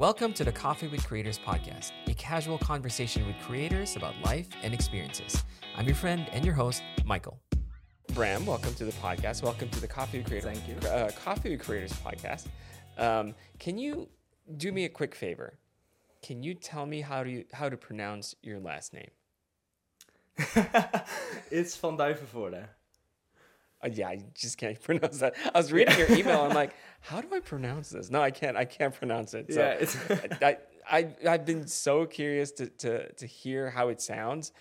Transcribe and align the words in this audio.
Welcome 0.00 0.32
to 0.32 0.44
the 0.44 0.52
Coffee 0.52 0.88
with 0.88 1.06
Creators 1.06 1.38
podcast, 1.38 1.92
a 2.08 2.14
casual 2.14 2.56
conversation 2.56 3.26
with 3.26 3.36
creators 3.40 3.96
about 3.96 4.14
life 4.24 4.48
and 4.62 4.72
experiences. 4.72 5.44
I'm 5.76 5.84
your 5.84 5.94
friend 5.94 6.26
and 6.32 6.42
your 6.42 6.54
host, 6.54 6.82
Michael. 7.04 7.38
Bram, 8.14 8.46
welcome 8.46 8.72
to 8.76 8.86
the 8.86 8.92
podcast. 8.92 9.42
Welcome 9.42 9.68
to 9.68 9.78
the 9.78 9.86
Coffee 9.86 10.20
with 10.20 10.28
Creators. 10.28 10.58
Thank 10.58 10.66
you. 10.66 10.88
Uh, 10.88 11.10
Coffee 11.22 11.50
with 11.50 11.60
Creators 11.60 11.92
podcast. 11.92 12.46
Um, 12.96 13.34
can 13.58 13.76
you 13.76 14.08
do 14.56 14.72
me 14.72 14.86
a 14.86 14.88
quick 14.88 15.14
favor? 15.14 15.58
Can 16.22 16.42
you 16.42 16.54
tell 16.54 16.86
me 16.86 17.02
how 17.02 17.22
to 17.22 17.44
how 17.52 17.68
to 17.68 17.76
pronounce 17.76 18.34
your 18.42 18.58
last 18.58 18.94
name? 18.94 19.10
it's 21.50 21.76
Van 21.76 21.98
Duivenvoorde. 21.98 22.68
Uh, 23.82 23.88
yeah, 23.92 24.08
I 24.08 24.20
just 24.34 24.58
can't 24.58 24.80
pronounce 24.82 25.18
that. 25.18 25.34
I 25.54 25.58
was 25.58 25.72
reading 25.72 25.98
your 25.98 26.10
email. 26.12 26.42
I'm 26.42 26.54
like, 26.54 26.74
how 27.00 27.20
do 27.20 27.28
I 27.34 27.40
pronounce 27.40 27.90
this? 27.90 28.10
No, 28.10 28.20
I 28.20 28.30
can't. 28.30 28.56
I 28.56 28.64
can't 28.64 28.94
pronounce 28.94 29.34
it. 29.34 29.52
So 29.52 29.60
Yeah, 29.60 30.26
I, 30.42 30.58
I, 30.90 31.14
I've 31.28 31.46
been 31.46 31.66
so 31.66 32.06
curious 32.06 32.50
to, 32.52 32.66
to, 32.66 33.12
to 33.12 33.26
hear 33.26 33.70
how 33.70 33.88
it 33.88 34.00
sounds. 34.00 34.52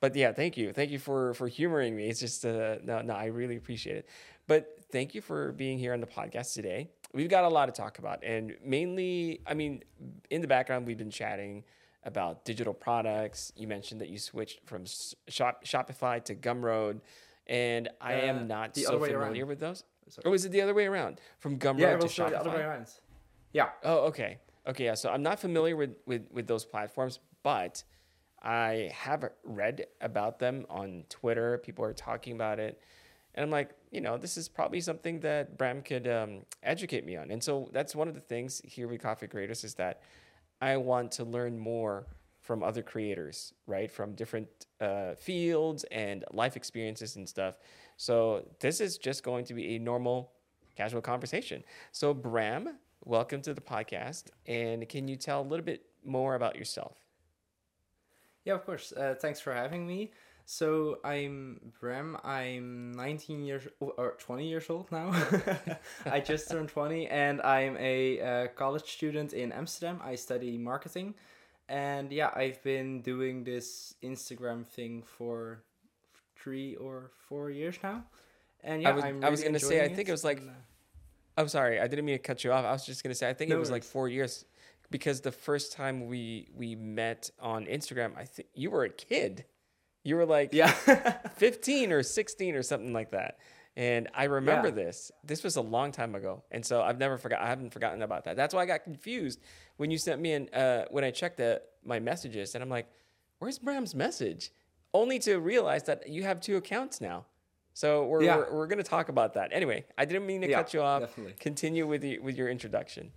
But 0.00 0.14
yeah, 0.14 0.32
thank 0.32 0.56
you. 0.56 0.72
Thank 0.72 0.90
you 0.90 0.98
for, 0.98 1.34
for 1.34 1.48
humoring 1.48 1.96
me. 1.96 2.08
It's 2.08 2.20
just, 2.20 2.44
uh, 2.44 2.76
no, 2.84 3.02
no, 3.02 3.14
I 3.14 3.26
really 3.26 3.56
appreciate 3.56 3.96
it. 3.96 4.08
But 4.46 4.76
thank 4.92 5.14
you 5.14 5.20
for 5.20 5.52
being 5.52 5.78
here 5.78 5.92
on 5.92 6.00
the 6.00 6.06
podcast 6.06 6.54
today. 6.54 6.90
We've 7.12 7.28
got 7.28 7.44
a 7.44 7.48
lot 7.48 7.66
to 7.66 7.72
talk 7.72 7.98
about. 7.98 8.22
And 8.22 8.56
mainly, 8.64 9.40
I 9.46 9.54
mean, 9.54 9.82
in 10.30 10.40
the 10.40 10.46
background, 10.46 10.86
we've 10.86 10.98
been 10.98 11.10
chatting 11.10 11.64
about 12.04 12.44
digital 12.44 12.74
products. 12.74 13.52
You 13.56 13.66
mentioned 13.66 14.00
that 14.00 14.08
you 14.08 14.18
switched 14.18 14.60
from 14.66 14.84
Shop, 15.28 15.64
Shopify 15.64 16.22
to 16.24 16.34
Gumroad. 16.34 17.00
And 17.48 17.88
I 18.00 18.14
Uh, 18.14 18.26
am 18.26 18.46
not 18.48 18.74
the 18.74 18.82
so 18.82 18.92
familiar 18.98 19.18
around. 19.18 19.48
with 19.48 19.60
those. 19.60 19.84
Sorry. 20.08 20.22
Or 20.26 20.30
was 20.30 20.44
it 20.44 20.50
the 20.50 20.60
other 20.60 20.74
way 20.74 20.86
around? 20.86 21.20
From 21.38 21.58
Gumroad 21.58 21.78
Yeah, 21.80 21.96
to 21.96 22.06
Shopify? 22.06 22.30
the 22.30 22.40
other 22.40 22.50
way 22.50 22.60
around. 22.62 22.86
Yeah. 23.52 23.70
Oh, 23.82 24.06
okay. 24.06 24.38
Okay, 24.66 24.84
yeah. 24.84 24.94
So 24.94 25.10
I'm 25.10 25.22
not 25.22 25.40
familiar 25.40 25.76
with, 25.76 25.96
with, 26.06 26.26
with 26.30 26.46
those 26.46 26.64
platforms, 26.64 27.20
but 27.42 27.82
I 28.42 28.90
have 28.94 29.30
read 29.44 29.86
about 30.00 30.38
them 30.38 30.66
on 30.68 31.04
Twitter. 31.08 31.58
People 31.58 31.84
are 31.84 31.94
talking 31.94 32.34
about 32.34 32.58
it. 32.58 32.80
And 33.34 33.44
I'm 33.44 33.50
like, 33.50 33.70
you 33.90 34.00
know, 34.00 34.16
this 34.18 34.36
is 34.36 34.48
probably 34.48 34.80
something 34.80 35.20
that 35.20 35.56
Bram 35.56 35.82
could 35.82 36.06
um, 36.08 36.44
educate 36.62 37.04
me 37.06 37.16
on. 37.16 37.30
And 37.30 37.42
so 37.42 37.68
that's 37.72 37.94
one 37.94 38.08
of 38.08 38.14
the 38.14 38.20
things 38.20 38.60
here 38.64 38.88
with 38.88 39.00
Coffee 39.02 39.26
Creators 39.26 39.64
is 39.64 39.74
that 39.74 40.02
I 40.60 40.76
want 40.76 41.12
to 41.12 41.24
learn 41.24 41.58
more 41.58 42.06
from 42.48 42.62
other 42.62 42.80
creators, 42.82 43.52
right? 43.66 43.90
From 43.90 44.14
different 44.14 44.48
uh, 44.80 45.14
fields 45.16 45.84
and 45.90 46.24
life 46.32 46.56
experiences 46.56 47.16
and 47.16 47.28
stuff. 47.28 47.58
So 47.98 48.48
this 48.58 48.80
is 48.80 48.96
just 48.96 49.22
going 49.22 49.44
to 49.44 49.54
be 49.54 49.76
a 49.76 49.78
normal, 49.78 50.32
casual 50.74 51.02
conversation. 51.02 51.62
So 51.92 52.14
Bram, 52.14 52.78
welcome 53.04 53.42
to 53.42 53.52
the 53.52 53.60
podcast. 53.60 54.30
And 54.46 54.88
can 54.88 55.08
you 55.08 55.16
tell 55.16 55.42
a 55.42 55.46
little 55.50 55.64
bit 55.72 55.84
more 56.06 56.36
about 56.36 56.56
yourself? 56.56 56.96
Yeah, 58.46 58.54
of 58.54 58.64
course. 58.64 58.94
Uh, 58.96 59.14
thanks 59.20 59.40
for 59.40 59.52
having 59.52 59.86
me. 59.86 60.10
So 60.46 61.00
I'm 61.04 61.60
Bram. 61.78 62.16
I'm 62.24 62.92
19 62.92 63.44
years 63.44 63.68
or 63.78 64.16
20 64.18 64.48
years 64.48 64.70
old 64.70 64.90
now. 64.90 65.12
I 66.06 66.20
just 66.20 66.50
turned 66.50 66.70
20, 66.70 67.08
and 67.08 67.42
I'm 67.42 67.76
a 67.78 68.20
uh, 68.22 68.46
college 68.56 68.90
student 68.90 69.34
in 69.34 69.52
Amsterdam. 69.52 70.00
I 70.02 70.14
study 70.14 70.56
marketing, 70.56 71.14
and 71.68 72.12
yeah, 72.12 72.30
I've 72.34 72.62
been 72.62 73.00
doing 73.02 73.44
this 73.44 73.94
Instagram 74.02 74.66
thing 74.66 75.02
for 75.02 75.62
three 76.36 76.74
or 76.76 77.10
four 77.28 77.50
years 77.50 77.76
now. 77.82 78.04
And 78.62 78.82
yeah, 78.82 78.90
I 78.90 78.92
was- 78.92 79.04
I'm 79.04 79.24
I 79.24 79.28
was 79.30 79.42
gonna 79.42 79.58
say, 79.58 79.84
I 79.84 79.88
think 79.88 80.00
it, 80.00 80.08
it 80.08 80.12
was 80.12 80.24
like 80.24 80.38
and, 80.38 80.50
uh, 80.50 80.52
I'm 81.36 81.48
sorry, 81.48 81.80
I 81.80 81.86
didn't 81.86 82.04
mean 82.04 82.16
to 82.16 82.22
cut 82.22 82.42
you 82.42 82.52
off. 82.52 82.64
I 82.64 82.72
was 82.72 82.84
just 82.84 83.02
gonna 83.02 83.14
say 83.14 83.28
I 83.28 83.34
think 83.34 83.50
it 83.50 83.54
No 83.54 83.60
was 83.60 83.70
like 83.70 83.84
four 83.84 84.08
years 84.08 84.44
because 84.90 85.20
the 85.20 85.32
first 85.32 85.72
time 85.72 86.06
we 86.06 86.48
we 86.54 86.74
met 86.74 87.30
on 87.40 87.66
Instagram, 87.66 88.16
I 88.16 88.24
think 88.24 88.48
you 88.54 88.70
were 88.70 88.84
a 88.84 88.90
kid. 88.90 89.44
You 90.04 90.16
were 90.16 90.26
like 90.26 90.52
yeah. 90.52 90.72
15 91.36 91.92
or 91.92 92.02
16 92.02 92.54
or 92.54 92.62
something 92.62 92.92
like 92.92 93.10
that. 93.10 93.38
And 93.78 94.08
I 94.12 94.24
remember 94.24 94.68
Yeah. 94.68 94.74
this. 94.74 95.12
This 95.22 95.44
was 95.44 95.54
a 95.54 95.60
long 95.60 95.92
time 95.92 96.16
ago. 96.16 96.42
And 96.50 96.66
so 96.66 96.82
I've 96.82 96.98
never 96.98 97.16
forgot 97.16 97.40
I 97.40 97.46
haven't 97.46 97.70
forgotten 97.72 98.02
about 98.02 98.24
that. 98.24 98.34
That's 98.36 98.52
why 98.52 98.62
I 98.62 98.66
got 98.66 98.82
confused 98.82 99.40
when 99.76 99.92
you 99.92 99.98
sent 99.98 100.20
me 100.20 100.32
an 100.32 100.48
uh 100.52 100.86
when 100.90 101.04
I 101.04 101.12
checked 101.12 101.36
the 101.36 101.62
my 101.84 102.00
messages 102.00 102.54
and 102.56 102.62
I'm 102.62 102.68
like, 102.68 102.88
"Where's 103.38 103.58
Bram's 103.60 103.94
message?" 103.94 104.50
Only 104.92 105.20
to 105.20 105.36
realize 105.38 105.84
that 105.84 106.08
you 106.08 106.24
have 106.24 106.40
two 106.40 106.56
accounts 106.56 107.00
now. 107.00 107.26
So 107.72 108.04
we're 108.06 108.24
Yeah. 108.24 108.36
we're, 108.38 108.52
we're 108.52 108.66
going 108.66 108.82
to 108.82 108.90
talk 108.96 109.08
about 109.10 109.34
that. 109.34 109.50
Anyway, 109.52 109.84
I 109.96 110.04
didn't 110.06 110.26
mean 110.26 110.40
to 110.40 110.50
Yeah, 110.50 110.56
cut 110.56 110.74
you 110.74 110.82
off. 110.82 111.00
definitely. 111.02 111.34
Continue 111.38 111.86
with 111.86 112.00
the, 112.02 112.18
with 112.18 112.36
your 112.36 112.48
introduction. 112.48 113.12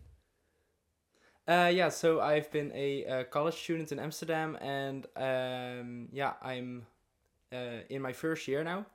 Uh, 1.47 1.71
yeah, 1.73 1.89
so 1.89 2.21
I've 2.21 2.51
been 2.51 2.71
a, 2.75 3.05
uh 3.05 3.23
college 3.23 3.55
student 3.55 3.91
in 3.91 3.97
Amsterdam, 3.97 4.57
and 4.61 5.07
um, 5.16 6.07
yeah, 6.13 6.33
I'm 6.44 6.85
uh, 7.51 7.81
in 7.89 8.01
my 8.03 8.13
first 8.13 8.47
year 8.47 8.63
now. 8.63 8.85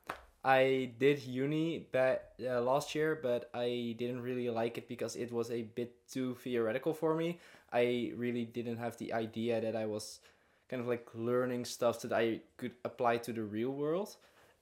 I 0.47 0.93
did 1.01 1.23
uni 1.25 1.89
back 1.91 2.23
uh, 2.41 2.61
last 2.61 2.95
year, 2.95 3.19
but 3.21 3.51
I 3.53 3.97
didn't 3.99 4.23
really 4.23 4.49
like 4.49 4.79
it 4.79 4.87
because 4.87 5.17
it 5.17 5.33
was 5.33 5.51
a 5.51 5.62
bit 5.62 5.93
too 6.09 6.37
theoretical 6.37 6.95
for 6.95 7.17
me. 7.17 7.41
I 7.73 8.12
really 8.17 8.45
didn't 8.45 8.77
have 8.77 8.97
the 8.97 9.12
idea 9.12 9.61
that 9.61 9.75
I 9.75 9.87
was 9.87 10.21
kind 10.69 10.81
of 10.81 10.87
like 10.87 11.09
learning 11.15 11.65
stuff 11.65 12.01
that 12.03 12.12
I 12.12 12.43
could 12.59 12.73
apply 12.85 13.17
to 13.19 13.33
the 13.33 13.43
real 13.43 13.71
world. 13.71 14.17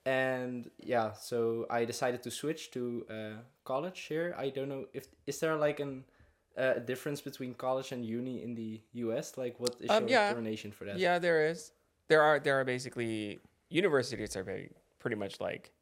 And 0.06 0.70
yeah, 0.78 1.12
so 1.12 1.66
I 1.68 1.84
decided 1.84 2.22
to 2.22 2.30
switch 2.30 2.70
to 2.72 3.04
uh, 3.10 3.14
college 3.64 4.00
here. 4.08 4.34
I 4.38 4.48
don't 4.48 4.70
know 4.70 4.86
if 4.94 5.08
is 5.26 5.38
there 5.40 5.56
like 5.56 5.80
an 5.80 6.04
uh, 6.56 6.74
difference 6.74 7.20
between 7.20 7.52
college 7.54 7.92
and 7.92 8.04
uni 8.06 8.42
in 8.42 8.54
the 8.54 8.80
U.S. 9.04 9.36
Like, 9.36 9.60
what 9.60 9.76
is 9.80 9.90
Um, 9.90 10.08
your 10.08 10.10
yeah. 10.10 10.28
explanation 10.28 10.72
for 10.72 10.84
that? 10.86 10.98
Yeah, 10.98 11.18
there 11.18 11.44
is. 11.46 11.72
There 12.08 12.22
are 12.22 12.38
there 12.38 12.58
are 12.60 12.64
basically 12.64 13.40
universities 13.68 14.36
are 14.36 14.44
very 14.44 14.70
pretty 14.98 15.16
much 15.16 15.40
like 15.40 15.73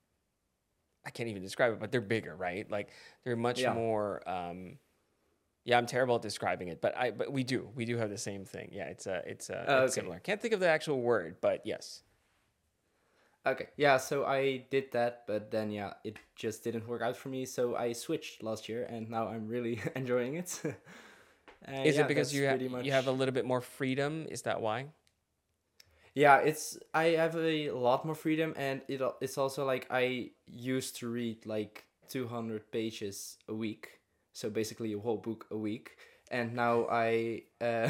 I 1.05 1.11
can't 1.11 1.29
even 1.29 1.43
describe 1.43 1.73
it, 1.73 1.81
but 1.81 1.91
they're 1.93 2.01
bigger, 2.01 2.35
right? 2.37 2.71
Like 2.71 2.91
they're 3.25 3.37
much 3.37 3.63
Yeah. 3.63 3.73
more. 3.75 4.29
Um, 4.29 4.79
yeah, 5.65 5.79
I'm 5.79 5.87
terrible 5.87 6.17
at 6.17 6.23
describing 6.23 6.69
it, 6.69 6.81
but 6.81 6.97
I 6.97 7.11
but 7.13 7.33
we 7.33 7.45
do 7.45 7.71
we 7.75 7.85
do 7.85 7.97
have 7.99 8.11
the 8.11 8.19
same 8.19 8.45
thing. 8.45 8.71
Yeah, 8.73 8.87
it's 8.87 9.07
a 9.07 9.23
it's 9.27 9.51
uh, 9.51 9.69
Oh, 9.69 9.83
it's 9.83 9.93
okay. 9.93 9.93
similar. 9.93 10.19
Can't 10.21 10.41
think 10.41 10.55
of 10.55 10.61
the 10.61 10.69
actual 10.69 11.01
word, 11.01 11.37
but 11.41 11.62
yes. 11.67 12.03
Okay, 13.45 13.69
yeah, 13.77 13.97
so 13.97 14.25
I 14.25 14.67
did 14.71 14.93
that, 14.93 15.25
but 15.27 15.51
then 15.51 15.71
yeah, 15.73 15.95
it 16.05 16.17
just 16.37 16.62
didn't 16.62 16.87
work 16.87 17.03
out 17.03 17.17
for 17.17 17.29
me. 17.29 17.45
So 17.45 17.75
I 17.75 17.93
switched 17.93 18.43
last 18.43 18.69
year, 18.69 18.85
and 18.85 19.11
now 19.11 19.27
I'm 19.29 19.49
really 19.49 19.81
enjoying 19.97 20.37
it. 20.37 20.62
Uh, 21.69 21.83
Is 21.85 21.97
yeah, 21.97 22.03
it 22.03 22.09
because 22.09 22.35
you 22.35 22.49
ha- 22.49 22.57
pretty 22.57 22.69
you 22.81 22.93
have 22.93 23.07
a 23.07 23.12
little 23.12 23.33
bit 23.33 23.45
more 23.45 23.61
freedom? 23.61 24.27
Is 24.29 24.43
that 24.43 24.61
why? 24.61 24.87
Yeah, 26.15 26.39
it's 26.39 26.78
I 26.93 27.17
have 27.17 27.37
a 27.37 27.71
lot 27.71 28.05
more 28.05 28.15
freedom, 28.15 28.53
and 28.56 28.83
it 28.87 29.00
it's 29.21 29.39
also 29.39 29.65
like 29.65 29.87
I 29.91 30.31
used 30.47 30.97
to 30.97 31.09
read 31.09 31.47
like 31.47 31.84
two 32.09 32.28
hundred 32.28 32.71
pages 32.71 33.39
a 33.49 33.55
week, 33.55 34.00
so 34.33 34.50
basically 34.50 34.93
a 34.93 34.99
whole 34.99 35.17
book 35.17 35.47
a 35.50 35.56
week, 35.56 35.97
and 36.31 36.55
now 36.55 36.87
I 36.91 37.45
uh, 37.62 37.89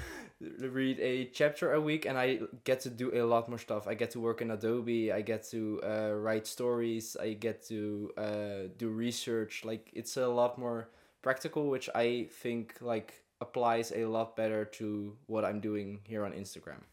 read 0.60 0.98
a 1.00 1.26
chapter 1.26 1.74
a 1.74 1.80
week, 1.80 2.06
and 2.06 2.16
I 2.16 2.40
get 2.64 2.80
to 2.80 2.90
do 2.90 3.12
a 3.14 3.24
lot 3.24 3.50
more 3.50 3.58
stuff. 3.58 3.86
I 3.86 3.92
get 3.92 4.12
to 4.12 4.20
work 4.20 4.40
in 4.40 4.50
Adobe. 4.50 5.12
I 5.12 5.20
get 5.20 5.44
to 5.50 5.80
uh, 5.84 6.12
write 6.12 6.46
stories. 6.46 7.18
I 7.20 7.34
get 7.34 7.66
to 7.68 8.10
uh, 8.16 8.72
do 8.78 8.88
research. 8.88 9.64
Like 9.66 9.90
it's 9.92 10.16
a 10.16 10.26
lot 10.26 10.56
more 10.58 10.88
practical, 11.20 11.68
which 11.68 11.90
I 11.94 12.28
think 12.40 12.76
like 12.80 13.24
applies 13.42 13.92
a 13.94 14.06
lot 14.06 14.36
better 14.36 14.64
to 14.64 15.16
what 15.26 15.44
I'm 15.44 15.60
doing 15.60 16.00
here 16.04 16.24
on 16.24 16.32
Instagram. 16.32 16.84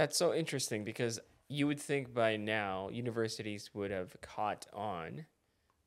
That's 0.00 0.16
so 0.16 0.32
interesting 0.32 0.82
because 0.82 1.20
you 1.48 1.66
would 1.66 1.78
think 1.78 2.14
by 2.14 2.38
now 2.38 2.88
universities 2.90 3.68
would 3.74 3.90
have 3.90 4.16
caught 4.22 4.64
on 4.72 5.26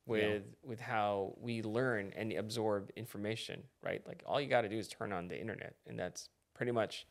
with 0.06 0.44
with 0.64 0.80
how 0.80 1.34
we 1.42 1.64
learn 1.64 2.14
and 2.16 2.32
absorb 2.34 2.92
information, 2.96 3.64
right? 3.82 4.06
Like 4.06 4.22
all 4.28 4.40
you 4.40 4.48
got 4.48 4.62
to 4.62 4.70
do 4.70 4.78
is 4.78 4.88
turn 4.88 5.12
on 5.12 5.28
the 5.30 5.42
internet, 5.42 5.78
and 5.88 5.98
that's 5.98 6.30
pretty 6.54 6.72
much 6.72 7.08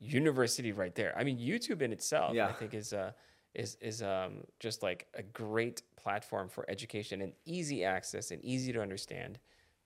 university 0.00 0.72
right 0.72 0.96
there. 0.96 1.16
I 1.16 1.22
mean, 1.22 1.38
YouTube 1.38 1.80
in 1.80 1.92
itself, 1.92 2.34
I 2.48 2.52
think, 2.54 2.74
is 2.74 2.92
uh, 2.92 3.12
is 3.54 3.76
is 3.80 4.02
um, 4.02 4.42
just 4.58 4.82
like 4.82 5.06
a 5.14 5.22
great 5.22 5.82
platform 5.94 6.48
for 6.48 6.68
education 6.68 7.22
and 7.22 7.34
easy 7.44 7.84
access 7.84 8.32
and 8.32 8.44
easy 8.44 8.72
to 8.72 8.82
understand 8.82 9.38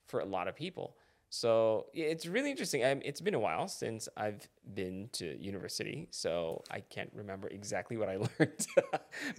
for 0.07 0.21
a 0.21 0.25
lot 0.25 0.47
of 0.47 0.55
people. 0.55 0.95
So 1.33 1.85
yeah, 1.93 2.07
it's 2.07 2.25
really 2.25 2.51
interesting. 2.51 2.83
Um, 2.83 3.01
it's 3.05 3.21
been 3.21 3.35
a 3.35 3.39
while 3.39 3.69
since 3.69 4.09
I've 4.17 4.45
been 4.73 5.07
to 5.13 5.41
university, 5.41 6.09
so 6.11 6.61
I 6.69 6.81
can't 6.81 7.09
remember 7.15 7.47
exactly 7.47 7.95
what 7.95 8.09
I 8.09 8.17
learned. 8.39 8.67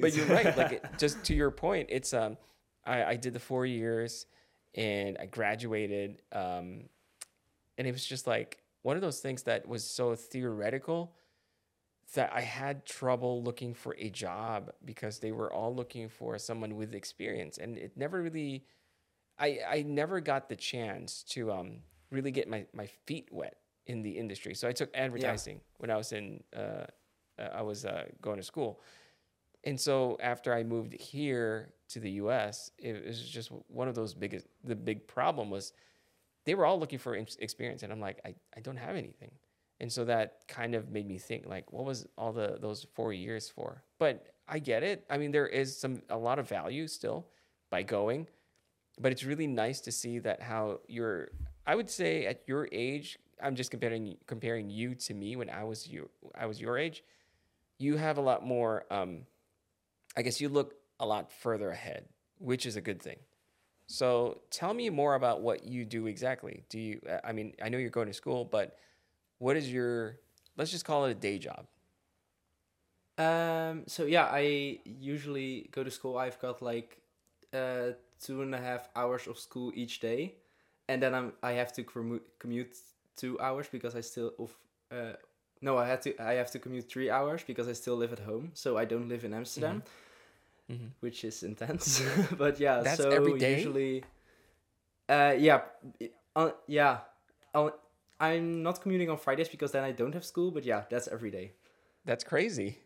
but 0.01 0.15
you're 0.15 0.25
right. 0.25 0.57
Like 0.57 0.73
it, 0.73 0.85
just 0.99 1.23
to 1.25 1.35
your 1.35 1.51
point, 1.51 1.89
it's 1.91 2.15
um, 2.15 2.39
I, 2.87 3.05
I 3.05 3.17
did 3.17 3.35
the 3.35 3.41
four 3.41 3.67
years, 3.67 4.25
and 4.75 5.19
I 5.21 5.27
graduated, 5.27 6.23
um, 6.33 6.85
and 7.77 7.87
it 7.87 7.93
was 7.93 8.07
just 8.07 8.27
like 8.27 8.63
one 8.81 8.97
of 8.97 9.03
those 9.03 9.21
things 9.21 9.43
that 9.43 9.69
was 9.69 9.85
so 9.85 10.15
theoretical 10.15 11.13
that 12.15 12.33
I 12.33 12.41
had 12.41 12.87
trouble 12.87 13.43
looking 13.43 13.75
for 13.75 13.95
a 13.99 14.09
job 14.09 14.73
because 14.83 15.19
they 15.19 15.31
were 15.31 15.53
all 15.53 15.75
looking 15.75 16.09
for 16.09 16.39
someone 16.39 16.75
with 16.77 16.95
experience, 16.95 17.59
and 17.59 17.77
it 17.77 17.99
never 17.99 18.23
really. 18.23 18.65
I, 19.39 19.61
I 19.69 19.83
never 19.83 20.21
got 20.21 20.49
the 20.49 20.57
chance 20.57 21.23
to 21.31 21.53
um, 21.53 21.79
really 22.11 22.31
get 22.31 22.49
my, 22.49 22.67
my 22.73 22.87
feet 23.07 23.29
wet 23.33 23.57
in 23.87 24.03
the 24.03 24.11
industry. 24.11 24.55
So 24.55 24.69
I 24.69 24.73
took 24.73 24.91
advertising 24.95 25.61
when 25.79 25.91
I 25.91 25.97
was 25.97 26.13
in 26.13 26.43
uh, 26.57 26.87
uh, 27.39 27.49
I 27.55 27.63
was 27.63 27.85
uh, 27.85 28.05
going 28.21 28.37
to 28.37 28.43
school, 28.43 28.81
and 29.65 29.81
so 29.81 30.19
after 30.21 30.55
I 30.55 30.63
moved 30.63 30.93
here 30.93 31.73
to 31.89 32.01
the 32.01 32.11
U.S., 32.13 32.71
it 32.79 33.07
was 33.07 33.21
just 33.23 33.51
one 33.69 33.89
of 33.89 33.95
those 33.95 34.15
biggest. 34.15 34.47
The 34.65 34.77
big 34.77 35.07
problem 35.09 35.51
was 35.51 35.73
they 36.45 36.55
were 36.55 36.67
all 36.67 36.79
looking 36.79 36.99
for 36.99 37.15
experience, 37.15 37.83
and 37.83 37.93
I'm 37.93 38.01
like, 38.01 38.21
I, 38.25 38.35
I 38.57 38.61
don't 38.61 38.77
have 38.77 38.97
anything, 38.97 39.31
and 39.81 39.91
so 39.91 40.05
that 40.05 40.47
kind 40.47 40.75
of 40.75 40.91
made 40.91 41.07
me 41.07 41.19
think 41.19 41.47
like, 41.47 41.73
what 41.73 41.85
was 41.85 42.07
all 42.19 42.33
the 42.33 42.59
those 42.61 42.87
four 42.95 43.13
years 43.13 43.49
for? 43.49 43.83
But 43.99 44.27
I 44.47 44.59
get 44.59 44.83
it. 44.83 45.05
I 45.09 45.17
mean, 45.17 45.33
there 45.33 45.47
is 45.47 45.77
some 45.77 46.03
a 46.11 46.19
lot 46.19 46.39
of 46.39 46.49
value 46.49 46.87
still 46.87 47.27
by 47.71 47.83
going, 47.83 48.29
but 49.03 49.13
it's 49.13 49.25
really 49.25 49.47
nice 49.47 49.81
to 49.83 49.93
see 49.93 50.21
that 50.21 50.41
how 50.41 50.81
you're. 50.87 51.29
I 51.67 51.75
would 51.75 51.91
say 51.91 52.27
at 52.27 52.43
your 52.47 52.69
age, 52.73 53.19
I'm 53.43 53.57
just 53.57 53.71
comparing 53.71 54.17
comparing 54.27 54.71
you 54.71 54.95
to 54.95 55.15
me 55.15 55.37
when 55.37 55.51
I 55.51 55.65
was 55.65 55.87
you 55.87 56.09
I 56.35 56.47
was 56.47 56.61
your 56.61 56.79
age. 56.79 57.05
You 57.79 57.97
have 57.97 58.17
a 58.17 58.21
lot 58.21 58.47
more. 58.47 58.85
Um, 58.91 59.23
I 60.17 60.23
guess 60.23 60.41
you 60.41 60.49
look 60.49 60.75
a 61.01 61.07
lot 61.07 61.33
further 61.33 61.71
ahead, 61.71 62.05
which 62.39 62.65
is 62.65 62.77
a 62.77 62.81
good 62.81 63.03
thing. 63.03 63.19
So 63.87 64.41
tell 64.51 64.73
me 64.73 64.89
more 64.89 65.15
about 65.15 65.41
what 65.43 65.65
you 65.65 65.85
do 65.85 66.07
exactly. 66.07 66.65
Do 66.69 66.79
you? 66.79 67.01
I 67.25 67.33
mean, 67.33 67.55
I 67.63 67.69
know 67.69 67.79
you're 67.79 67.91
going 67.91 68.07
to 68.07 68.15
school, 68.15 68.45
but 68.45 68.77
what 69.39 69.57
is 69.57 69.71
your? 69.71 70.19
Let's 70.57 70.71
just 70.71 70.85
call 70.85 71.07
it 71.07 71.11
a 71.11 71.15
day 71.15 71.39
job. 71.39 71.67
Um. 73.19 73.85
So 73.89 74.07
yeah, 74.07 74.29
I 74.31 74.79
usually 74.85 75.69
go 75.73 75.83
to 75.83 75.91
school. 75.91 76.17
I've 76.17 76.41
got 76.41 76.63
like 76.63 76.99
uh 77.53 77.93
two 78.25 78.43
and 78.43 78.55
a 78.55 78.59
half 78.59 78.89
hours 78.97 79.27
of 79.27 79.39
school 79.39 79.73
each 79.75 80.01
day, 80.01 80.35
and 80.89 81.03
then 81.03 81.15
I'm 81.15 81.33
I 81.43 81.53
have 81.53 81.73
to 81.75 81.83
commu- 81.85 82.21
commute 82.39 82.77
two 83.17 83.39
hours 83.41 83.69
because 83.69 83.95
I 83.97 84.01
still 84.03 84.33
of 84.39 84.51
uh 84.91 85.17
no 85.61 85.77
I 85.79 85.87
had 85.87 86.03
to 86.03 86.11
I 86.23 86.35
have 86.35 86.51
to 86.53 86.59
commute 86.59 86.89
three 86.91 87.11
hours 87.11 87.43
because 87.45 87.69
I 87.69 87.75
still 87.75 87.97
live 87.97 88.13
at 88.13 88.21
home. 88.21 88.51
So 88.55 88.77
I 88.79 88.85
don't 88.85 89.09
live 89.09 89.25
in 89.25 89.35
Amsterdam, 89.35 89.83
Mhm. 90.71 90.91
which 91.01 91.25
is 91.25 91.43
intense. 91.43 92.03
but 92.39 92.59
yeah, 92.61 92.83
That's 92.83 92.97
so 93.03 93.11
every 93.11 93.39
day? 93.39 93.55
usually. 93.55 94.05
Uh 95.09 95.35
yeah, 95.39 95.61
uh, 96.37 96.51
yeah. 96.69 96.99
I'll, 97.55 97.73
I'm 98.21 98.63
not 98.63 98.81
commuting 98.81 99.11
on 99.11 99.19
Fridays 99.19 99.49
because 99.49 99.73
then 99.73 99.85
I 99.85 99.93
don't 99.93 100.15
have 100.15 100.25
school. 100.25 100.51
But 100.51 100.65
yeah, 100.65 100.85
that's 100.89 101.09
every 101.09 101.31
day. 101.31 101.53
That's 102.05 102.25
crazy. 102.25 102.79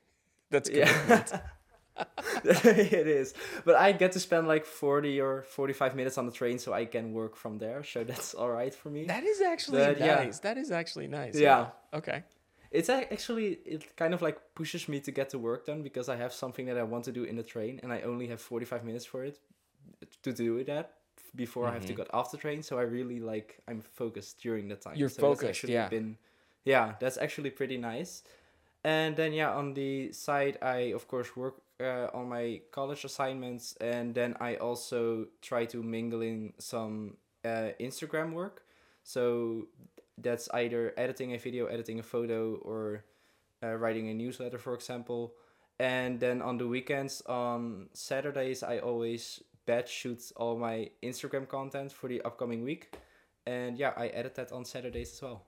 That's 0.51 0.71
Yeah. 0.71 0.91
it 2.45 3.07
is. 3.07 3.35
But 3.65 3.77
I 3.77 3.93
get 3.93 4.13
to 4.13 4.21
spend 4.21 4.47
like 4.49 4.65
40 4.65 5.21
or 5.21 5.43
45 5.43 5.95
minutes 5.95 6.19
on 6.19 6.27
the 6.27 6.33
train 6.33 6.59
so 6.59 6.73
I 6.73 6.85
can 6.85 7.13
work 7.13 7.37
from 7.37 7.59
there. 7.59 7.83
So 7.85 8.05
that's 8.05 8.35
all 8.35 8.51
right 8.51 8.75
for 8.75 8.91
me. 8.91 9.05
that 9.07 9.25
is 9.25 9.41
actually 9.41 9.79
But, 9.79 9.99
yeah. 9.99 10.17
nice. 10.17 10.39
That 10.41 10.59
is 10.59 10.71
actually 10.71 11.09
nice. 11.09 11.35
Yeah. 11.35 11.57
Wow. 11.61 11.73
Okay. 11.95 12.25
It's 12.71 12.89
actually, 12.89 13.59
it 13.65 13.97
kind 13.97 14.13
of 14.13 14.21
like 14.23 14.39
pushes 14.55 14.89
me 14.89 15.01
to 15.01 15.11
get 15.11 15.31
the 15.31 15.39
work 15.39 15.67
done 15.67 15.83
because 15.83 16.09
I 16.09 16.17
have 16.17 16.33
something 16.33 16.67
that 16.67 16.77
I 16.77 16.83
want 16.83 17.05
to 17.05 17.13
do 17.13 17.25
in 17.25 17.37
the 17.37 17.43
train 17.43 17.81
and 17.83 17.93
I 17.93 18.03
only 18.03 18.27
have 18.27 18.41
45 18.41 18.85
minutes 18.85 19.05
for 19.07 19.25
it 19.25 19.39
to 20.23 20.33
do 20.33 20.63
that 20.65 20.93
before 21.35 21.69
I 21.69 21.73
have 21.75 21.87
to 21.87 21.93
Mhm. 21.93 21.97
get 21.97 22.13
off 22.15 22.31
the 22.31 22.37
train. 22.39 22.63
So 22.63 22.79
I 22.79 22.83
really 22.83 23.21
like, 23.21 23.59
I'm 23.69 23.81
focused 23.81 24.41
during 24.43 24.69
the 24.69 24.77
time. 24.77 24.97
You're 24.97 25.09
so 25.09 25.21
focused, 25.23 25.49
actually 25.51 25.75
yeah. 25.75 25.89
Been, 25.89 26.19
yeah, 26.65 26.95
that's 27.01 27.17
actually 27.19 27.51
pretty 27.51 27.79
nice. 27.79 28.23
And 28.85 29.17
then 29.17 29.33
yeah, 29.33 29.53
on 29.55 29.75
the 29.75 30.13
side, 30.13 30.59
I 30.61 30.93
of 30.95 31.09
course 31.09 31.37
work 31.37 31.55
uh, 31.81 32.09
on 32.15 32.29
my 32.29 32.61
college 32.73 33.05
assignments, 33.05 33.77
and 33.81 34.15
then 34.15 34.37
I 34.41 34.57
also 34.57 35.27
try 35.43 35.67
to 35.67 35.83
mingle 35.83 36.23
in 36.23 36.53
some 36.59 37.17
uh, 37.45 37.71
Instagram 37.81 38.33
work. 38.33 38.63
So 39.05 39.69
that's 40.19 40.49
either 40.53 40.95
editing 40.97 41.35
a 41.35 41.39
video, 41.39 41.67
editing 41.67 41.99
a 41.99 42.03
photo, 42.03 42.57
or 42.63 43.05
uh, 43.63 43.75
writing 43.75 44.09
a 44.09 44.15
newsletter, 44.15 44.59
for 44.59 44.75
example. 44.75 45.35
And 45.79 46.19
then 46.19 46.41
on 46.41 46.57
the 46.57 46.67
weekends, 46.67 47.21
on 47.27 47.89
Saturdays, 47.93 48.63
I 48.63 48.79
always 48.79 49.43
batch 49.67 49.91
shoot 49.91 50.33
all 50.37 50.57
my 50.57 50.91
Instagram 51.03 51.47
content 51.47 51.93
for 51.93 52.09
the 52.09 52.23
upcoming 52.23 52.65
week. 52.65 52.97
And 53.47 53.79
yeah, 53.79 53.93
I 53.97 54.09
edit 54.09 54.35
that 54.37 54.53
on 54.53 54.65
Saturdays 54.65 55.13
as 55.13 55.23
well. 55.23 55.47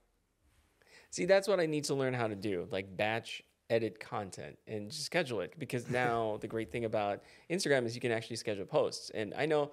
See, 1.11 1.25
that's 1.25 1.49
what 1.49 1.59
I 1.59 1.67
need 1.67 1.85
to 1.85 1.95
learn 1.95 2.13
how 2.13 2.29
to 2.29 2.35
do, 2.35 2.69
like 2.71 2.95
batch 2.95 3.43
edit 3.71 4.01
content 4.01 4.57
and 4.67 4.91
just 4.91 5.05
schedule 5.05 5.41
it. 5.41 5.55
Because 5.59 5.89
now 5.89 6.39
the 6.41 6.49
great 6.49 6.71
thing 6.71 6.85
about 6.85 7.23
Instagram 7.51 7.85
is 7.87 7.95
you 7.95 8.01
can 8.01 8.13
actually 8.13 8.37
schedule 8.37 8.65
posts. 8.65 9.11
And 9.11 9.35
I 9.37 9.47
know 9.47 9.73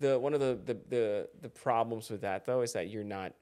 the 0.00 0.18
one 0.18 0.34
of 0.34 0.40
the 0.40 0.58
the 0.64 0.78
the, 0.88 1.28
the 1.42 1.48
problems 1.48 2.10
with 2.10 2.20
that 2.22 2.44
though 2.44 2.62
is 2.62 2.72
that 2.72 2.88
you're 2.88 3.04
not 3.04 3.32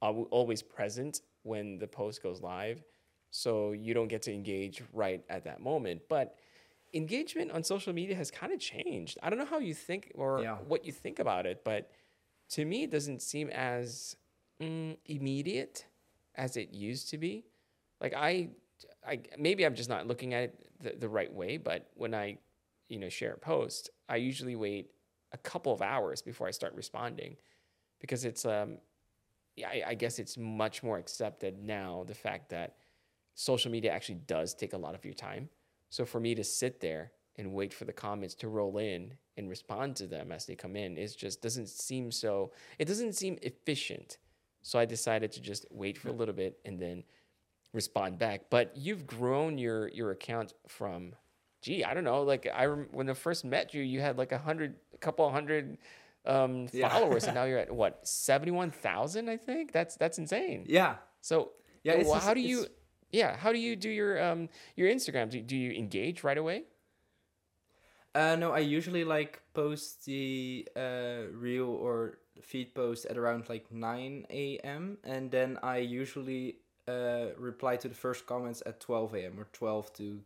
always 0.00 0.62
present 0.62 1.20
when 1.42 1.78
the 1.78 1.86
post 1.86 2.22
goes 2.22 2.40
live, 2.40 2.82
so 3.30 3.72
you 3.72 3.94
don't 3.94 4.08
get 4.08 4.22
to 4.22 4.32
engage 4.32 4.82
right 4.92 5.22
at 5.28 5.44
that 5.44 5.60
moment. 5.60 6.02
But 6.08 6.36
engagement 6.94 7.50
on 7.52 7.62
social 7.62 7.92
media 7.92 8.14
has 8.16 8.30
kind 8.30 8.52
of 8.52 8.58
changed. 8.58 9.18
I 9.22 9.30
don't 9.30 9.38
know 9.38 9.44
how 9.44 9.58
you 9.58 9.74
think 9.74 10.12
or 10.14 10.40
Yeah. 10.42 10.56
what 10.56 10.84
you 10.84 10.92
think 10.92 11.18
about 11.18 11.46
it, 11.46 11.62
but 11.64 11.90
to 12.50 12.64
me, 12.64 12.82
it 12.84 12.90
doesn't 12.90 13.20
seem 13.22 13.48
as 13.50 14.16
mm, 14.60 14.96
immediate 15.06 15.86
as 16.34 16.56
it 16.56 16.72
used 16.72 17.10
to 17.10 17.18
be. 17.18 17.44
Like 18.00 18.14
I, 18.14 18.48
I 19.06 19.20
maybe 19.38 19.64
I'm 19.64 19.74
just 19.74 19.88
not 19.88 20.06
looking 20.06 20.34
at 20.34 20.42
it 20.44 20.66
the, 20.80 20.94
the 20.98 21.08
right 21.08 21.32
way. 21.32 21.56
But 21.56 21.88
when 21.94 22.14
I, 22.14 22.38
you 22.88 22.98
know, 22.98 23.08
share 23.08 23.32
a 23.34 23.38
post, 23.38 23.90
I 24.08 24.16
usually 24.16 24.56
wait 24.56 24.90
a 25.32 25.38
couple 25.38 25.72
of 25.72 25.82
hours 25.82 26.22
before 26.22 26.48
I 26.48 26.50
start 26.50 26.74
responding, 26.74 27.36
because 28.00 28.24
it's 28.24 28.44
um, 28.44 28.78
yeah, 29.56 29.68
I, 29.68 29.82
I 29.88 29.94
guess 29.94 30.18
it's 30.18 30.36
much 30.36 30.82
more 30.82 30.98
accepted 30.98 31.62
now 31.62 32.04
the 32.06 32.14
fact 32.14 32.50
that 32.50 32.76
social 33.34 33.70
media 33.70 33.92
actually 33.92 34.20
does 34.26 34.54
take 34.54 34.72
a 34.72 34.78
lot 34.78 34.94
of 34.94 35.04
your 35.04 35.14
time. 35.14 35.48
So 35.88 36.04
for 36.04 36.20
me 36.20 36.34
to 36.34 36.44
sit 36.44 36.80
there 36.80 37.12
and 37.36 37.52
wait 37.52 37.72
for 37.72 37.84
the 37.84 37.92
comments 37.92 38.34
to 38.34 38.48
roll 38.48 38.78
in 38.78 39.14
and 39.36 39.48
respond 39.48 39.96
to 39.96 40.06
them 40.06 40.30
as 40.30 40.46
they 40.46 40.54
come 40.54 40.76
in 40.76 40.96
is 40.96 41.16
just 41.16 41.40
doesn't 41.40 41.68
seem 41.68 42.10
so 42.10 42.52
it 42.78 42.86
doesn't 42.86 43.14
seem 43.14 43.38
efficient. 43.42 44.18
So 44.62 44.78
I 44.78 44.84
decided 44.84 45.32
to 45.32 45.40
just 45.40 45.64
wait 45.70 45.96
for 45.96 46.10
a 46.10 46.12
little 46.12 46.34
bit 46.34 46.58
and 46.64 46.78
then 46.78 47.04
respond 47.72 48.18
back. 48.18 48.42
But 48.50 48.76
you've 48.76 49.06
grown 49.06 49.58
your 49.58 49.88
your 49.88 50.10
account 50.10 50.54
from 50.68 51.14
gee, 51.62 51.84
I 51.84 51.92
don't 51.94 52.04
know, 52.04 52.22
like 52.22 52.48
I 52.54 52.64
rem- 52.66 52.88
when 52.92 53.10
I 53.10 53.14
first 53.14 53.44
met 53.44 53.74
you, 53.74 53.82
you 53.82 54.00
had 54.00 54.16
like 54.16 54.32
a 54.32 54.38
hundred 54.38 54.76
a 54.94 54.98
couple 54.98 55.30
hundred 55.30 55.76
um 56.26 56.68
Yeah. 56.72 56.88
followers 56.88 57.24
and 57.24 57.34
now 57.38 57.44
you're 57.44 57.58
at 57.58 57.70
what 57.70 58.06
71,000 58.06 59.28
I 59.28 59.36
think. 59.36 59.72
That's 59.72 59.96
that's 59.96 60.18
insane. 60.18 60.64
Yeah. 60.68 60.96
So 61.20 61.52
Yeah, 61.82 61.96
yeah, 61.96 62.04
well, 62.04 62.14
just- 62.14 62.26
how 62.26 62.34
do 62.34 62.40
you 62.40 62.66
yeah, 63.12 63.36
how 63.36 63.52
do 63.52 63.58
you 63.58 63.76
do 63.76 63.90
your 63.90 64.22
um 64.22 64.48
your 64.76 64.88
Instagram? 64.88 65.30
Do, 65.30 65.40
do 65.42 65.56
you 65.56 65.72
engage 65.72 66.22
right 66.24 66.38
away? 66.38 66.64
Uh, 68.14 68.34
no, 68.36 68.50
I 68.52 68.58
usually 68.58 69.04
like 69.04 69.40
post 69.54 70.04
the 70.04 70.66
uh, 70.76 71.30
reel 71.32 71.68
or 71.68 72.18
feed 72.42 72.74
post 72.74 73.06
at 73.06 73.16
around 73.16 73.48
like 73.48 73.70
9 73.70 74.26
a.m. 74.30 74.98
and 75.04 75.30
then 75.30 75.58
I 75.62 75.78
usually 75.78 76.56
uh, 76.90 77.26
reply 77.38 77.76
to 77.76 77.88
the 77.88 77.94
first 77.94 78.26
comments 78.26 78.62
at 78.66 78.80
12 78.80 79.14
a.m. 79.14 79.38
or 79.40 79.46
12 79.52 79.92
to 79.94 80.20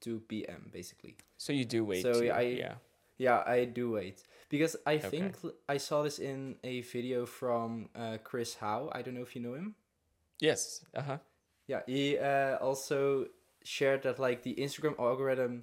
2 0.00 0.20
p.m. 0.28 0.70
basically. 0.72 1.16
So 1.38 1.52
you 1.52 1.64
do 1.64 1.84
wait. 1.84 2.02
So, 2.02 2.12
too. 2.20 2.30
I- 2.30 2.40
yeah. 2.64 2.74
Yeah, 3.16 3.44
I 3.46 3.64
do 3.64 3.92
wait 3.92 4.24
because 4.48 4.74
I 4.84 4.96
Okay. 4.96 5.08
think 5.08 5.36
I 5.68 5.76
saw 5.78 6.02
this 6.02 6.18
in 6.18 6.56
a 6.64 6.80
video 6.80 7.26
from 7.26 7.88
uh, 7.94 8.18
Chris 8.24 8.56
Howe. 8.56 8.90
I 8.92 9.02
don't 9.02 9.14
know 9.14 9.22
if 9.22 9.36
you 9.36 9.42
know 9.42 9.54
him. 9.54 9.76
Yes. 10.40 10.84
Uh 10.92 11.02
huh. 11.02 11.18
Yeah, 11.68 11.82
he 11.86 12.18
uh, 12.18 12.56
also 12.58 13.26
shared 13.62 14.02
that 14.02 14.18
like 14.18 14.42
the 14.42 14.54
Instagram 14.56 14.98
algorithm 14.98 15.62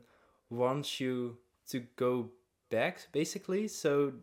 wants 0.50 1.02
you 1.02 1.38
to 1.72 1.82
go 1.98 2.32
back 2.70 3.08
basically. 3.12 3.68
So 3.68 4.14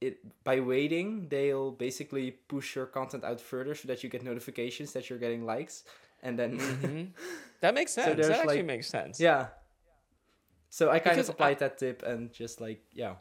it 0.00 0.18
by 0.44 0.60
waiting, 0.60 1.28
they'll 1.28 1.70
basically 1.72 2.30
push 2.48 2.74
your 2.76 2.86
content 2.86 3.24
out 3.24 3.40
further 3.40 3.74
so 3.74 3.86
that 3.88 4.02
you 4.02 4.08
get 4.10 4.22
notifications 4.22 4.92
that 4.94 5.10
you're 5.10 5.18
getting 5.18 5.44
likes, 5.44 5.84
and 6.22 6.38
then 6.38 6.58
hmm 6.58 7.04
That 7.60 7.74
makes 7.78 7.92
sense. 7.92 8.16
there's, 8.16 8.28
that 8.28 8.40
actually 8.40 8.56
like- 8.58 8.66
makes 8.66 8.88
sense. 8.88 9.20
yeah. 9.20 9.48
So 10.70 10.88
I 10.90 10.98
kind 11.00 11.16
Because 11.16 11.28
of 11.28 11.34
I- 11.34 11.36
applied 11.36 11.58
that 11.60 11.78
tip 11.78 12.02
and 12.02 12.32
just 12.32 12.60
like 12.60 12.82
yeah. 12.92 13.14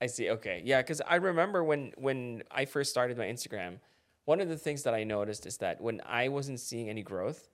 I 0.00 0.06
see. 0.06 0.28
Okay. 0.30 0.60
Yeah, 0.64 0.82
because 0.82 1.00
I 1.00 1.16
remember 1.16 1.64
when 1.64 1.92
when 1.96 2.42
I 2.50 2.64
first 2.66 2.90
started 2.90 3.16
my 3.16 3.26
Instagram, 3.26 3.78
one 4.24 4.40
of 4.40 4.48
the 4.48 4.56
things 4.58 4.82
that 4.82 4.94
I 4.94 5.04
noticed 5.04 5.46
is 5.46 5.58
that 5.58 5.80
when 5.80 6.00
I 6.04 6.28
wasn't 6.28 6.60
seeing 6.60 6.88
any 6.90 7.02
growth, 7.02 7.48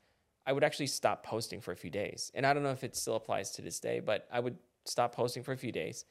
I 0.47 0.52
would 0.52 0.64
actually 0.64 0.88
stop 0.88 1.25
posting 1.25 1.61
for 1.61 1.71
a 1.73 1.76
few 1.76 1.91
days. 1.91 2.33
And 2.35 2.45
I 2.47 2.52
don't 2.52 2.62
know 2.64 2.71
if 2.73 2.83
it 2.83 2.97
still 2.97 3.14
applies 3.17 3.52
to 3.52 3.62
this 3.62 3.79
day, 3.79 4.00
but 4.00 4.26
I 4.33 4.41
would 4.41 4.57
stop 4.85 5.14
posting 5.14 5.45
for 5.45 5.52
a 5.52 5.57
few 5.57 5.71
days, 5.71 6.05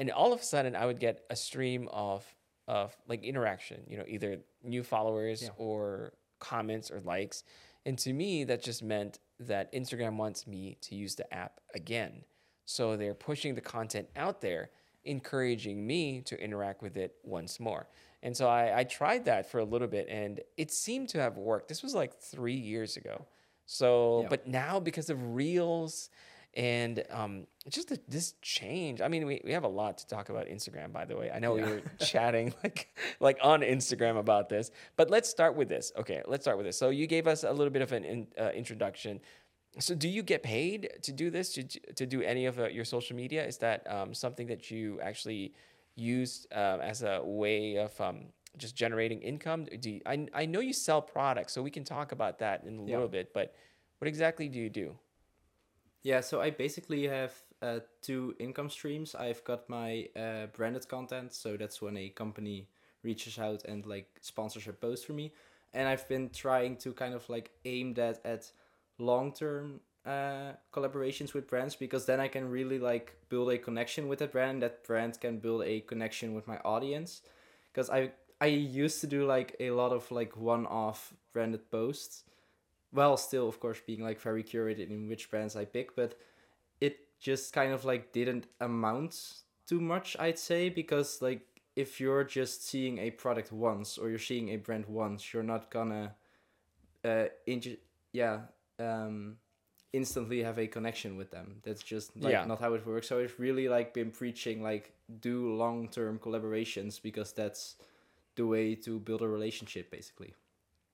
and 0.00 0.10
all 0.10 0.32
of 0.32 0.40
a 0.40 0.42
sudden 0.42 0.74
I 0.74 0.86
would 0.86 0.98
get 0.98 1.22
a 1.30 1.36
stream 1.36 1.88
of 1.92 2.24
of 2.66 2.96
like 3.08 3.22
interaction. 3.24 3.82
You 3.86 3.98
know, 3.98 4.04
either 4.08 4.38
new 4.64 4.82
followers 4.82 5.42
Yeah. 5.42 5.50
or 5.56 6.12
comments 6.40 6.90
or 6.90 7.00
likes. 7.00 7.44
And 7.86 7.98
to 8.00 8.12
me, 8.12 8.44
that 8.44 8.62
just 8.62 8.82
meant 8.82 9.18
that 9.40 9.72
Instagram 9.72 10.16
wants 10.16 10.46
me 10.46 10.76
to 10.82 10.94
use 10.94 11.14
the 11.16 11.32
app 11.32 11.60
again. 11.74 12.24
So 12.66 12.96
they're 12.96 13.14
pushing 13.14 13.54
the 13.54 13.60
content 13.60 14.08
out 14.16 14.40
there, 14.40 14.70
encouraging 15.04 15.86
me 15.86 16.20
to 16.22 16.40
interact 16.42 16.82
with 16.82 16.96
it 16.96 17.16
once 17.24 17.58
more. 17.58 17.88
And 18.22 18.36
so 18.36 18.46
I, 18.48 18.80
I 18.80 18.84
tried 18.84 19.24
that 19.24 19.50
for 19.50 19.58
a 19.60 19.64
little 19.64 19.88
bit 19.88 20.06
and 20.08 20.40
it 20.56 20.70
seemed 20.70 21.08
to 21.10 21.18
have 21.20 21.36
worked. 21.38 21.68
This 21.68 21.82
was 21.82 21.94
like 21.94 22.14
three 22.20 22.54
years 22.54 22.96
ago. 22.96 23.26
So, 23.66 24.22
Yeah. 24.22 24.28
but 24.28 24.46
now 24.46 24.78
because 24.78 25.10
of 25.10 25.34
Reels 25.34 26.10
and 26.54 27.04
um, 27.10 27.46
just 27.68 27.88
the, 27.88 28.00
this 28.08 28.34
change, 28.42 29.00
I 29.00 29.08
mean, 29.08 29.24
we, 29.26 29.40
we 29.44 29.52
have 29.52 29.62
a 29.64 29.68
lot 29.68 29.98
to 29.98 30.06
talk 30.06 30.30
about 30.30 30.46
Instagram, 30.46 30.92
by 30.92 31.04
the 31.04 31.16
way. 31.16 31.30
I 31.30 31.38
know 31.38 31.52
we 31.54 31.62
were 31.62 31.82
chatting 32.04 32.52
like 32.64 32.88
like 33.20 33.38
on 33.42 33.60
Instagram 33.60 34.18
about 34.18 34.48
this, 34.48 34.70
but 34.96 35.10
let's 35.10 35.28
start 35.28 35.54
with 35.54 35.68
this. 35.68 35.92
Okay, 35.96 36.22
let's 36.26 36.44
start 36.44 36.56
with 36.56 36.66
this. 36.66 36.76
So 36.78 36.90
you 36.90 37.06
gave 37.06 37.26
us 37.26 37.44
a 37.44 37.52
little 37.52 37.70
bit 37.70 37.82
of 37.82 37.92
an 37.92 38.04
in, 38.04 38.26
uh, 38.38 38.50
introduction. 38.50 39.20
So 39.78 39.94
do 39.94 40.08
you 40.08 40.22
get 40.24 40.42
paid 40.42 40.90
to 41.02 41.12
do 41.12 41.30
this 41.30 41.52
to 41.54 41.62
to 41.62 42.04
do 42.06 42.22
any 42.22 42.46
of 42.46 42.58
uh, 42.58 42.66
your 42.68 42.84
social 42.84 43.14
media? 43.16 43.46
Is 43.46 43.58
that 43.58 43.88
um, 43.88 44.12
something 44.14 44.48
that 44.48 44.70
you 44.70 45.00
actually 45.00 45.54
use 45.94 46.46
uh, 46.52 46.78
as 46.82 47.02
a 47.02 47.20
way 47.22 47.76
of 47.76 47.98
um, 48.00 48.26
just 48.56 48.74
generating 48.74 49.22
income? 49.22 49.66
Do 49.78 49.90
you, 49.90 50.00
I 50.04 50.26
I 50.34 50.46
know 50.46 50.58
you 50.58 50.72
sell 50.72 51.00
products, 51.00 51.52
so 51.52 51.62
we 51.62 51.70
can 51.70 51.84
talk 51.84 52.10
about 52.10 52.40
that 52.40 52.64
in 52.64 52.78
a 52.78 52.82
Yeah. 52.84 52.94
little 52.96 53.08
bit. 53.08 53.32
But 53.32 53.54
what 53.98 54.08
exactly 54.08 54.48
do 54.48 54.58
you 54.58 54.70
do? 54.70 54.98
Yeah, 56.02 56.20
so 56.20 56.40
I 56.40 56.50
basically 56.50 57.06
have 57.08 57.32
uh, 57.60 57.80
two 58.00 58.34
income 58.38 58.70
streams. 58.70 59.14
I've 59.14 59.44
got 59.44 59.68
my 59.68 60.08
uh, 60.16 60.46
branded 60.46 60.88
content, 60.88 61.34
so 61.34 61.56
that's 61.56 61.82
when 61.82 61.96
a 61.96 62.08
company 62.08 62.68
reaches 63.02 63.38
out 63.38 63.64
and 63.64 63.84
like 63.86 64.06
sponsors 64.20 64.66
a 64.66 64.72
post 64.72 65.06
for 65.06 65.12
me. 65.12 65.32
And 65.72 65.86
I've 65.88 66.08
been 66.08 66.30
trying 66.30 66.76
to 66.78 66.92
kind 66.92 67.14
of 67.14 67.28
like 67.28 67.50
aim 67.64 67.94
that 67.94 68.20
at 68.24 68.50
long 68.98 69.32
term 69.32 69.80
uh, 70.06 70.52
collaborations 70.72 71.34
with 71.34 71.46
brands 71.46 71.76
because 71.76 72.06
then 72.06 72.18
I 72.18 72.28
can 72.28 72.48
really 72.50 72.78
like 72.78 73.14
build 73.28 73.52
a 73.52 73.58
connection 73.58 74.08
with 74.08 74.18
that 74.20 74.32
brand. 74.32 74.62
That 74.62 74.82
brand 74.84 75.20
can 75.20 75.38
build 75.38 75.62
a 75.64 75.80
connection 75.80 76.34
with 76.34 76.48
my 76.48 76.58
audience. 76.64 77.20
Because 77.72 77.90
I 77.90 78.12
I 78.40 78.46
used 78.46 79.00
to 79.02 79.06
do 79.06 79.26
like 79.26 79.54
a 79.60 79.70
lot 79.72 79.92
of 79.92 80.10
like 80.10 80.34
one 80.36 80.66
off 80.66 81.12
branded 81.32 81.70
posts 81.70 82.24
well 82.92 83.16
still 83.16 83.48
of 83.48 83.60
course 83.60 83.80
being 83.86 84.02
like 84.02 84.20
very 84.20 84.42
curated 84.42 84.90
in 84.90 85.08
which 85.08 85.30
brands 85.30 85.56
i 85.56 85.64
pick 85.64 85.94
but 85.96 86.18
it 86.80 86.98
just 87.20 87.52
kind 87.52 87.72
of 87.72 87.84
like 87.84 88.12
didn't 88.12 88.46
amount 88.60 89.42
too 89.66 89.80
much 89.80 90.16
i'd 90.20 90.38
say 90.38 90.68
because 90.68 91.22
like 91.22 91.42
if 91.76 92.00
you're 92.00 92.24
just 92.24 92.66
seeing 92.66 92.98
a 92.98 93.10
product 93.10 93.52
once 93.52 93.96
or 93.98 94.08
you're 94.10 94.18
seeing 94.18 94.50
a 94.50 94.56
brand 94.56 94.86
once 94.86 95.32
you're 95.32 95.42
not 95.42 95.70
gonna 95.70 96.14
uh 97.04 97.26
inju- 97.48 97.78
yeah 98.12 98.40
um 98.78 99.36
instantly 99.92 100.42
have 100.42 100.58
a 100.58 100.68
connection 100.68 101.16
with 101.16 101.32
them. 101.32 101.56
That's 101.64 101.82
just 101.82 102.16
like 102.16 102.30
Yeah. 102.30 102.44
not 102.44 102.60
how 102.60 102.74
it 102.74 102.86
works. 102.86 103.08
So 103.08 103.18
i've 103.18 103.34
really 103.38 103.68
like 103.68 103.92
been 103.92 104.10
preaching 104.12 104.62
like 104.62 104.92
do 105.20 105.54
long-term 105.56 106.18
collaborations 106.20 107.02
because 107.02 107.32
that's 107.32 107.76
the 108.36 108.46
way 108.46 108.74
to 108.76 109.00
build 109.00 109.22
a 109.22 109.28
relationship 109.28 109.90
basically 109.90 110.34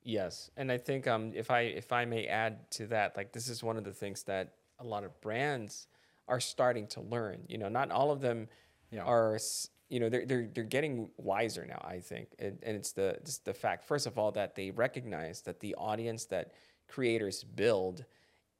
Yes, 0.06 0.52
and 0.56 0.70
I 0.70 0.78
think 0.78 1.08
um, 1.08 1.32
if 1.34 1.50
I 1.50 1.62
if 1.62 1.90
I 1.92 2.04
may 2.04 2.26
add 2.28 2.70
to 2.72 2.86
that, 2.86 3.16
like 3.16 3.32
this 3.32 3.48
is 3.48 3.64
one 3.64 3.76
of 3.76 3.82
the 3.82 3.92
things 3.92 4.22
that 4.24 4.54
a 4.78 4.84
lot 4.84 5.02
of 5.02 5.20
brands 5.20 5.88
are 6.28 6.38
starting 6.38 6.86
to 6.88 7.00
learn. 7.00 7.42
You 7.48 7.58
know, 7.58 7.68
not 7.68 7.90
all 7.90 8.12
of 8.12 8.20
them 8.20 8.48
Yeah. 8.92 9.02
are. 9.02 9.36
You 9.88 9.98
know, 9.98 10.08
they're 10.08 10.24
they're 10.24 10.46
they're 10.54 10.62
getting 10.62 11.10
wiser 11.16 11.66
now. 11.66 11.84
I 11.84 11.98
think, 11.98 12.28
and, 12.38 12.56
and 12.62 12.76
it's 12.76 12.92
the 12.92 13.18
just 13.24 13.44
the 13.44 13.52
fact, 13.52 13.82
first 13.84 14.06
of 14.06 14.16
all, 14.16 14.30
that 14.32 14.54
they 14.54 14.70
recognize 14.70 15.42
that 15.42 15.58
the 15.58 15.74
audience 15.74 16.26
that 16.26 16.52
creators 16.86 17.42
build, 17.42 18.04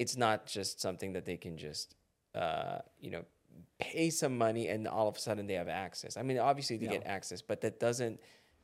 it's 0.00 0.16
not 0.16 0.46
just 0.46 0.80
something 0.80 1.12
that 1.12 1.24
they 1.26 1.36
can 1.36 1.56
just, 1.56 1.94
uh, 2.34 2.78
you 2.98 3.10
know, 3.12 3.24
pay 3.78 4.10
some 4.10 4.36
money 4.36 4.66
and 4.66 4.88
all 4.88 5.06
of 5.06 5.16
a 5.16 5.20
sudden 5.20 5.46
they 5.46 5.54
have 5.54 5.68
access. 5.68 6.16
I 6.16 6.22
mean, 6.22 6.38
obviously 6.38 6.76
they 6.76 6.86
Yeah. 6.86 6.92
get 6.98 7.06
access, 7.06 7.40
but 7.40 7.60
that 7.60 7.78
doesn't 7.78 8.20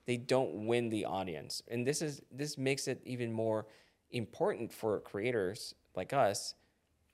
they 0.06 0.16
don't 0.16 0.66
win 0.66 0.88
the 0.88 1.04
audience. 1.04 1.62
And 1.68 1.86
this 1.86 2.02
is 2.02 2.22
this 2.30 2.58
makes 2.58 2.88
it 2.88 3.00
even 3.04 3.32
more 3.32 3.66
important 4.10 4.72
for 4.72 5.00
creators 5.00 5.74
like 5.94 6.12
us 6.12 6.54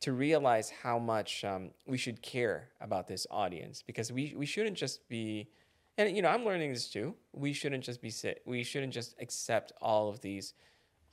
to 0.00 0.12
realize 0.12 0.71
how 0.71 0.99
much 0.99 1.45
um, 1.45 1.71
we 1.87 1.99
should 1.99 2.23
care 2.23 2.68
about 2.80 3.09
this 3.09 3.26
audience. 3.30 3.83
Because 3.87 4.12
we, 4.12 4.35
we 4.37 4.47
shouldn't 4.47 4.76
just 4.76 5.09
be 5.09 5.49
and 5.97 6.14
you 6.14 6.23
know 6.23 6.28
i'm 6.28 6.45
learning 6.45 6.73
this 6.73 6.88
too. 6.88 7.14
We 7.33 7.52
shouldn't 7.52 7.85
just 7.85 8.00
be 8.00 8.11
sit 8.11 8.42
we 8.47 8.62
shouldn't 8.62 8.92
just 8.92 9.16
accept 9.21 9.73
all 9.80 10.09
of 10.09 10.21
these 10.21 10.54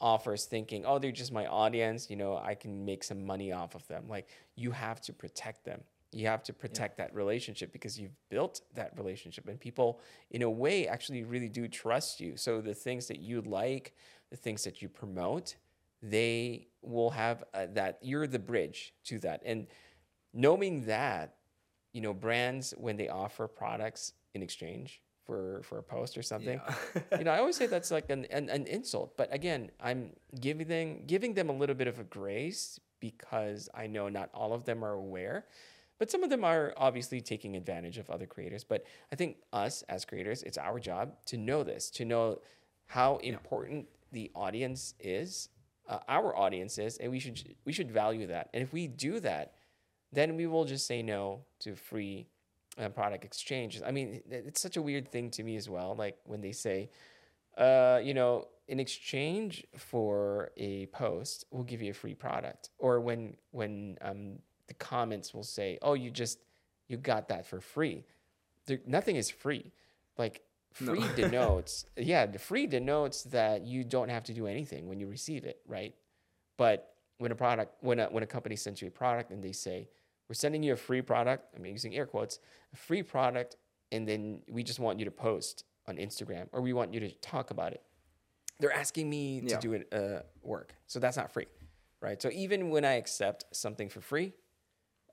offers 0.02 0.46
thinking 0.46 0.86
oh 0.86 1.00
they're 1.00 1.12
just 1.12 1.32
my 1.32 1.46
audience. 1.48 2.10
You 2.10 2.16
know 2.16 2.38
i 2.38 2.56
can 2.56 2.86
make 2.86 3.04
some 3.04 3.26
money 3.26 3.52
off 3.52 3.76
of 3.76 3.88
them. 3.88 4.06
Like 4.08 4.30
you 4.56 4.72
have 4.72 5.02
to 5.02 5.14
protect 5.14 5.66
them 5.66 5.82
you 6.16 6.28
have 6.28 6.44
to 6.44 6.54
protect 6.54 6.94
that 6.98 7.14
relationship 7.14 7.72
because 7.74 8.00
you've 8.00 8.16
built 8.30 8.62
that 8.74 8.92
relationship 8.98 9.48
and 9.50 9.60
people 9.60 10.00
in 10.32 10.42
a 10.42 10.50
way 10.50 10.88
actually 10.88 11.24
really 11.24 11.50
do 11.50 11.68
trust 11.68 12.20
you. 12.24 12.38
So 12.38 12.62
the 12.62 12.74
things 12.74 13.08
that 13.08 13.20
you 13.20 13.42
like 13.42 13.94
the 14.32 14.38
things 14.38 14.64
that 14.64 14.82
you 14.82 14.88
promote 14.90 15.56
they 16.02 16.68
will 16.82 17.10
have 17.12 17.44
uh, 17.54 17.68
that 17.74 17.98
you're 18.02 18.28
the 18.28 18.40
bridge 18.40 18.94
to 19.06 19.18
that. 19.20 19.42
And 19.46 19.68
knowing 20.34 20.86
that 20.86 21.36
you 21.94 22.02
know 22.02 22.14
brands 22.14 22.74
when 22.78 22.96
they 22.98 23.10
offer 23.10 23.48
products 23.48 24.14
in 24.34 24.42
exchange 24.44 25.02
for 25.26 25.62
for 25.64 25.78
a 25.80 25.84
post 25.84 26.18
or 26.18 26.22
something 26.22 26.60
Yeah. 26.66 27.18
you 27.18 27.24
know 27.26 27.32
i 27.32 27.40
always 27.40 27.56
say 27.56 27.66
that's 27.68 27.90
like 27.92 28.10
an, 28.10 28.26
an, 28.38 28.50
an 28.50 28.68
insult. 28.68 29.16
But 29.18 29.34
again 29.34 29.72
i'm 29.82 30.12
giving 30.40 30.68
them 30.68 31.04
giving 31.08 31.34
them 31.34 31.50
a 31.50 31.54
little 31.62 31.76
bit 31.82 31.88
of 31.88 31.98
a 32.00 32.04
grace 32.04 32.80
because 33.00 33.70
i 33.74 33.88
know 33.88 34.10
not 34.10 34.30
all 34.34 34.52
of 34.54 34.66
them 34.66 34.84
are 34.84 34.94
aware 34.94 35.46
but 36.00 36.12
some 36.12 36.24
of 36.24 36.30
them 36.30 36.44
are 36.44 36.74
obviously 36.78 37.22
taking 37.22 37.56
advantage 37.56 37.98
of 37.98 38.10
other 38.10 38.26
creators 38.26 38.64
but 38.64 38.84
i 39.12 39.16
think 39.16 39.38
us 39.54 39.84
as 39.90 40.06
creators 40.06 40.44
it's 40.44 40.58
our 40.58 40.80
job 40.80 41.14
to 41.26 41.38
know 41.38 41.64
this 41.64 41.90
to 41.90 42.06
know 42.06 42.40
how 42.88 43.18
important 43.18 43.88
the 44.12 44.32
audience 44.36 44.94
is 45.00 45.50
uh, 45.88 46.00
our 46.08 46.36
audience 46.36 46.78
is 46.78 46.98
and 46.98 47.12
we 47.12 47.20
should 47.20 47.56
we 47.66 47.74
should 47.74 47.92
value 47.92 48.28
that 48.28 48.50
and 48.54 48.64
if 48.64 48.74
we 48.74 48.88
do 48.88 49.20
that 49.20 49.54
then 50.12 50.36
we 50.36 50.48
will 50.48 50.66
just 50.66 50.88
say 50.88 51.02
no 51.02 51.42
to 51.60 51.76
free 51.76 52.28
uh, 52.78 52.90
product 52.90 53.24
exchanges. 53.24 53.82
I 53.86 53.92
mean, 53.92 54.22
it's 54.30 54.62
such 54.62 54.78
a 54.78 54.82
weird 54.82 55.10
thing 55.10 55.30
to 55.32 55.44
me 55.44 55.56
as 55.56 55.70
well. 55.70 55.96
Like 55.96 56.18
when 56.26 56.42
they 56.42 56.52
say, 56.52 56.90
uh, 57.58 58.00
you 58.04 58.14
know, 58.14 58.48
in 58.68 58.80
exchange 58.80 59.66
for 59.78 60.52
a 60.58 60.88
post, 60.88 61.46
we'll 61.52 61.64
give 61.64 61.82
you 61.82 61.92
a 61.92 61.94
free 61.94 62.16
product, 62.16 62.70
or 62.80 63.00
when 63.00 63.36
when 63.52 63.98
um, 64.02 64.40
the 64.68 64.74
comments 64.74 65.34
will 65.34 65.44
say, 65.44 65.78
oh, 65.82 65.94
you 65.94 66.10
just 66.12 66.40
you 66.88 66.98
got 66.98 67.30
that 67.30 67.46
for 67.46 67.60
free. 67.60 68.04
There, 68.68 68.80
nothing 68.86 69.16
is 69.16 69.30
free. 69.30 69.72
Like 70.18 70.42
No. 70.80 70.92
free 70.94 71.08
denotes, 71.16 71.86
yeah, 71.98 72.26
the 72.26 72.40
free 72.40 72.68
denotes 72.68 73.24
that 73.24 73.66
you 73.66 73.84
don't 73.84 74.10
have 74.10 74.24
to 74.26 74.34
do 74.34 74.48
anything 74.48 74.88
when 74.88 75.00
you 75.00 75.08
receive 75.08 75.46
it, 75.46 75.60
right? 75.68 75.94
But 76.58 76.94
when 77.18 77.32
a 77.32 77.36
product, 77.36 77.84
when 77.84 78.00
a 78.00 78.06
when 78.08 78.24
a 78.24 78.28
company 78.28 78.56
sends 78.56 78.82
you 78.82 78.88
a 78.88 78.92
product 78.92 79.32
and 79.32 79.44
they 79.44 79.52
say, 79.52 79.90
we're 80.30 80.34
sending 80.36 80.64
you 80.64 80.74
a 80.74 80.78
free 80.78 81.02
product, 81.02 81.54
I'm 81.56 81.66
using 81.66 81.96
air 81.96 82.06
quotes, 82.06 82.40
a 82.74 82.78
free 82.78 83.04
product, 83.04 83.58
and 83.92 84.08
then 84.08 84.42
we 84.50 84.64
just 84.64 84.80
want 84.80 84.98
you 85.00 85.06
to 85.06 85.12
post 85.12 85.64
on 85.88 85.98
Instagram 85.98 86.48
or 86.52 86.62
we 86.62 86.74
want 86.74 86.94
you 86.94 87.00
to 87.02 87.10
talk 87.20 87.52
about 87.52 87.74
it. 87.74 87.82
They're 88.60 88.74
asking 88.74 89.10
me 89.10 89.42
to 89.42 89.48
Yeah. 89.48 89.60
do 89.60 89.74
it 89.74 89.94
uh, 89.94 90.22
work, 90.42 90.74
so 90.88 91.00
that's 91.00 91.18
not 91.18 91.32
free, 91.32 91.48
right? 92.02 92.20
So 92.22 92.30
even 92.32 92.70
when 92.70 92.84
I 92.86 92.94
accept 92.94 93.46
something 93.52 93.88
for 93.90 94.02
free, 94.02 94.34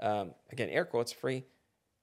um, 0.02 0.32
again, 0.50 0.68
air 0.68 0.85
quotes 0.85 1.12
free, 1.12 1.44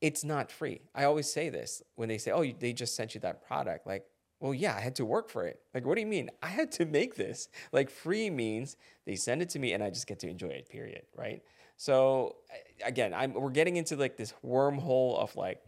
it's 0.02 0.24
not 0.24 0.52
free. 0.52 0.82
I 0.96 1.04
always 1.04 1.32
say 1.32 1.50
this 1.50 1.84
when 1.96 2.10
they 2.10 2.18
say, 2.18 2.32
"Oh, 2.32 2.42
you, 2.42 2.56
they 2.58 2.74
just 2.74 2.96
sent 2.96 3.14
you 3.14 3.22
that 3.22 3.46
product." 3.46 3.86
Like, 3.86 4.06
well, 4.40 4.54
yeah, 4.54 4.76
I 4.76 4.80
had 4.80 4.96
to 4.96 5.06
work 5.06 5.30
for 5.30 5.46
it. 5.46 5.60
Like, 5.74 5.86
what 5.86 5.96
do 5.96 6.02
you 6.02 6.08
mean? 6.08 6.30
I 6.42 6.48
had 6.48 6.72
to 6.74 6.86
make 6.86 7.16
this. 7.16 7.50
Like, 7.72 7.90
free 7.90 8.30
means 8.30 8.78
they 9.06 9.16
send 9.16 9.42
it 9.42 9.50
to 9.50 9.60
me 9.60 9.74
and 9.74 9.84
I 9.84 9.90
just 9.90 10.08
get 10.08 10.20
to 10.20 10.30
enjoy 10.30 10.50
it. 10.50 10.70
Period. 10.70 11.04
Right. 11.16 11.42
So 11.78 12.36
again, 12.84 13.14
I'm 13.14 13.34
we're 13.34 13.52
getting 13.52 13.78
into 13.78 13.96
like 13.96 14.18
this 14.18 14.34
wormhole 14.46 15.18
of 15.18 15.36
like, 15.36 15.62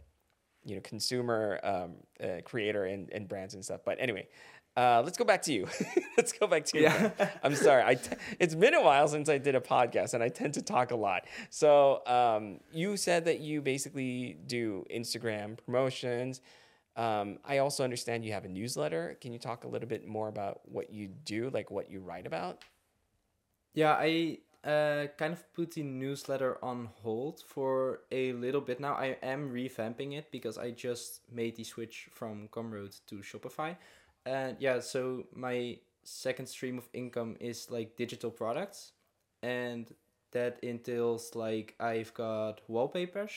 you 0.64 0.74
know, 0.74 0.80
consumer 0.82 1.58
um, 1.62 1.94
uh, 2.22 2.42
creator 2.44 2.84
and, 2.84 3.10
and 3.12 3.26
brands 3.28 3.54
and 3.54 3.64
stuff. 3.64 3.80
But 3.84 3.96
anyway, 3.98 4.28
uh, 4.76 5.02
let's 5.04 5.18
go 5.18 5.24
back 5.24 5.42
to 5.42 5.52
you. 5.52 5.68
let's 6.16 6.32
go 6.32 6.46
back 6.46 6.64
to 6.66 6.78
you. 6.78 6.84
Yeah. 6.84 7.10
I'm 7.42 7.54
sorry. 7.54 7.82
I 7.84 7.94
t- 7.94 8.16
it's 8.38 8.54
been 8.54 8.74
a 8.74 8.82
while 8.82 9.06
since 9.08 9.28
I 9.28 9.38
did 9.38 9.54
a 9.54 9.60
podcast, 9.60 10.14
and 10.14 10.22
I 10.22 10.28
tend 10.28 10.54
to 10.54 10.62
talk 10.62 10.90
a 10.90 10.96
lot. 10.96 11.26
So 11.50 12.06
um, 12.06 12.60
you 12.72 12.96
said 12.96 13.26
that 13.26 13.40
you 13.40 13.60
basically 13.60 14.38
do 14.46 14.86
Instagram 14.94 15.58
promotions. 15.64 16.40
Um, 16.96 17.38
I 17.44 17.58
also 17.58 17.84
understand 17.84 18.24
you 18.24 18.32
have 18.32 18.44
a 18.44 18.48
newsletter. 18.48 19.16
Can 19.20 19.32
you 19.32 19.38
talk 19.38 19.64
a 19.64 19.68
little 19.68 19.88
bit 19.88 20.06
more 20.06 20.28
about 20.28 20.60
what 20.64 20.92
you 20.92 21.08
do, 21.24 21.50
like 21.50 21.70
what 21.70 21.90
you 21.90 22.00
write 22.00 22.26
about? 22.26 22.64
Yeah, 23.74 23.96
I 23.98 24.38
uh, 24.64 25.06
kind 25.16 25.32
of 25.32 25.52
put 25.54 25.72
the 25.72 25.82
newsletter 25.82 26.58
on 26.62 26.88
hold 27.02 27.42
for 27.46 28.00
a 28.10 28.32
little 28.34 28.60
bit 28.60 28.78
now. 28.78 28.94
I 28.94 29.16
am 29.22 29.50
revamping 29.50 30.16
it 30.16 30.30
because 30.30 30.58
I 30.58 30.70
just 30.70 31.20
made 31.30 31.56
the 31.56 31.64
switch 31.64 32.08
from 32.12 32.48
Gumroad 32.48 33.00
to 33.06 33.16
Shopify. 33.16 33.76
And 34.24 34.56
yeah, 34.60 34.80
so 34.80 35.26
my 35.34 35.78
second 36.04 36.46
stream 36.46 36.78
of 36.78 36.88
income 36.92 37.36
is 37.40 37.70
like 37.70 37.96
digital 37.96 38.30
products. 38.30 38.92
And 39.42 39.92
that 40.32 40.58
entails 40.62 41.34
like 41.34 41.74
I've 41.80 42.14
got 42.14 42.60
wallpapers 42.68 43.32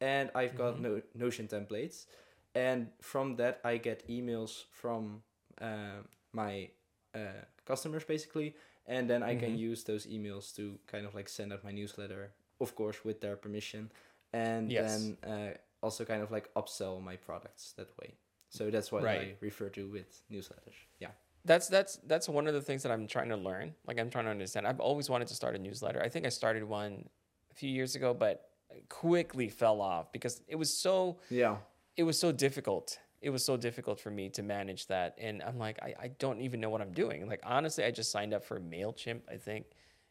and 0.00 0.30
I've 0.34 0.56
got 0.56 0.80
no- 0.80 1.02
Notion 1.14 1.48
templates. 1.48 2.06
and 2.54 2.88
from 3.02 3.36
that 3.36 3.60
I 3.64 3.76
get 3.76 4.08
emails 4.08 4.64
from 4.70 5.22
uh, 5.60 6.00
my 6.32 6.70
uh, 7.14 7.44
customers 7.66 8.04
basically, 8.04 8.54
and 8.86 9.08
then 9.10 9.22
I 9.22 9.34
can 9.34 9.52
Mhm. 9.52 9.58
use 9.58 9.84
those 9.84 10.06
emails 10.06 10.54
to 10.56 10.78
kind 10.86 11.06
of 11.06 11.14
like 11.14 11.28
send 11.28 11.52
out 11.52 11.64
my 11.64 11.70
newsletter, 11.72 12.32
of 12.60 12.74
course 12.74 13.04
with 13.04 13.20
their 13.20 13.36
permission, 13.36 13.92
and 14.32 14.70
Yes. 14.70 14.84
then 14.86 15.18
uh, 15.22 15.54
also 15.82 16.04
kind 16.04 16.22
of 16.22 16.30
like 16.30 16.48
upsell 16.54 17.02
my 17.02 17.16
products 17.16 17.72
that 17.76 17.88
way. 17.98 18.14
So 18.56 18.70
that's 18.70 18.90
what 18.92 19.04
I 19.04 19.34
refer 19.40 19.68
to 19.70 19.86
with 19.88 20.22
newsletters. 20.32 20.74
Yeah. 21.00 21.08
that's 21.44 21.68
that's 21.68 21.96
that's 22.06 22.28
one 22.28 22.46
of 22.46 22.54
the 22.54 22.60
things 22.62 22.82
that 22.82 22.92
I'm 22.92 23.06
trying 23.06 23.28
to 23.30 23.36
learn. 23.36 23.74
Like 23.86 23.98
I'm 24.00 24.10
trying 24.10 24.24
to 24.24 24.30
understand. 24.30 24.66
I've 24.66 24.80
always 24.80 25.08
wanted 25.10 25.28
to 25.28 25.34
start 25.34 25.54
a 25.54 25.58
newsletter. 25.58 26.02
I 26.02 26.08
think 26.08 26.26
I 26.26 26.30
started 26.30 26.64
one 26.64 27.08
a 27.52 27.54
few 27.54 27.70
years 27.70 27.94
ago, 27.96 28.12
but 28.14 28.48
quickly 28.88 29.48
fell 29.48 29.80
off 29.80 30.12
because 30.12 30.42
it 30.48 30.56
was 30.56 30.72
so 30.72 31.18
Yeah. 31.30 31.56
it 31.96 32.02
was 32.02 32.18
so 32.18 32.32
difficult. 32.32 32.98
It 33.22 33.30
was 33.30 33.44
so 33.44 33.56
difficult 33.56 33.98
for 34.00 34.10
me 34.10 34.28
to 34.30 34.42
manage 34.42 34.86
that. 34.88 35.16
And 35.18 35.42
I'm 35.42 35.58
like, 35.58 35.78
I, 35.82 35.94
I 36.00 36.08
don't 36.18 36.40
even 36.40 36.60
know 36.60 36.68
what 36.70 36.80
I'm 36.80 36.92
doing. 36.92 37.26
Like 37.28 37.40
honestly, 37.44 37.84
I 37.84 37.90
just 37.90 38.10
signed 38.12 38.34
up 38.34 38.44
for 38.44 38.60
MailChimp, 38.60 39.20
I 39.30 39.36
think. 39.36 39.66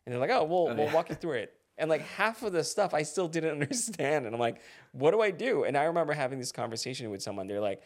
And 0.06 0.14
they're 0.14 0.20
like, 0.20 0.32
oh, 0.32 0.44
we'll, 0.44 0.70
Oh, 0.70 0.76
we'll 0.76 0.86
yeah. 0.86 0.94
walk 0.94 1.10
you 1.10 1.16
through 1.16 1.34
it. 1.40 1.54
And 1.78 1.90
like 1.90 2.02
half 2.02 2.42
of 2.44 2.54
the 2.54 2.64
stuff 2.64 2.94
I 2.94 3.04
still 3.04 3.28
didn't 3.28 3.52
understand. 3.62 4.26
And 4.26 4.34
I'm 4.34 4.40
like, 4.40 4.62
what 4.94 5.12
do 5.12 5.22
I 5.22 5.32
do? 5.32 5.64
And 5.66 5.78
I 5.78 5.84
remember 5.86 6.14
having 6.14 6.40
this 6.40 6.52
conversation 6.52 7.10
with 7.12 7.22
someone. 7.22 7.48
They're 7.48 7.60
like, 7.62 7.82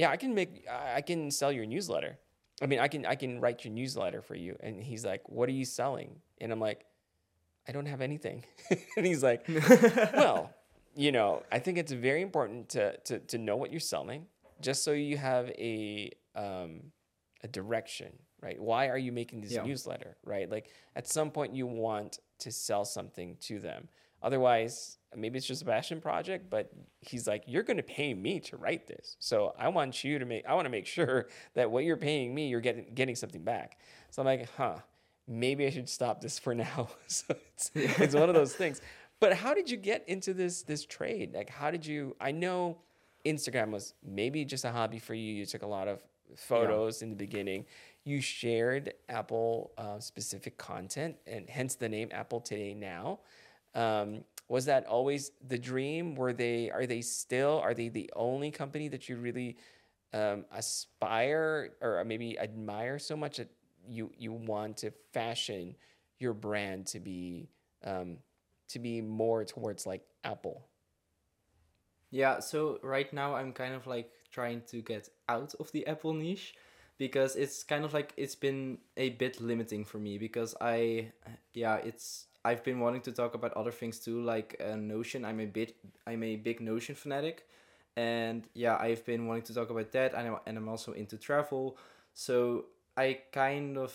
yeah, 0.00 0.10
I 0.14 0.16
can 0.16 0.32
make, 0.40 0.50
I 0.70 0.96
I 0.98 1.02
can 1.02 1.20
sell 1.40 1.52
your 1.58 1.66
newsletter. 1.74 2.12
I 2.62 2.66
mean, 2.70 2.80
I 2.86 2.88
can, 2.92 3.02
I 3.14 3.16
can 3.22 3.32
write 3.42 3.64
your 3.64 3.74
newsletter 3.80 4.20
for 4.28 4.36
you. 4.44 4.52
And 4.60 4.82
he's 4.88 5.04
like, 5.12 5.22
what 5.28 5.46
are 5.50 5.56
you 5.60 5.64
selling? 5.64 6.10
And 6.40 6.48
I'm 6.52 6.60
like, 6.68 6.80
I 7.68 7.72
don't 7.72 7.86
have 7.94 8.00
anything. 8.10 8.38
and 8.96 9.04
he's 9.10 9.22
like, 9.22 9.40
well, 10.22 10.50
you 10.94 11.12
know, 11.12 11.42
I 11.52 11.58
think 11.64 11.78
it's 11.78 11.92
very 12.08 12.22
important 12.22 12.68
to 12.74 12.96
to 13.08 13.14
to 13.32 13.36
know 13.46 13.56
what 13.60 13.70
you're 13.72 13.88
selling, 13.94 14.26
just 14.60 14.80
so 14.84 14.92
you 14.92 15.16
have 15.30 15.46
a 15.72 16.10
um, 16.34 16.72
a 17.44 17.48
direction, 17.48 18.10
right? 18.46 18.58
Why 18.70 18.88
are 18.88 18.98
you 19.06 19.12
making 19.12 19.40
this 19.42 19.52
Yeah. 19.52 19.64
newsletter, 19.68 20.16
right? 20.24 20.48
Like 20.50 20.66
at 20.96 21.06
some 21.06 21.30
point 21.30 21.54
you 21.54 21.66
want 21.66 22.12
to 22.44 22.50
sell 22.50 22.84
something 22.84 23.36
to 23.48 23.58
them. 23.68 23.88
Otherwise, 24.22 24.98
maybe 25.16 25.38
it's 25.38 25.46
just 25.46 25.62
a 25.62 25.64
passion 25.64 26.00
project, 26.00 26.50
but 26.50 26.70
he's 27.00 27.26
like, 27.26 27.44
you're 27.46 27.62
going 27.62 27.76
to 27.76 27.82
pay 27.82 28.14
me 28.14 28.40
to 28.40 28.56
write 28.56 28.86
this. 28.86 29.16
So 29.18 29.54
I 29.58 29.68
want 29.68 30.04
you 30.04 30.18
to 30.18 30.24
make, 30.24 30.44
I 30.46 30.54
want 30.54 30.66
to 30.66 30.70
make 30.70 30.86
sure 30.98 31.28
that 31.54 31.70
what 31.70 31.84
you're 31.84 31.96
paying 31.96 32.34
me, 32.34 32.48
you're 32.48 32.60
getting, 32.60 32.86
getting 32.94 33.14
something 33.14 33.42
back. 33.42 33.78
So 34.10 34.22
I'm 34.22 34.26
like, 34.26 34.48
huh, 34.56 34.76
maybe 35.26 35.66
I 35.66 35.70
should 35.70 35.88
stop 35.88 36.20
this 36.20 36.38
for 36.38 36.54
now. 36.54 36.88
so 37.06 37.34
it's, 37.54 37.70
it's 37.74 38.14
one 38.14 38.28
of 38.28 38.34
those 38.34 38.54
things. 38.54 38.80
But 39.20 39.34
how 39.34 39.54
did 39.54 39.70
you 39.70 39.76
get 39.76 40.04
into 40.08 40.32
this, 40.32 40.62
this 40.62 40.84
trade? 40.84 41.34
Like, 41.34 41.50
how 41.50 41.70
did 41.70 41.84
you, 41.84 42.14
I 42.20 42.30
know 42.32 42.78
Instagram 43.24 43.70
was 43.70 43.94
maybe 44.04 44.44
just 44.44 44.64
a 44.64 44.70
hobby 44.70 44.98
for 44.98 45.14
you. 45.14 45.34
You 45.34 45.46
took 45.46 45.62
a 45.62 45.66
lot 45.66 45.88
of 45.88 46.02
photos 46.36 47.02
in 47.02 47.10
the 47.10 47.16
beginning. 47.16 47.66
You 48.04 48.20
shared 48.20 48.94
Apple 49.08 49.72
uh, 49.76 49.98
specific 49.98 50.56
content 50.56 51.16
and 51.26 51.48
hence 51.48 51.74
the 51.74 51.88
name 51.88 52.08
Apple 52.12 52.40
Today 52.40 52.74
Now. 52.74 53.20
Um, 53.74 54.24
was 54.48 54.64
that 54.64 54.86
always 54.86 55.30
the 55.46 55.58
dream? 55.58 56.14
Were 56.14 56.32
they 56.32 56.70
are 56.70 56.86
they 56.86 57.02
still 57.02 57.60
are 57.62 57.74
they 57.74 57.88
the 57.88 58.10
only 58.16 58.50
company 58.50 58.88
that 58.88 59.08
you 59.08 59.16
really 59.16 59.56
um, 60.12 60.44
aspire 60.52 61.70
or 61.82 62.02
maybe 62.04 62.38
admire 62.38 62.98
so 62.98 63.16
much 63.16 63.36
that 63.36 63.50
you 63.86 64.10
you 64.16 64.32
want 64.32 64.78
to 64.78 64.90
fashion 65.12 65.74
your 66.18 66.32
brand 66.32 66.86
to 66.86 67.00
be 67.00 67.48
um, 67.84 68.18
to 68.68 68.78
be 68.78 69.00
more 69.00 69.44
towards 69.44 69.86
like 69.86 70.02
Apple? 70.24 70.66
Yeah, 72.10 72.40
so 72.40 72.78
right 72.82 73.12
now 73.12 73.34
I'm 73.34 73.52
kind 73.52 73.74
of 73.74 73.86
like 73.86 74.10
trying 74.30 74.62
to 74.68 74.80
get 74.80 75.10
out 75.28 75.54
of 75.60 75.70
the 75.72 75.86
Apple 75.86 76.14
niche 76.14 76.54
because 76.96 77.36
it's 77.36 77.62
kind 77.62 77.84
of 77.84 77.92
like 77.92 78.14
it's 78.16 78.34
been 78.34 78.78
a 78.96 79.10
bit 79.10 79.40
limiting 79.40 79.84
for 79.84 79.98
me 79.98 80.16
because 80.16 80.54
I 80.60 81.12
yeah, 81.52 81.76
it's 81.76 82.27
I've 82.44 82.64
been 82.64 82.80
wanting 82.80 83.02
to 83.02 83.12
talk 83.12 83.34
about 83.34 83.52
other 83.54 83.72
things 83.72 83.98
too 83.98 84.22
like 84.22 84.56
uh, 84.64 84.76
Notion. 84.76 85.24
I'm 85.24 85.40
a 85.40 85.46
bit 85.46 85.76
I'm 86.06 86.22
a 86.22 86.36
big 86.36 86.60
Notion 86.60 86.94
fanatic 86.94 87.46
and 87.96 88.44
yeah, 88.54 88.76
I've 88.78 89.04
been 89.04 89.26
wanting 89.26 89.42
to 89.44 89.54
talk 89.54 89.70
about 89.70 89.92
that 89.92 90.14
and 90.14 90.28
I'm, 90.28 90.36
and 90.46 90.56
I'm 90.58 90.68
also 90.68 90.92
into 90.92 91.16
travel. 91.18 91.76
So 92.14 92.66
I 92.96 93.20
kind 93.32 93.76
of 93.78 93.94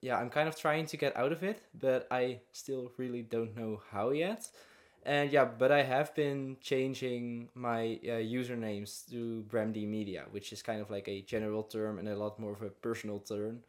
yeah, 0.00 0.16
I'm 0.18 0.30
kind 0.30 0.48
of 0.48 0.56
trying 0.56 0.86
to 0.86 0.96
get 0.96 1.16
out 1.16 1.30
of 1.32 1.44
it, 1.44 1.62
but 1.78 2.08
I 2.10 2.40
still 2.52 2.90
really 2.96 3.22
don't 3.22 3.56
know 3.56 3.82
how 3.92 4.10
yet. 4.10 4.48
And 5.04 5.32
yeah, 5.32 5.44
but 5.44 5.72
I 5.72 5.82
have 5.82 6.14
been 6.14 6.56
changing 6.60 7.48
my 7.54 7.98
uh, 8.04 8.22
usernames 8.22 9.08
to 9.10 9.44
Bramd 9.48 9.76
Media, 9.88 10.26
which 10.30 10.52
is 10.52 10.62
kind 10.62 10.80
of 10.80 10.90
like 10.90 11.08
a 11.08 11.22
general 11.22 11.64
term 11.64 11.98
and 11.98 12.08
a 12.08 12.16
lot 12.16 12.38
more 12.38 12.52
of 12.52 12.62
a 12.62 12.70
personal 12.70 13.18
term, 13.18 13.60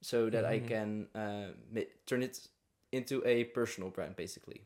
so 0.00 0.28
that 0.30 0.44
I 0.44 0.58
Mhm. 0.58 0.66
can 0.66 1.08
uh, 1.14 1.52
ma- 1.72 1.90
turn 2.06 2.22
it 2.22 2.48
into 2.92 3.22
a 3.26 3.44
personal 3.44 3.90
brand, 3.90 4.16
basically. 4.16 4.62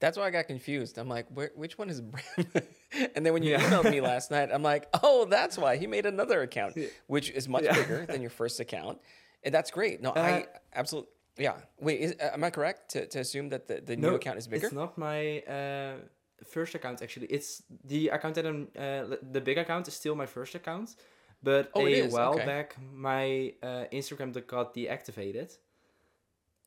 That's 0.00 0.16
why 0.16 0.24
I 0.26 0.30
got 0.30 0.46
confused. 0.46 0.96
I'm 0.96 1.08
like, 1.08 1.26
which 1.30 1.76
one 1.76 1.90
is 1.90 2.00
brand? 2.00 2.48
and 3.14 3.24
then 3.26 3.32
when 3.34 3.42
you 3.42 3.50
Yeah. 3.50 3.60
emailed 3.60 3.90
me 3.90 4.00
last 4.12 4.30
night, 4.30 4.48
I'm 4.50 4.62
like, 4.62 4.88
oh, 5.02 5.26
that's 5.26 5.58
why 5.58 5.76
he 5.76 5.86
made 5.86 6.06
another 6.06 6.40
account, 6.40 6.78
which 7.06 7.30
is 7.30 7.48
much 7.48 7.64
Yeah. 7.64 7.74
bigger 7.74 8.06
than 8.06 8.22
your 8.22 8.30
first 8.30 8.60
account. 8.60 8.98
And 9.42 9.52
that's 9.54 9.70
great. 9.70 10.00
No, 10.00 10.10
Uh, 10.12 10.20
I 10.20 10.46
absolutely, 10.74 11.10
yeah. 11.36 11.56
Wait, 11.78 12.00
is, 12.00 12.14
uh, 12.18 12.30
am 12.32 12.42
I 12.44 12.50
correct 12.50 12.90
to, 12.92 13.06
to 13.08 13.18
assume 13.20 13.50
that 13.50 13.68
the, 13.68 13.80
the 13.82 13.96
new 13.96 14.14
account 14.14 14.38
is 14.38 14.46
bigger? 14.46 14.66
It's 14.66 14.74
not 14.74 14.96
my 14.96 15.40
uh, 15.40 15.96
first 16.44 16.74
account 16.74 17.02
actually. 17.02 17.26
It's 17.26 17.62
the 17.84 18.08
account 18.08 18.34
that 18.36 18.46
I'm. 18.46 18.68
Uh, 18.76 19.16
the 19.32 19.40
big 19.42 19.58
account 19.58 19.86
is 19.88 19.94
still 19.94 20.14
my 20.14 20.26
first 20.26 20.54
account, 20.54 20.96
but 21.42 21.70
Oh, 21.74 21.86
a 21.86 22.08
while 22.08 22.34
okay. 22.34 22.46
back 22.46 22.76
my 22.92 23.52
uh, 23.62 23.84
Instagram 23.92 24.32
got 24.46 24.74
deactivated. 24.74 25.56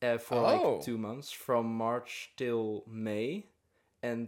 Uh, 0.04 0.18
for 0.18 0.36
Oh. 0.36 0.42
like 0.76 0.86
two 0.86 0.98
months 0.98 1.32
from 1.32 1.66
March 1.78 2.32
till 2.36 2.84
May, 2.88 3.46
and 4.02 4.28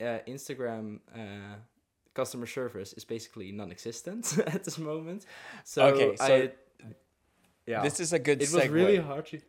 uh, 0.00 0.18
Instagram 0.28 1.00
uh, 1.14 1.56
customer 2.14 2.46
service 2.46 2.92
is 2.92 3.04
basically 3.04 3.50
non-existent 3.52 4.38
at 4.54 4.64
this 4.64 4.78
moment. 4.78 5.24
So 5.64 5.86
Okay, 5.86 6.16
so 6.16 6.24
I, 6.24 6.52
yeah, 7.66 7.82
This 7.82 7.98
is 8.00 8.12
a 8.12 8.18
good 8.18 8.42
it 8.42 8.48
segue. 8.48 8.54
was 8.54 8.68
really 8.68 8.98
hard 8.98 9.26
to. 9.26 9.40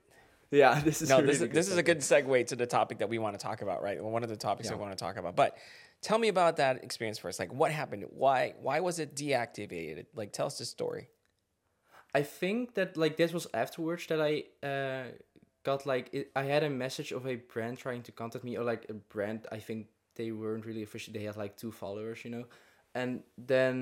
Yeah, 0.52 0.80
this 0.86 1.02
is 1.02 1.10
no, 1.10 1.18
a 1.18 1.22
this 1.22 1.40
really 1.40 1.50
is 1.52 1.56
this 1.56 1.68
is 1.68 1.78
a 1.78 1.84
good 1.84 2.00
segue 2.00 2.48
to 2.48 2.56
the 2.56 2.66
topic 2.66 3.00
that 3.00 3.10
we 3.10 3.18
want 3.20 3.38
to 3.38 3.44
talk 3.48 3.62
about, 3.62 3.84
right? 3.84 4.02
One 4.02 4.24
of 4.24 4.30
the 4.30 4.38
topics 4.38 4.70
Yeah. 4.70 4.76
we 4.76 4.82
want 4.82 4.98
to 4.98 5.04
talk 5.06 5.18
about. 5.18 5.36
But 5.36 5.58
tell 6.02 6.18
me 6.18 6.30
about 6.30 6.56
that 6.58 6.84
experience 6.84 7.20
first. 7.20 7.40
Like, 7.40 7.52
what 7.54 7.72
happened? 7.72 8.06
Why 8.12 8.54
why 8.62 8.80
was 8.80 9.00
it 9.00 9.16
deactivated? 9.16 10.06
Like, 10.16 10.32
tell 10.32 10.46
us 10.48 10.58
the 10.60 10.66
story. 10.66 11.10
I 12.16 12.24
think 12.24 12.74
that 12.76 12.96
like 12.96 13.18
this 13.18 13.34
was 13.34 13.48
afterwards 13.54 14.08
that 14.08 14.22
I 14.22 14.34
uh 14.66 15.12
got 15.70 15.86
like 15.94 16.06
it, 16.18 16.26
I 16.42 16.44
had 16.54 16.64
a 16.64 16.70
message 16.86 17.12
of 17.18 17.24
a 17.34 17.36
brand 17.54 17.76
trying 17.86 18.04
to 18.08 18.12
contact 18.22 18.44
me 18.44 18.54
or 18.60 18.64
like 18.74 18.84
a 18.90 18.94
brand 19.14 19.40
I 19.58 19.60
think 19.68 19.88
they 20.16 20.30
weren't 20.42 20.66
really 20.70 20.84
official 20.84 21.14
they 21.14 21.26
had 21.30 21.38
like 21.44 21.54
two 21.64 21.72
followers 21.82 22.20
you 22.26 22.32
know? 22.36 22.46
And 22.96 23.12
then 23.48 23.76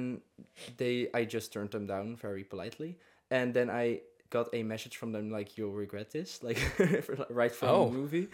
they 0.78 0.96
I 1.20 1.22
just 1.36 1.48
turned 1.54 1.72
them 1.72 1.86
down 1.94 2.16
very 2.26 2.44
politely. 2.44 2.92
And 3.32 3.54
then 3.58 3.70
I 3.70 3.86
got 4.36 4.48
a 4.54 4.62
message 4.64 4.96
from 5.02 5.12
them 5.16 5.26
like 5.38 5.58
you'll 5.58 5.78
regret 5.86 6.08
this 6.12 6.30
like 6.48 6.60
right 7.42 7.54
from 7.60 7.70
Oh. 7.70 7.86
the 7.90 7.98
movie. 8.02 8.28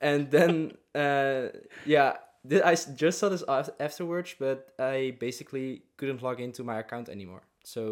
And 0.00 0.30
then 0.30 0.52
uh 1.04 1.48
yeah 1.94 2.10
th- 2.48 2.62
I 2.70 2.74
just 3.04 3.16
saw 3.20 3.28
this 3.34 3.44
af- 3.48 3.74
afterwards 3.88 4.34
but 4.38 4.58
I 4.78 5.16
basically 5.26 5.82
couldn't 5.98 6.22
log 6.22 6.38
into 6.40 6.62
my 6.70 6.76
account 6.84 7.08
anymore. 7.08 7.42
So 7.64 7.82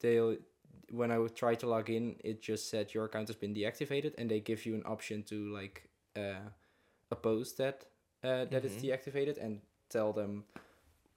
they 0.00 0.16
when 0.94 1.10
I 1.10 1.18
would 1.18 1.34
try 1.34 1.54
to 1.56 1.66
log 1.66 1.90
in, 1.90 2.16
it 2.24 2.40
just 2.42 2.70
said 2.70 2.94
your 2.94 3.04
account 3.06 3.28
has 3.28 3.36
been 3.36 3.54
deactivated, 3.54 4.14
and 4.18 4.30
they 4.30 4.40
give 4.40 4.64
you 4.66 4.74
an 4.74 4.82
option 4.86 5.22
to 5.24 5.52
like 5.52 5.88
uh, 6.16 6.48
oppose 7.10 7.54
that 7.56 7.86
uh, 8.22 8.44
that 8.46 8.64
it's 8.64 8.76
Mhm. 8.76 8.88
deactivated 8.88 9.36
and 9.38 9.60
tell 9.90 10.12
them 10.12 10.44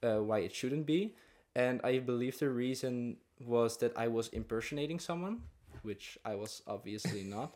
uh, 0.03 0.19
why 0.21 0.39
it 0.39 0.53
shouldn't 0.53 0.85
be. 0.85 1.15
And 1.55 1.81
I 1.83 1.99
believe 1.99 2.37
the 2.39 2.49
reason 2.49 3.17
was 3.39 3.77
that 3.77 3.93
I 3.97 4.07
was 4.07 4.27
impersonating 4.29 4.99
someone, 4.99 5.41
which 5.83 6.17
I 6.25 6.35
was 6.35 6.61
obviously 6.67 7.23
not. 7.37 7.55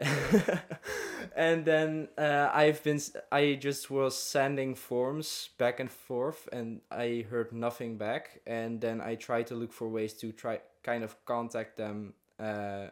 and 1.36 1.64
then 1.64 2.08
uh, 2.16 2.50
I've 2.54 2.82
been 2.82 3.00
I 3.30 3.54
just 3.60 3.90
was 3.90 4.16
sending 4.16 4.74
forms 4.74 5.50
back 5.58 5.78
and 5.80 5.90
forth 5.90 6.48
and 6.52 6.80
I 6.90 7.26
heard 7.30 7.52
nothing 7.52 7.98
back 7.98 8.40
and 8.46 8.80
then 8.80 9.00
I 9.02 9.16
tried 9.16 9.46
to 9.48 9.54
look 9.54 9.72
for 9.72 9.88
ways 9.88 10.14
to 10.14 10.32
try 10.32 10.60
kind 10.82 11.04
of 11.04 11.16
contact 11.24 11.76
them 11.76 12.14
uh 12.38 12.88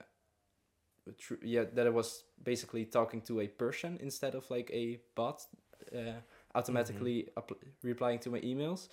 tr- 1.19 1.43
yeah 1.43 1.65
that 1.75 1.87
I 1.87 1.91
was 1.91 2.25
basically 2.43 2.85
talking 2.85 3.21
to 3.23 3.41
a 3.41 3.47
person 3.49 3.99
instead 4.01 4.35
of 4.35 4.51
like 4.51 4.71
a 4.73 5.01
bot 5.15 5.43
uh, 5.95 6.21
automatically 6.55 7.29
up- 7.37 7.53
replying 7.83 8.19
to 8.21 8.31
my 8.31 8.41
emails 8.41 8.89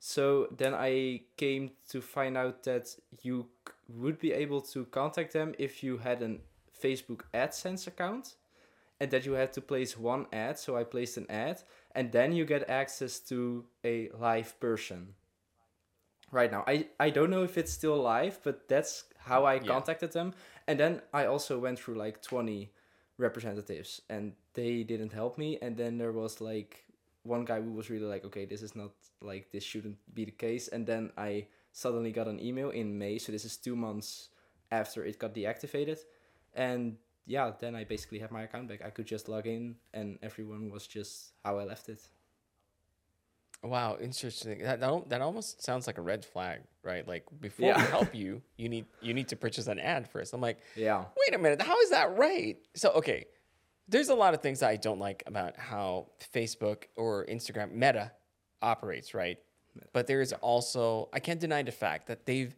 so 0.00 0.48
then 0.56 0.74
I 0.74 1.22
came 1.36 1.72
to 1.90 2.00
find 2.00 2.36
out 2.36 2.62
that 2.64 2.94
you 3.22 3.48
c- 3.66 3.74
would 3.88 4.18
be 4.18 4.32
able 4.32 4.60
to 4.60 4.84
contact 4.86 5.32
them 5.32 5.54
if 5.58 5.82
you 5.82 5.98
had 5.98 6.22
an 6.22 6.40
Facebook 6.80 7.22
AdSense 7.34 7.86
account 7.86 8.36
and 9.00 9.10
that 9.10 9.26
you 9.26 9.32
had 9.32 9.52
to 9.54 9.60
place 9.60 9.98
one 9.98 10.26
ad. 10.32 10.58
So 10.58 10.76
I 10.76 10.84
placed 10.84 11.16
an 11.16 11.26
ad 11.30 11.62
and 11.94 12.12
then 12.12 12.32
you 12.32 12.44
get 12.44 12.68
access 12.70 13.18
to 13.20 13.64
a 13.84 14.10
live 14.18 14.58
person. 14.60 15.14
Right 16.30 16.50
now. 16.50 16.64
I 16.66 16.88
I 17.00 17.10
don't 17.10 17.30
know 17.30 17.42
if 17.44 17.56
it's 17.58 17.72
still 17.72 17.96
live, 17.96 18.40
but 18.42 18.68
that's 18.68 19.04
how 19.18 19.44
I 19.44 19.54
Yeah. 19.54 19.66
contacted 19.66 20.12
them. 20.12 20.34
And 20.66 20.78
then 20.78 21.02
I 21.12 21.26
also 21.26 21.58
went 21.58 21.78
through 21.78 21.96
like 21.96 22.22
20 22.22 22.72
representatives 23.18 24.02
and 24.08 24.34
they 24.54 24.84
didn't 24.84 25.12
help 25.12 25.38
me 25.38 25.58
and 25.60 25.76
then 25.76 25.98
there 25.98 26.12
was 26.12 26.40
like 26.40 26.84
one 27.24 27.44
guy 27.44 27.60
who 27.60 27.72
was 27.72 27.90
really 27.90 28.06
like 28.06 28.24
okay, 28.24 28.44
this 28.46 28.62
is 28.62 28.76
not 28.76 28.92
like 29.20 29.50
this 29.50 29.64
shouldn't 29.64 29.98
be 30.14 30.24
the 30.24 30.30
case 30.30 30.68
and 30.68 30.86
then 30.86 31.10
I 31.16 31.48
suddenly 31.72 32.12
got 32.12 32.28
an 32.28 32.40
email 32.40 32.70
in 32.70 32.98
May, 32.98 33.18
so 33.18 33.32
this 33.32 33.44
is 33.44 33.56
2 33.56 33.76
months 33.76 34.28
after 34.70 35.04
it 35.04 35.18
got 35.18 35.34
deactivated. 35.34 35.98
And 36.54 36.96
yeah, 37.26 37.52
then 37.58 37.74
I 37.74 37.84
basically 37.84 38.18
have 38.20 38.30
my 38.32 38.42
account 38.42 38.68
back. 38.68 38.82
I 38.84 38.90
could 38.90 39.06
just 39.06 39.28
log 39.28 39.46
in 39.46 39.76
and 39.92 40.18
everyone 40.22 40.70
was 40.70 40.86
just 40.86 41.32
how 41.44 41.58
I 41.58 41.64
left 41.64 41.88
it. 41.88 42.00
Wow, 43.62 43.96
interesting. 44.00 44.60
That, 44.62 44.80
that 44.80 45.08
that 45.08 45.20
almost 45.20 45.62
sounds 45.64 45.86
like 45.86 45.98
a 45.98 46.02
red 46.02 46.24
flag, 46.24 46.60
right? 46.84 47.06
Like 47.06 47.24
before 47.40 47.74
we 47.74 47.82
help 47.96 48.14
you, 48.14 48.40
you 48.56 48.68
need 48.68 48.86
you 49.00 49.14
need 49.14 49.28
to 49.28 49.36
purchase 49.36 49.66
an 49.66 49.78
ad 49.80 50.08
first. 50.08 50.32
I'm 50.32 50.40
like, 50.40 50.58
Yeah. 50.76 51.04
wait 51.16 51.34
a 51.34 51.38
minute, 51.38 51.60
how 51.62 51.78
is 51.80 51.90
that 51.90 52.16
right? 52.16 52.56
So 52.74 52.90
okay, 52.92 53.24
there's 53.88 54.10
a 54.10 54.14
lot 54.14 54.32
of 54.34 54.42
things 54.42 54.62
I 54.62 54.76
don't 54.76 55.00
like 55.00 55.22
about 55.26 55.56
how 55.56 56.06
Facebook 56.32 56.84
or 56.96 57.26
Instagram 57.26 57.72
Meta 57.72 58.12
operates, 58.62 59.12
right? 59.12 59.38
But 59.92 60.06
there 60.06 60.20
is 60.20 60.32
also 60.34 61.08
I 61.12 61.18
can't 61.20 61.40
deny 61.40 61.62
the 61.62 61.72
fact 61.72 62.06
that 62.06 62.26
they've 62.26 62.54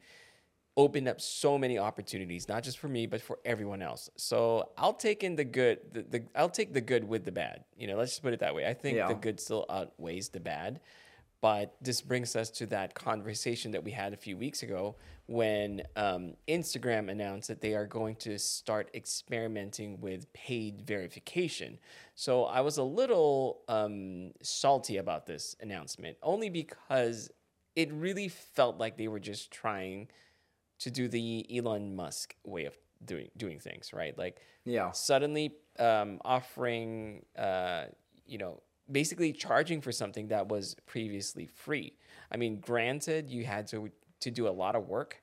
opened 0.80 1.08
up 1.08 1.20
so 1.20 1.58
many 1.58 1.78
opportunities, 1.78 2.48
not 2.48 2.62
just 2.62 2.78
for 2.78 2.88
me, 2.88 3.06
but 3.06 3.20
for 3.20 3.38
everyone 3.44 3.82
else. 3.82 4.08
So 4.16 4.70
I'll 4.78 4.94
take 4.94 5.22
in 5.22 5.36
the 5.36 5.44
good, 5.44 5.78
the, 5.92 6.02
the 6.02 6.22
I'll 6.34 6.48
take 6.48 6.72
the 6.72 6.80
good 6.80 7.04
with 7.04 7.24
the 7.26 7.32
bad. 7.32 7.64
You 7.76 7.86
know, 7.86 7.96
let's 7.98 8.12
just 8.12 8.22
put 8.22 8.32
it 8.32 8.40
that 8.40 8.54
way. 8.54 8.66
I 8.66 8.72
think 8.72 8.96
Yeah. 8.96 9.08
the 9.08 9.14
good 9.14 9.38
still 9.40 9.66
outweighs 9.68 10.30
the 10.30 10.40
bad. 10.40 10.80
But 11.42 11.74
this 11.80 12.00
brings 12.02 12.34
us 12.36 12.50
to 12.58 12.66
that 12.66 12.94
conversation 12.94 13.70
that 13.72 13.82
we 13.82 13.90
had 13.92 14.12
a 14.12 14.16
few 14.16 14.36
weeks 14.36 14.62
ago 14.62 14.96
when 15.26 15.82
um, 15.96 16.34
Instagram 16.48 17.10
announced 17.10 17.48
that 17.48 17.60
they 17.60 17.74
are 17.74 17.86
going 17.86 18.16
to 18.16 18.38
start 18.38 18.90
experimenting 18.94 20.00
with 20.00 20.30
paid 20.32 20.82
verification. 20.82 21.78
So 22.14 22.44
I 22.44 22.60
was 22.60 22.76
a 22.78 22.82
little 22.82 23.62
um, 23.68 24.32
salty 24.42 24.96
about 24.98 25.26
this 25.26 25.56
announcement, 25.60 26.16
only 26.22 26.50
because 26.50 27.30
it 27.74 27.90
really 27.92 28.28
felt 28.28 28.78
like 28.78 28.98
they 28.98 29.08
were 29.08 29.20
just 29.20 29.50
trying 29.50 30.08
to 30.80 30.90
do 30.90 31.08
the 31.08 31.46
Elon 31.56 31.94
Musk 31.94 32.34
way 32.44 32.64
of 32.66 32.76
doing 33.04 33.28
doing 33.36 33.58
things, 33.58 33.92
right? 33.92 34.16
Like 34.16 34.40
Yeah. 34.64 34.90
suddenly 34.92 35.56
um, 35.78 36.20
offering, 36.24 37.24
uh, 37.36 37.86
you 38.26 38.38
know, 38.38 38.62
basically 38.90 39.32
charging 39.32 39.80
for 39.80 39.92
something 39.92 40.28
that 40.28 40.48
was 40.48 40.76
previously 40.86 41.46
free. 41.46 41.96
I 42.30 42.36
mean, 42.36 42.60
granted, 42.60 43.30
you 43.30 43.44
had 43.44 43.66
to 43.68 43.90
to 44.20 44.30
do 44.30 44.48
a 44.48 44.50
lot 44.50 44.74
of 44.76 44.88
work 44.88 45.22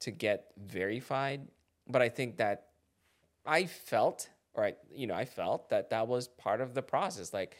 to 0.00 0.10
get 0.10 0.52
verified, 0.56 1.48
but 1.88 2.00
I 2.02 2.08
think 2.08 2.36
that 2.36 2.68
I 3.44 3.66
felt, 3.66 4.28
or 4.54 4.64
I, 4.64 4.74
you 4.90 5.06
know, 5.06 5.14
I 5.14 5.24
felt 5.24 5.68
that 5.70 5.90
that 5.90 6.06
was 6.08 6.28
part 6.28 6.60
of 6.60 6.74
the 6.74 6.82
process. 6.82 7.32
Like, 7.32 7.56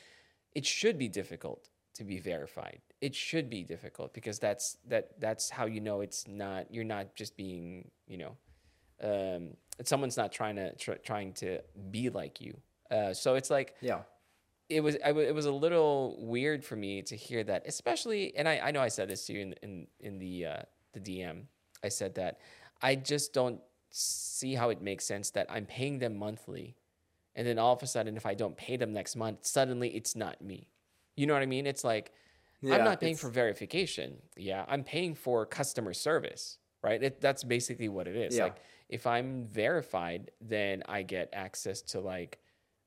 it 0.52 0.64
should 0.66 0.96
be 0.98 1.08
difficult 1.08 1.68
to 1.94 2.04
be 2.04 2.18
verified. 2.18 2.80
It 3.00 3.14
should 3.14 3.48
be 3.48 3.62
difficult 3.64 4.12
because 4.12 4.38
that's 4.38 4.76
that 4.88 5.18
that's 5.20 5.48
how 5.50 5.66
you 5.66 5.80
know 5.80 6.00
it's 6.02 6.28
not 6.28 6.72
you're 6.72 6.84
not 6.84 7.14
just 7.14 7.36
being 7.36 7.90
you 8.06 8.18
know 8.18 8.36
um, 9.02 9.56
someone's 9.84 10.16
not 10.16 10.32
trying 10.32 10.56
to 10.56 10.74
tr- 10.76 11.00
trying 11.02 11.32
to 11.34 11.60
be 11.90 12.10
like 12.10 12.40
you. 12.40 12.56
Uh, 12.90 13.14
so 13.14 13.34
it's 13.36 13.48
like 13.50 13.74
Yeah. 13.80 14.02
it 14.68 14.82
was 14.82 14.96
I 15.04 15.08
w- 15.08 15.26
it 15.26 15.34
was 15.34 15.46
a 15.46 15.52
little 15.52 16.16
weird 16.18 16.64
for 16.64 16.76
me 16.76 17.00
to 17.02 17.16
hear 17.16 17.42
that, 17.44 17.62
especially 17.66 18.36
and 18.36 18.46
I, 18.48 18.58
I 18.58 18.70
know 18.72 18.80
I 18.80 18.88
said 18.88 19.08
this 19.08 19.24
to 19.26 19.32
you 19.32 19.40
in 19.40 19.54
in 19.62 19.86
in 20.00 20.18
the 20.18 20.46
uh, 20.46 20.62
the 20.92 21.00
DM. 21.00 21.44
I 21.82 21.88
said 21.88 22.14
that 22.16 22.38
I 22.82 22.94
just 22.96 23.32
don't 23.32 23.60
see 23.90 24.54
how 24.54 24.68
it 24.70 24.82
makes 24.82 25.04
sense 25.06 25.30
that 25.30 25.46
I'm 25.50 25.64
paying 25.64 25.98
them 26.00 26.16
monthly, 26.16 26.76
and 27.34 27.46
then 27.46 27.58
all 27.58 27.72
of 27.72 27.82
a 27.82 27.86
sudden, 27.86 28.16
if 28.18 28.26
I 28.26 28.34
don't 28.34 28.56
pay 28.56 28.76
them 28.76 28.92
next 28.92 29.16
month, 29.16 29.46
suddenly 29.46 29.88
it's 29.96 30.14
not 30.14 30.42
me. 30.42 30.68
You 31.16 31.26
know 31.26 31.32
what 31.32 31.42
I 31.42 31.46
mean? 31.46 31.66
It's 31.66 31.84
like 31.84 32.12
I'm 32.64 32.84
not 32.84 33.00
paying 33.00 33.16
for 33.16 33.30
verification. 33.30 34.16
Yeah, 34.36 34.64
I'm 34.68 34.84
paying 34.84 35.14
for 35.14 35.46
customer 35.46 35.94
service, 35.94 36.58
right? 36.82 37.02
It, 37.02 37.20
that's 37.20 37.42
basically 37.42 37.88
what 37.88 38.06
it 38.06 38.16
is. 38.16 38.36
Yeah. 38.36 38.44
Like 38.44 38.56
if 38.88 39.06
I'm 39.06 39.46
verified, 39.46 40.30
then 40.40 40.82
I 40.88 41.02
get 41.02 41.30
access 41.32 41.80
to 41.82 42.00
like 42.00 42.38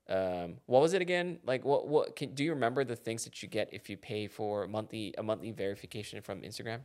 um 0.09 0.55
what 0.65 0.81
was 0.81 0.93
it 0.93 1.01
again? 1.01 1.39
Like 1.45 1.63
what 1.65 1.87
what 1.87 2.15
can 2.15 2.33
do 2.35 2.43
you 2.43 2.51
remember 2.53 2.83
the 2.83 2.95
things 2.95 3.23
that 3.23 3.41
you 3.41 3.49
get 3.49 3.69
if 3.71 3.89
you 3.89 3.97
pay 3.97 4.27
for 4.27 4.67
monthly 4.67 5.13
a 5.17 5.23
monthly 5.23 5.51
verification 5.51 6.21
from 6.21 6.41
Instagram? 6.41 6.81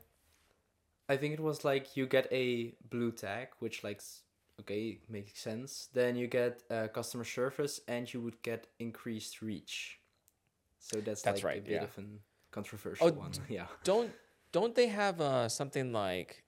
I 1.08 1.16
think 1.16 1.34
it 1.34 1.40
was 1.40 1.64
like 1.64 1.96
you 1.96 2.06
get 2.06 2.28
a 2.32 2.74
blue 2.90 3.12
tag, 3.12 3.48
which 3.58 3.82
like 3.82 4.00
okay 4.60 4.98
makes 5.08 5.40
sense. 5.40 5.88
Then 5.92 6.16
you 6.16 6.26
get 6.26 6.62
uh, 6.70 6.88
customer 6.88 7.24
service, 7.24 7.80
and 7.88 8.12
you 8.12 8.20
would 8.20 8.40
get 8.42 8.68
increased 8.78 9.42
reach. 9.42 9.98
So 10.78 11.00
that's, 11.00 11.22
That's 11.22 11.42
like 11.42 11.44
right, 11.44 11.58
a 11.58 11.62
bit 11.62 11.72
yeah. 11.72 11.84
of 11.84 11.98
a 11.98 12.04
controversial 12.50 13.08
Oh, 13.08 13.12
one. 13.12 13.32
Yeah. 13.48 13.66
Don't 13.84 14.10
don't 14.52 14.74
they 14.74 14.88
have 14.88 15.20
uh 15.20 15.48
something 15.48 15.92
like 15.92 16.42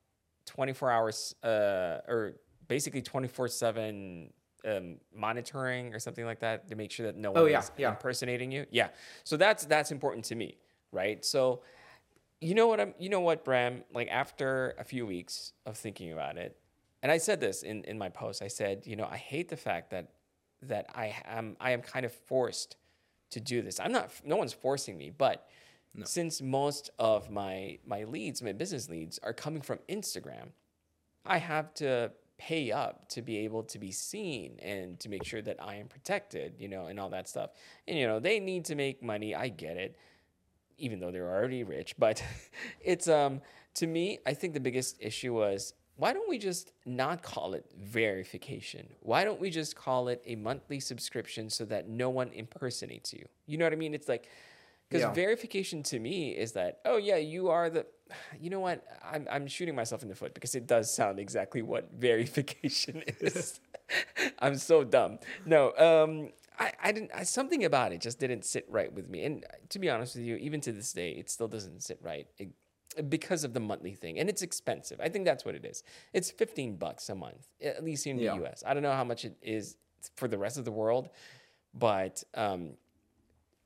24 0.46 0.90
hours 0.90 1.34
uh 1.44 2.00
or 2.08 2.36
basically 2.68 3.02
24/7 3.02 4.30
um 4.66 4.96
monitoring 5.14 5.94
or 5.94 5.98
something 5.98 6.24
like 6.24 6.40
that 6.40 6.68
to 6.68 6.74
make 6.76 6.90
sure 6.90 7.06
that 7.06 7.16
no 7.16 7.32
one 7.32 7.42
Oh, 7.42 7.46
yeah, 7.46 7.60
is 7.60 7.70
yeah. 7.76 7.90
impersonating 7.90 8.50
you? 8.52 8.66
Yeah. 8.70 8.88
So 9.24 9.36
that's 9.36 9.64
that's 9.66 9.90
important 9.90 10.24
to 10.26 10.34
me, 10.34 10.58
right? 10.92 11.24
So 11.24 11.62
you 12.40 12.54
know 12.54 12.66
what 12.68 12.80
I'm 12.80 12.94
you 12.98 13.08
know 13.08 13.20
what 13.20 13.44
Bram, 13.44 13.84
like 13.92 14.08
after 14.08 14.74
a 14.78 14.84
few 14.84 15.06
weeks 15.06 15.52
of 15.66 15.76
thinking 15.76 16.12
about 16.12 16.36
it, 16.38 16.56
and 17.02 17.12
I 17.12 17.18
said 17.18 17.40
this 17.40 17.62
in 17.62 17.84
in 17.84 17.98
my 17.98 18.08
post. 18.08 18.42
I 18.42 18.48
said, 18.48 18.86
you 18.86 18.96
know, 18.96 19.06
I 19.10 19.16
hate 19.18 19.48
the 19.48 19.56
fact 19.58 19.90
that 19.90 20.08
that 20.62 20.86
I 20.94 21.14
am 21.26 21.56
I 21.60 21.72
am 21.72 21.82
kind 21.82 22.04
of 22.06 22.12
forced 22.12 22.76
to 23.30 23.40
do 23.40 23.62
this. 23.62 23.78
I'm 23.80 23.92
not 23.92 24.10
no 24.24 24.36
one's 24.36 24.52
forcing 24.54 24.96
me, 24.98 25.10
but 25.10 25.46
since 26.04 26.40
most 26.40 26.90
of 26.98 27.30
my 27.30 27.78
my 27.86 28.04
leads, 28.04 28.42
my 28.42 28.52
business 28.52 28.88
leads 28.88 29.18
are 29.22 29.32
coming 29.32 29.62
from 29.62 29.78
Instagram, 29.88 30.50
I 31.24 31.38
have 31.38 31.74
to 31.74 32.12
pay 32.38 32.72
up 32.72 33.06
to 33.10 33.20
be 33.20 33.38
able 33.38 33.62
to 33.62 33.78
be 33.78 33.92
seen 33.92 34.58
and 34.62 34.98
to 34.98 35.10
make 35.10 35.24
sure 35.24 35.42
that 35.42 35.62
I 35.62 35.74
am 35.74 35.88
protected, 35.88 36.54
you 36.58 36.68
know, 36.68 36.86
and 36.86 36.98
all 36.98 37.10
that 37.10 37.28
stuff. 37.28 37.50
And 37.86 37.98
you 37.98 38.06
know, 38.06 38.18
they 38.18 38.40
need 38.40 38.64
to 38.66 38.74
make 38.74 39.02
money. 39.02 39.34
I 39.34 39.48
get 39.48 39.76
it, 39.76 39.96
even 40.78 41.00
though 41.00 41.10
they're 41.10 41.28
already 41.28 41.64
rich. 41.64 41.96
But 41.98 42.22
it's 42.80 43.08
um 43.08 43.40
to 43.74 43.86
me, 43.86 44.18
I 44.26 44.34
think 44.34 44.54
the 44.54 44.60
biggest 44.60 44.96
issue 45.00 45.34
was 45.34 45.74
why 45.96 46.14
don't 46.14 46.30
we 46.30 46.38
just 46.38 46.72
not 46.86 47.22
call 47.22 47.52
it 47.52 47.66
verification? 47.78 48.88
Why 49.00 49.22
don't 49.22 49.38
we 49.38 49.50
just 49.50 49.76
call 49.76 50.08
it 50.08 50.22
a 50.24 50.34
monthly 50.34 50.80
subscription 50.80 51.50
so 51.50 51.66
that 51.66 51.90
no 51.90 52.08
one 52.08 52.30
impersonates 52.32 53.12
you? 53.12 53.26
You 53.44 53.58
know 53.58 53.66
what 53.66 53.74
I 53.74 53.76
mean? 53.76 53.92
It's 53.92 54.08
like 54.08 54.30
because 54.90 55.04
Yeah. 55.06 55.12
verification 55.12 55.82
to 55.84 55.98
me 55.98 56.30
is 56.30 56.52
that 56.52 56.80
oh 56.84 56.96
yeah 56.96 57.16
you 57.16 57.48
are 57.48 57.70
the 57.70 57.86
you 58.40 58.50
know 58.50 58.60
what? 58.60 58.84
I'm, 59.04 59.26
I'm 59.30 59.46
shooting 59.46 59.74
myself 59.76 60.02
in 60.02 60.08
the 60.08 60.14
foot 60.16 60.34
because 60.34 60.54
it 60.56 60.66
does 60.66 60.92
sound 60.92 61.18
exactly 61.20 61.62
what 61.62 61.90
verification 61.98 63.04
is. 63.20 63.60
I'm 64.40 64.56
so 64.56 64.84
dumb. 64.84 65.18
No 65.46 65.72
um 65.76 66.30
I, 66.58 66.72
I 66.82 66.92
didn't 66.92 67.10
I, 67.14 67.22
something 67.22 67.64
about 67.64 67.92
it 67.92 68.00
just 68.00 68.18
didn't 68.18 68.44
sit 68.44 68.66
right 68.68 68.92
with 68.92 69.08
me. 69.08 69.24
And 69.24 69.46
to 69.70 69.78
be 69.78 69.88
honest 69.88 70.16
with 70.16 70.24
you 70.24 70.36
even 70.36 70.60
to 70.62 70.72
this 70.72 70.92
day 70.92 71.12
it 71.12 71.30
still 71.30 71.48
doesn't 71.48 71.82
sit 71.82 71.98
right 72.02 72.26
it, 72.38 72.50
because 73.08 73.44
of 73.44 73.54
the 73.54 73.60
monthly 73.60 73.94
thing. 73.94 74.18
And 74.18 74.28
it's 74.28 74.42
expensive. 74.42 75.00
I 75.00 75.08
think 75.08 75.24
that's 75.24 75.44
what 75.44 75.54
it 75.54 75.64
is. 75.64 75.84
It's 76.12 76.30
15 76.32 76.76
bucks 76.76 77.08
a 77.08 77.14
month 77.14 77.46
at 77.62 77.84
least 77.84 78.06
in 78.06 78.16
the 78.16 78.24
Yeah. 78.24 78.34
us 78.50 78.62
i 78.66 78.74
don't 78.74 78.82
know 78.82 78.92
how 78.92 79.04
much 79.04 79.24
it 79.24 79.36
is 79.42 79.76
for 80.16 80.26
the 80.28 80.38
rest 80.38 80.58
of 80.58 80.64
the 80.64 80.72
world 80.72 81.08
but 81.74 82.24
um 82.34 82.72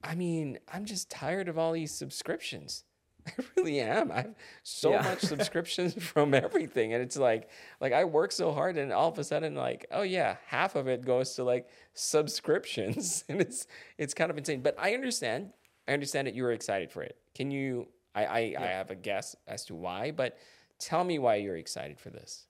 I 0.05 0.15
mean, 0.15 0.59
I'm 0.73 0.85
just 0.85 1.11
tired 1.11 1.49
of 1.49 1.59
all 1.59 1.73
these 1.73 1.93
subscriptions. 1.93 2.85
I 3.27 3.33
really 3.57 3.81
am. 3.81 4.13
I 4.13 4.17
have 4.17 4.35
so 4.63 4.93
Yeah. 4.93 5.03
much 5.03 5.21
subscriptions 5.33 5.95
from 6.05 6.35
everything, 6.35 6.93
and 6.93 7.03
it's 7.03 7.17
like, 7.17 7.49
like 7.81 7.93
I 7.95 8.05
work 8.05 8.31
so 8.33 8.53
hard, 8.53 8.77
and 8.77 8.93
all 8.93 9.09
of 9.09 9.19
a 9.19 9.25
sudden, 9.25 9.55
like, 9.55 9.87
oh 9.91 10.03
yeah, 10.03 10.37
half 10.47 10.77
of 10.77 10.89
it 10.89 11.05
goes 11.07 11.35
to 11.37 11.45
like 11.45 11.69
subscriptions, 11.95 13.25
and 13.29 13.41
it's 13.41 13.67
it's 13.99 14.15
kind 14.15 14.31
of 14.31 14.39
insane. 14.39 14.61
But 14.63 14.77
I 14.79 14.95
understand. 14.95 15.53
I 15.89 15.93
understand 15.93 16.27
that 16.27 16.35
you 16.35 16.43
were 16.45 16.53
excited 16.53 16.91
for 16.93 17.03
it. 17.03 17.17
Can 17.35 17.51
you? 17.51 17.89
I 18.15 18.25
I, 18.27 18.39
I 18.59 18.67
have 18.67 18.91
a 18.91 18.95
guess 18.95 19.35
as 19.49 19.65
to 19.67 19.75
why, 19.75 20.11
but 20.11 20.37
tell 20.79 21.03
me 21.05 21.19
why 21.19 21.37
you're 21.37 21.57
excited 21.57 21.99
for 21.99 22.11
this. 22.11 22.47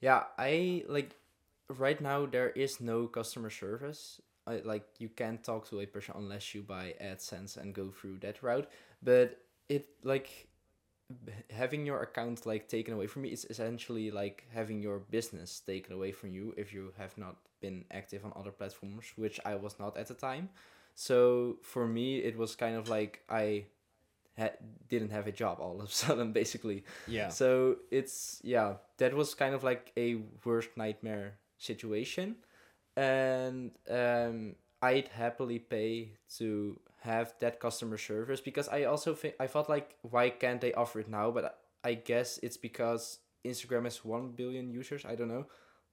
Yeah, 0.00 0.24
I 0.38 0.84
like 0.88 1.14
right 1.68 2.00
now 2.00 2.26
there 2.26 2.50
is 2.50 2.80
no 2.80 3.06
customer 3.06 3.50
service. 3.50 4.20
I, 4.46 4.60
like 4.64 4.84
you 4.98 5.08
can't 5.08 5.42
talk 5.42 5.68
to 5.70 5.80
a 5.80 5.86
person 5.86 6.14
unless 6.16 6.54
you 6.54 6.62
buy 6.62 6.94
AdSense 7.02 7.56
and 7.56 7.74
go 7.74 7.90
through 7.90 8.18
that 8.20 8.42
route. 8.42 8.68
But 9.02 9.38
it 9.68 9.88
like 10.04 10.48
having 11.50 11.86
your 11.86 12.02
account 12.02 12.46
like 12.46 12.68
taken 12.68 12.94
away 12.94 13.06
from 13.06 13.22
me 13.22 13.28
is 13.28 13.44
essentially 13.48 14.10
like 14.10 14.44
having 14.52 14.82
your 14.82 14.98
business 14.98 15.60
taken 15.60 15.92
away 15.94 16.12
from 16.12 16.30
you 16.30 16.52
if 16.56 16.72
you 16.72 16.92
have 16.98 17.16
not 17.16 17.36
been 17.60 17.84
active 17.90 18.24
on 18.24 18.32
other 18.36 18.50
platforms, 18.50 19.12
which 19.16 19.40
I 19.44 19.54
was 19.54 19.78
not 19.78 19.96
at 19.96 20.08
the 20.08 20.14
time. 20.14 20.48
So 20.94 21.58
for 21.62 21.86
me, 21.86 22.18
it 22.18 22.36
was 22.36 22.56
kind 22.56 22.76
of 22.76 22.88
like 22.88 23.22
I 23.28 23.66
ha- 24.38 24.56
didn't 24.88 25.10
have 25.10 25.26
a 25.26 25.32
job 25.32 25.58
all 25.60 25.80
of 25.80 25.88
a 25.88 25.92
sudden, 26.04 26.32
basically. 26.32 26.84
Yeah. 27.06 27.28
So 27.28 27.76
it's 27.90 28.40
yeah, 28.42 28.74
that 28.98 29.14
was 29.14 29.34
kind 29.34 29.54
of 29.54 29.62
like 29.62 29.92
a 29.96 30.22
worst 30.44 30.70
nightmare 30.76 31.34
situation, 31.58 32.36
and 32.96 33.72
um, 33.90 34.56
I'd 34.82 35.08
happily 35.08 35.58
pay 35.58 36.12
to 36.38 36.80
have 37.02 37.34
that 37.40 37.60
customer 37.60 37.98
service 37.98 38.40
because 38.40 38.68
I 38.68 38.84
also 38.84 39.14
think 39.14 39.34
I 39.40 39.46
felt 39.46 39.68
like 39.68 39.96
why 40.02 40.30
can't 40.30 40.60
they 40.60 40.72
offer 40.74 41.00
it 41.00 41.08
now? 41.08 41.30
But 41.30 41.58
I 41.84 41.94
guess 41.94 42.38
it's 42.42 42.56
because 42.56 43.18
Instagram 43.46 43.84
has 43.84 44.04
one 44.04 44.30
billion 44.32 44.70
users. 44.70 45.04
I 45.04 45.14
don't 45.14 45.28
know, 45.28 45.46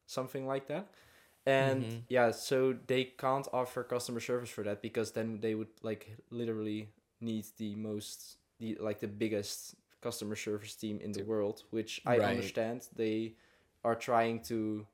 something 0.06 0.48
like 0.48 0.68
that. 0.68 0.90
And 1.46 1.88
Mhm. 1.88 2.04
yeah, 2.08 2.32
so 2.32 2.76
they 2.88 3.06
can't 3.06 3.48
offer 3.54 3.84
customer 3.84 4.20
service 4.20 4.50
for 4.50 4.64
that 4.64 4.82
because 4.82 5.12
then 5.12 5.40
they 5.42 5.56
would 5.56 5.70
like 5.82 6.18
literally 6.30 6.90
need 7.22 7.46
the 7.58 7.76
most 7.76 8.38
the 8.60 8.78
like 8.80 9.00
the 9.00 9.08
biggest 9.08 9.76
customer 10.02 10.36
service 10.36 10.76
team 10.76 11.00
in 11.02 11.14
the 11.14 11.24
world, 11.24 11.64
which 11.72 12.02
I 12.06 12.20
Right. 12.20 12.24
understand 12.24 12.88
they 12.96 13.36
are 13.84 13.96
trying 13.96 14.42
to 14.44 14.88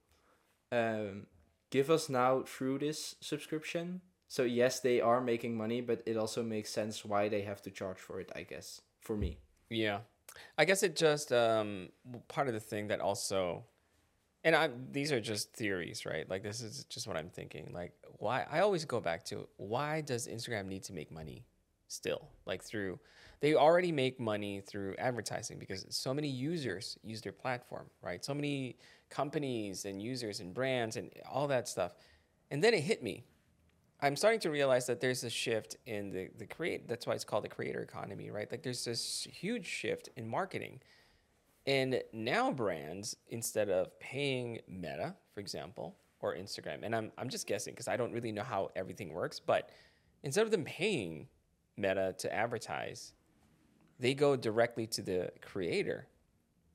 um, 0.71 1.27
give 1.69 1.89
us 1.89 2.09
now 2.09 2.43
through 2.45 2.79
this 2.79 3.15
subscription. 3.19 4.01
So 4.27 4.43
yes, 4.43 4.79
they 4.79 5.01
are 5.01 5.21
making 5.21 5.57
money, 5.57 5.81
but 5.81 6.03
it 6.05 6.17
also 6.17 6.43
makes 6.43 6.69
sense 6.71 7.03
why 7.03 7.29
they 7.29 7.41
have 7.41 7.61
to 7.63 7.71
charge 7.71 7.97
for 7.97 8.19
it. 8.19 8.31
I 8.35 8.43
guess 8.43 8.81
for 9.01 9.17
me. 9.17 9.39
Yeah, 9.69 9.99
I 10.57 10.65
guess 10.65 10.83
it 10.83 10.95
just 10.95 11.31
um 11.31 11.89
part 12.27 12.47
of 12.47 12.53
the 12.53 12.59
thing 12.59 12.87
that 12.87 12.99
also, 13.01 13.65
and 14.43 14.55
I 14.55 14.69
these 14.91 15.11
are 15.11 15.21
just 15.21 15.53
theories, 15.53 16.05
right? 16.05 16.29
Like 16.29 16.43
this 16.43 16.61
is 16.61 16.85
just 16.85 17.07
what 17.07 17.17
I'm 17.17 17.29
thinking. 17.29 17.71
Like 17.73 17.93
why 18.17 18.45
I 18.51 18.59
always 18.59 18.85
go 18.85 18.99
back 18.99 19.25
to 19.25 19.47
why 19.57 20.01
does 20.01 20.27
Instagram 20.27 20.67
need 20.67 20.83
to 20.83 20.93
make 20.93 21.11
money 21.11 21.45
still? 21.89 22.29
Like 22.45 22.63
through 22.63 22.99
they 23.41 23.55
already 23.55 23.91
make 23.91 24.19
money 24.19 24.61
through 24.61 24.95
advertising 24.97 25.59
because 25.59 25.85
so 25.89 26.13
many 26.13 26.27
users 26.27 26.97
use 27.03 27.21
their 27.21 27.31
platform, 27.31 27.85
right? 28.01 28.23
So 28.23 28.33
many 28.33 28.77
companies 29.09 29.85
and 29.85 30.01
users 30.01 30.39
and 30.41 30.53
brands 30.53 30.97
and 30.97 31.09
all 31.29 31.47
that 31.47 31.67
stuff, 31.67 31.93
and 32.51 32.63
then 32.63 32.73
it 32.73 32.81
hit 32.81 33.01
me. 33.03 33.23
I'm 34.01 34.15
starting 34.15 34.39
to 34.41 34.49
realize 34.49 34.87
that 34.87 35.01
there's 35.01 35.23
a 35.23 35.29
shift 35.29 35.77
in 35.85 36.11
the 36.11 36.29
the 36.37 36.45
create. 36.45 36.87
That's 36.87 37.07
why 37.07 37.13
it's 37.13 37.23
called 37.23 37.43
the 37.43 37.49
creator 37.49 37.81
economy, 37.81 38.29
right? 38.29 38.49
Like 38.49 38.63
there's 38.63 38.85
this 38.85 39.27
huge 39.31 39.65
shift 39.65 40.09
in 40.15 40.27
marketing, 40.27 40.81
and 41.65 42.01
now 42.13 42.51
brands 42.51 43.15
instead 43.29 43.69
of 43.69 43.97
paying 43.99 44.59
Meta, 44.67 45.15
for 45.33 45.39
example, 45.39 45.95
or 46.19 46.35
Instagram, 46.35 46.79
and 46.83 46.95
I'm 46.95 47.11
I'm 47.17 47.29
just 47.29 47.47
guessing 47.47 47.73
because 47.73 47.87
I 47.87 47.97
don't 47.97 48.11
really 48.11 48.31
know 48.31 48.43
how 48.43 48.71
everything 48.75 49.13
works, 49.13 49.39
but 49.39 49.69
instead 50.23 50.43
of 50.43 50.51
them 50.51 50.65
paying 50.65 51.27
Meta 51.79 52.13
to 52.19 52.33
advertise, 52.33 53.13
they 53.99 54.13
go 54.13 54.35
directly 54.35 54.85
to 54.87 55.01
the 55.01 55.31
creator 55.41 56.07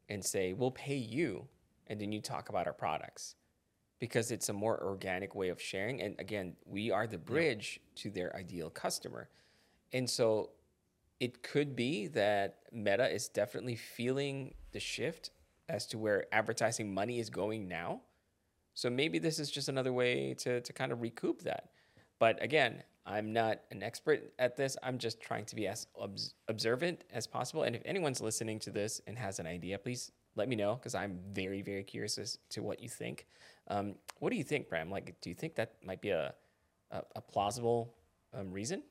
and 0.09 0.25
say, 0.25 0.53
"We'll 0.53 0.71
pay 0.71 0.97
you," 0.97 1.49
and 1.87 2.01
then 2.01 2.13
you 2.13 2.21
talk 2.21 2.49
about 2.49 2.67
our 2.67 2.73
products 2.73 3.37
because 3.99 4.31
it's 4.31 4.49
a 4.49 4.53
more 4.53 4.83
organic 4.83 5.35
way 5.35 5.49
of 5.49 5.61
sharing. 5.61 6.03
And 6.03 6.15
again, 6.19 6.57
we 6.67 6.91
are 6.91 7.07
the 7.07 7.19
bridge 7.19 7.81
to 7.97 8.11
their 8.11 8.35
ideal 8.37 8.69
customer. 8.69 9.29
And 9.93 10.11
so 10.11 10.51
it 11.21 11.43
could 11.43 11.75
be 11.77 12.09
that 12.09 12.59
Meta 12.73 13.09
is 13.09 13.29
definitely 13.29 13.77
feeling 13.77 14.55
the 14.73 14.81
shift 14.81 15.31
as 15.69 15.87
to 15.87 15.99
where 15.99 16.27
advertising 16.33 16.93
money 16.93 17.19
is 17.19 17.31
going 17.31 17.69
now. 17.69 18.03
So 18.75 18.91
maybe 18.91 19.19
this 19.19 19.39
is 19.39 19.51
just 19.51 19.69
another 19.69 19.93
way 19.93 20.35
to, 20.35 20.61
to 20.61 20.73
kind 20.73 20.93
of 20.93 21.01
recoup 21.01 21.43
that. 21.43 21.71
But 22.19 22.43
again, 22.43 22.83
I'm 23.07 23.33
not 23.33 23.61
an 23.71 23.83
expert 23.83 24.33
at 24.39 24.57
this. 24.57 24.77
I'm 24.83 24.99
just 24.99 25.21
trying 25.21 25.45
to 25.47 25.55
be 25.55 25.67
as 25.67 25.87
obs- 26.01 26.35
observant 26.49 27.05
as 27.13 27.27
possible. 27.27 27.65
And 27.65 27.77
if 27.77 27.83
anyone's 27.85 28.21
listening 28.21 28.59
to 28.61 28.71
this 28.71 29.01
and 29.07 29.19
has 29.19 29.39
an 29.39 29.47
idea, 29.47 29.79
please 29.79 30.11
let 30.37 30.49
me 30.49 30.57
know 30.57 30.75
because 30.75 30.95
I'm 30.95 31.19
very, 31.33 31.63
very 31.63 31.85
curious 31.85 32.19
as 32.19 32.39
to 32.51 32.63
what 32.63 32.81
you 32.81 32.89
think. 32.89 33.27
Um, 33.69 33.97
what 34.19 34.31
do 34.31 34.37
you 34.37 34.45
think, 34.45 34.69
Bram? 34.69 34.91
Like, 34.91 35.17
do 35.21 35.29
you 35.29 35.35
think 35.35 35.55
that 35.57 35.75
might 35.85 36.01
be 36.01 36.11
a, 36.11 36.35
a, 36.91 37.03
a 37.17 37.21
plausible 37.21 37.95
um, 38.33 38.51
reason? 38.51 38.83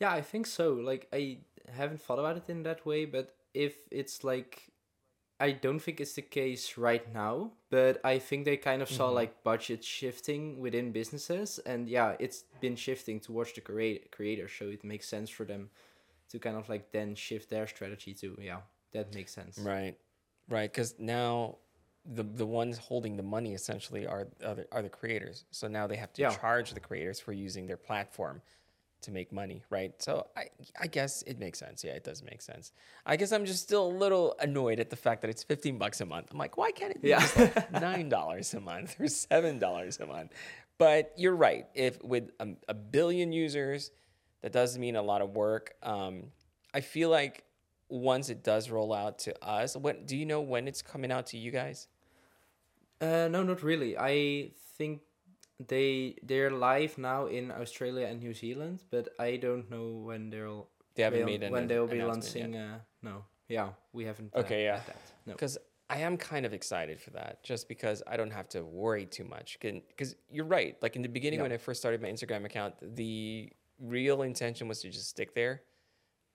Yeah, 0.00 0.12
I 0.12 0.20
think 0.20 0.46
so. 0.46 0.74
Like 0.74 1.08
I 1.12 1.38
haven't 1.72 2.00
thought 2.00 2.18
about 2.18 2.36
it 2.36 2.44
in 2.48 2.62
that 2.64 2.84
way, 2.86 3.04
but 3.04 3.34
if 3.54 3.74
it's 3.90 4.24
like 4.24 4.70
I 5.40 5.50
don't 5.52 5.80
think 5.80 6.00
it's 6.00 6.14
the 6.14 6.22
case 6.22 6.78
right 6.78 7.12
now, 7.12 7.52
but 7.70 8.00
I 8.04 8.18
think 8.18 8.44
they 8.44 8.56
kind 8.56 8.82
of 8.82 8.88
saw 8.88 9.10
Mhm. 9.10 9.14
like 9.14 9.42
budget 9.42 9.82
shifting 9.84 10.60
within 10.60 10.92
businesses 10.92 11.58
and 11.66 11.88
yeah, 11.88 12.16
it's 12.20 12.44
been 12.60 12.76
shifting 12.76 13.20
towards 13.20 13.52
the 13.52 13.60
create 13.60 14.10
creator, 14.12 14.48
so 14.48 14.68
it 14.68 14.84
makes 14.84 15.08
sense 15.08 15.28
for 15.30 15.44
them 15.44 15.70
to 16.30 16.38
kind 16.38 16.56
of 16.56 16.68
like 16.68 16.92
then 16.92 17.14
shift 17.14 17.50
their 17.50 17.66
strategy 17.66 18.14
to 18.14 18.36
yeah, 18.40 18.62
that 18.92 19.12
makes 19.14 19.32
sense. 19.32 19.58
Right, 19.58 19.96
right. 20.48 20.70
Because 20.70 20.98
now 20.98 21.58
the 22.04 22.22
the 22.22 22.46
ones 22.46 22.78
holding 22.78 23.16
the 23.16 23.22
money 23.22 23.54
essentially 23.54 24.06
are 24.06 24.28
are 24.44 24.54
the, 24.54 24.66
are 24.72 24.82
the 24.82 24.88
creators. 24.90 25.44
So 25.50 25.68
now 25.68 25.86
they 25.86 25.96
have 25.96 26.12
to 26.14 26.22
Yeah. 26.22 26.30
charge 26.30 26.74
the 26.74 26.80
creators 26.80 27.18
for 27.20 27.32
using 27.32 27.66
their 27.66 27.76
platform 27.76 28.42
to 29.04 29.10
make 29.10 29.32
money, 29.32 29.62
right? 29.70 29.92
So 30.02 30.26
I 30.36 30.48
I 30.80 30.86
guess 30.86 31.22
it 31.22 31.38
makes 31.38 31.58
sense. 31.58 31.82
Yeah, 31.84 31.92
it 31.92 32.04
does 32.04 32.22
make 32.22 32.42
sense. 32.42 32.72
I 33.06 33.16
guess 33.16 33.32
I'm 33.32 33.44
just 33.46 33.62
still 33.62 33.86
a 33.86 33.94
little 34.04 34.34
annoyed 34.40 34.80
at 34.80 34.90
the 34.90 34.96
fact 34.96 35.22
that 35.22 35.30
it's 35.30 35.42
15 35.42 35.78
bucks 35.78 36.00
a 36.00 36.06
month. 36.06 36.28
I'm 36.30 36.38
like, 36.38 36.56
why 36.56 36.70
can't 36.72 36.90
it 36.92 37.00
be 37.02 37.08
Yeah. 37.10 37.26
like 37.36 37.72
nine 37.80 38.08
dollars 38.08 38.52
a 38.54 38.60
month 38.60 38.96
or 39.00 39.08
seven 39.08 39.58
dollars 39.58 39.98
a 40.00 40.06
month? 40.06 40.32
But 40.76 41.12
you're 41.16 41.36
right. 41.36 41.66
If 41.74 42.02
with 42.02 42.30
a, 42.40 42.48
a 42.68 42.74
billion 42.74 43.32
users, 43.32 43.90
that 44.42 44.52
does 44.52 44.76
mean 44.76 44.96
a 44.96 45.02
lot 45.02 45.22
of 45.22 45.30
work. 45.36 45.74
Um, 45.82 46.32
I 46.74 46.80
feel 46.80 47.08
like 47.10 47.44
once 47.88 48.28
it 48.28 48.42
does 48.42 48.70
roll 48.70 48.92
out 48.92 49.18
to 49.20 49.44
us, 49.46 49.76
what 49.76 50.06
do 50.06 50.16
you 50.16 50.26
know 50.26 50.40
when 50.40 50.66
it's 50.66 50.82
coming 50.82 51.12
out 51.12 51.26
to 51.28 51.38
you 51.38 51.50
guys? 51.50 51.86
Uh, 53.00 53.28
no, 53.30 53.42
not 53.42 53.62
really. 53.62 53.96
I 53.98 54.50
think 54.78 55.00
they 55.68 56.16
they're 56.22 56.50
live 56.50 56.98
now 56.98 57.26
in 57.26 57.50
Australia 57.50 58.06
and 58.06 58.20
New 58.20 58.34
Zealand, 58.34 58.82
but 58.90 59.08
I 59.18 59.36
don't 59.36 59.70
know 59.70 60.02
when 60.04 60.30
they'll 60.30 60.68
They 60.94 61.02
haven't 61.02 61.24
made 61.26 61.42
an 61.42 61.52
when 61.52 61.66
they'll 61.66 61.86
be 61.86 62.02
launching. 62.02 62.56
Uh, 62.56 62.78
no, 63.02 63.24
yeah, 63.48 63.70
we 63.92 64.04
haven't. 64.04 64.34
uh, 64.34 64.38
Okay, 64.40 64.64
yeah. 64.64 64.76
had 64.78 64.86
that. 64.86 64.96
No. 65.26 65.32
because 65.32 65.58
I 65.88 65.98
am 65.98 66.16
kind 66.16 66.46
of 66.46 66.52
excited 66.52 67.00
for 67.00 67.10
that, 67.10 67.42
just 67.44 67.68
because 67.68 68.02
I 68.06 68.16
don't 68.16 68.32
have 68.32 68.48
to 68.50 68.64
worry 68.64 69.06
too 69.06 69.24
much. 69.24 69.58
Because 69.60 70.16
you're 70.30 70.46
right. 70.46 70.76
Like 70.82 70.96
in 70.96 71.02
the 71.02 71.08
beginning, 71.08 71.38
Yeah. 71.38 71.44
when 71.44 71.52
I 71.52 71.58
first 71.58 71.80
started 71.80 72.00
my 72.02 72.08
Instagram 72.08 72.44
account, 72.44 72.74
the 72.96 73.52
real 73.78 74.22
intention 74.22 74.66
was 74.66 74.80
to 74.82 74.90
just 74.90 75.08
stick 75.08 75.34
there. 75.34 75.62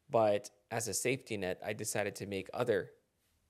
But 0.10 0.50
as 0.72 0.88
a 0.88 0.94
safety 0.94 1.36
net, 1.38 1.60
I 1.66 1.74
decided 1.74 2.16
to 2.18 2.26
make 2.26 2.50
other 2.54 2.92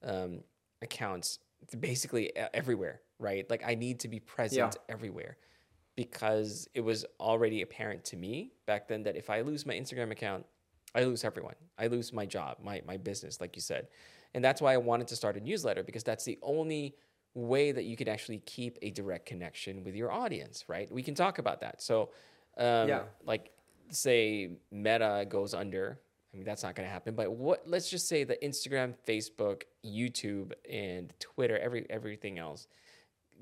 um, 0.04 0.44
accounts 0.82 1.40
basically 1.80 2.36
everywhere. 2.36 3.02
Right? 3.20 3.50
Like 3.50 3.64
I 3.66 3.76
need 3.76 4.00
to 4.02 4.08
be 4.08 4.20
present 4.20 4.78
everywhere 4.88 5.38
because 6.00 6.66
it 6.74 6.80
was 6.80 7.06
already 7.20 7.62
apparent 7.62 8.06
to 8.06 8.16
me 8.16 8.54
back 8.66 8.88
then 8.88 9.04
that 9.04 9.18
if 9.18 9.30
I 9.30 9.42
lose 9.42 9.66
my 9.66 9.74
Instagram 9.74 10.12
account, 10.12 10.46
I 10.96 11.04
lose 11.04 11.26
everyone. 11.26 11.56
I 11.78 11.88
lose 11.88 12.14
my 12.14 12.26
job, 12.26 12.56
my 12.64 12.82
my 12.88 12.96
business, 12.96 13.42
like 13.42 13.58
you 13.58 13.62
said. 13.62 13.90
And 14.34 14.42
that's 14.42 14.62
why 14.62 14.74
I 14.74 14.78
wanted 14.78 15.10
to 15.10 15.18
start 15.18 15.36
a 15.36 15.42
newsletter 15.42 15.84
because 15.84 16.06
that's 16.06 16.24
the 16.24 16.40
only 16.42 16.96
way 17.34 17.74
that 17.74 17.84
you 17.84 17.98
can 17.98 18.08
actually 18.08 18.40
keep 18.46 18.78
a 18.82 18.92
direct 18.92 19.26
connection 19.26 19.84
with 19.84 19.94
your 19.94 20.10
audience, 20.10 20.64
right? 20.70 20.90
We 20.90 21.04
can 21.04 21.16
talk 21.16 21.38
about 21.38 21.60
that. 21.60 21.82
So, 21.82 22.12
um, 22.58 22.88
Yeah. 22.88 23.04
like, 23.26 23.52
say 23.90 24.52
Meta 24.72 25.26
goes 25.28 25.54
under. 25.54 26.00
I 26.34 26.38
mean, 26.38 26.46
that's 26.46 26.64
not 26.64 26.76
going 26.76 26.88
to 26.88 26.94
happen. 26.94 27.14
But 27.14 27.34
what? 27.34 27.68
Let's 27.68 27.90
just 27.90 28.08
say 28.08 28.24
that 28.24 28.42
Instagram, 28.42 28.94
Facebook, 29.06 29.64
YouTube, 29.84 30.54
and 30.72 31.12
Twitter, 31.20 31.58
every 31.60 31.86
everything 31.90 32.40
else 32.40 32.68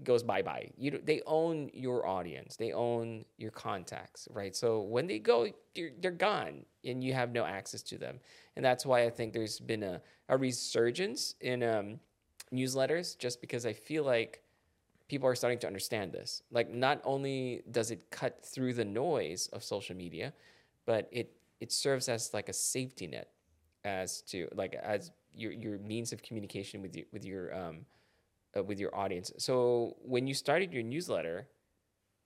goes 0.04 0.24
bye 0.24 0.42
bye. 0.42 0.70
You 0.78 1.00
they 1.04 1.22
own 1.26 1.70
your 1.74 2.08
audience. 2.08 2.56
They 2.56 2.72
own 2.72 3.26
your 3.38 3.52
contacts, 3.52 4.28
right? 4.32 4.56
So 4.56 4.82
when 4.82 5.08
they 5.08 5.20
go, 5.20 5.48
they're, 5.76 6.12
gone, 6.12 6.66
and 6.84 7.04
you 7.04 7.14
have 7.14 7.32
no 7.32 7.46
access 7.46 7.82
to 7.84 7.98
them. 7.98 8.20
And 8.56 8.66
that's 8.66 8.86
why 8.86 9.04
I 9.06 9.10
think 9.10 9.34
there's 9.34 9.60
been 9.60 9.84
a, 9.84 10.02
a 10.30 10.38
resurgence 10.38 11.36
in 11.42 11.64
um, 11.64 12.00
newsletters, 12.54 13.18
just 13.18 13.42
because 13.42 13.66
I 13.66 13.74
feel 13.74 14.04
like 14.04 14.42
people 15.08 15.28
are 15.28 15.36
starting 15.36 15.60
to 15.60 15.68
understand 15.68 16.12
this. 16.12 16.42
Like, 16.52 16.74
not 16.74 17.02
only 17.04 17.64
does 17.72 17.92
it 17.92 18.10
cut 18.10 18.44
through 18.44 18.74
the 18.74 18.86
noise 18.86 19.48
of 19.54 19.64
social 19.64 19.96
media, 19.96 20.34
but 20.86 21.08
it 21.12 21.32
it 21.60 21.72
serves 21.72 22.08
as 22.08 22.34
like 22.34 22.50
a 22.50 22.54
safety 22.54 23.08
net, 23.08 23.30
as 23.84 24.22
to 24.24 24.48
like 24.54 24.76
as 24.76 25.12
your 25.34 25.52
your 25.52 25.78
means 25.80 26.12
of 26.12 26.22
communication 26.22 26.82
with 26.82 26.96
you 26.96 27.06
with 27.12 27.26
your 27.26 27.56
um, 27.56 27.86
uh, 28.58 28.64
with 28.64 28.80
your 28.80 28.96
audience. 28.96 29.32
So 29.38 29.96
when 30.02 30.28
you 30.28 30.34
started 30.34 30.74
your 30.74 30.84
newsletter, 30.84 31.48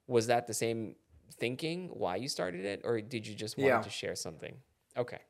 was 0.06 0.26
that 0.28 0.46
the 0.46 0.54
same 0.54 0.96
thinking 1.38 1.88
why 1.92 2.16
you 2.16 2.28
started 2.28 2.64
it, 2.64 2.82
or 2.84 3.00
did 3.00 3.26
you 3.26 3.34
just 3.34 3.58
want 3.58 3.74
Yeah. 3.74 3.82
to 3.82 3.90
share 3.90 4.14
something? 4.16 4.56
Okay. 4.96 5.20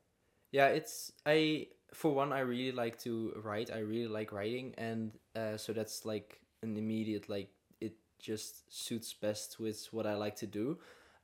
Yeah, 0.53 0.69
it's 0.69 1.13
I 1.27 1.69
for 1.95 2.13
one 2.13 2.33
I 2.33 2.41
really 2.41 2.73
like 2.73 2.99
to 3.01 3.33
write. 3.43 3.71
I 3.73 3.79
really 3.79 4.09
like 4.09 4.33
writing, 4.33 4.75
and 4.77 5.13
uh, 5.35 5.57
so 5.57 5.73
that's 5.73 6.05
like 6.05 6.41
an 6.63 6.77
immediate 6.77 7.29
like 7.29 7.51
it 7.81 7.95
just 8.19 8.73
suits 8.73 9.13
best 9.15 9.59
with 9.59 9.87
what 9.93 10.07
I 10.07 10.15
like 10.15 10.37
to 10.37 10.47
do, 10.47 10.79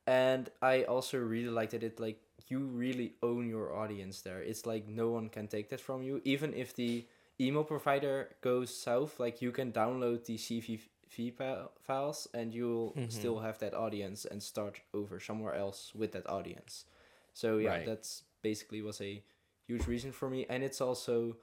and 0.07 0.51
I 0.63 0.85
also 0.85 1.19
really 1.19 1.51
like 1.51 1.71
that 1.71 1.83
it 1.83 2.01
like 2.01 2.21
you 2.49 2.61
really 2.61 3.15
own 3.23 3.49
your 3.49 3.75
audience 3.77 4.23
there. 4.23 4.41
It's 4.43 4.65
like 4.67 4.89
no 4.89 5.11
one 5.11 5.29
can 5.29 5.47
take 5.49 5.69
that 5.71 5.81
from 5.81 6.03
you. 6.03 6.21
Even 6.25 6.55
if 6.55 6.75
the 6.75 7.07
email 7.41 7.65
provider 7.65 8.35
goes 8.41 8.75
south, 8.75 9.19
like 9.21 9.41
you 9.43 9.53
can 9.53 9.73
download 9.73 10.25
the 10.25 10.37
CSV 10.37 11.33
files 11.81 12.29
and 12.35 12.53
you'll 12.55 12.97
Mhm. 12.97 13.11
still 13.11 13.39
have 13.41 13.59
that 13.59 13.75
audience 13.75 14.25
and 14.25 14.43
start 14.43 14.81
over 14.95 15.21
somewhere 15.21 15.55
else 15.55 15.95
with 15.95 16.13
that 16.13 16.29
audience. 16.29 16.85
So 17.33 17.59
yeah, 17.59 17.71
Right. 17.71 17.85
that's 17.85 18.25
basically 18.43 18.83
was 18.83 19.01
a 19.01 19.23
huge 19.67 19.87
reason 19.87 20.13
for 20.13 20.29
me, 20.31 20.47
and 20.49 20.63
it's 20.63 20.81
also 20.81 21.37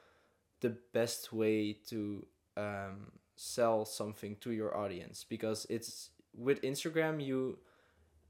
the 0.62 0.70
best 0.94 1.34
way 1.34 1.74
to 1.88 2.26
um, 2.58 3.12
sell 3.36 3.86
something 3.86 4.38
to 4.38 4.52
your 4.52 4.76
audience 4.78 5.26
because 5.28 5.66
it's 5.70 6.12
with 6.34 6.62
Instagram 6.62 7.24
you 7.24 7.60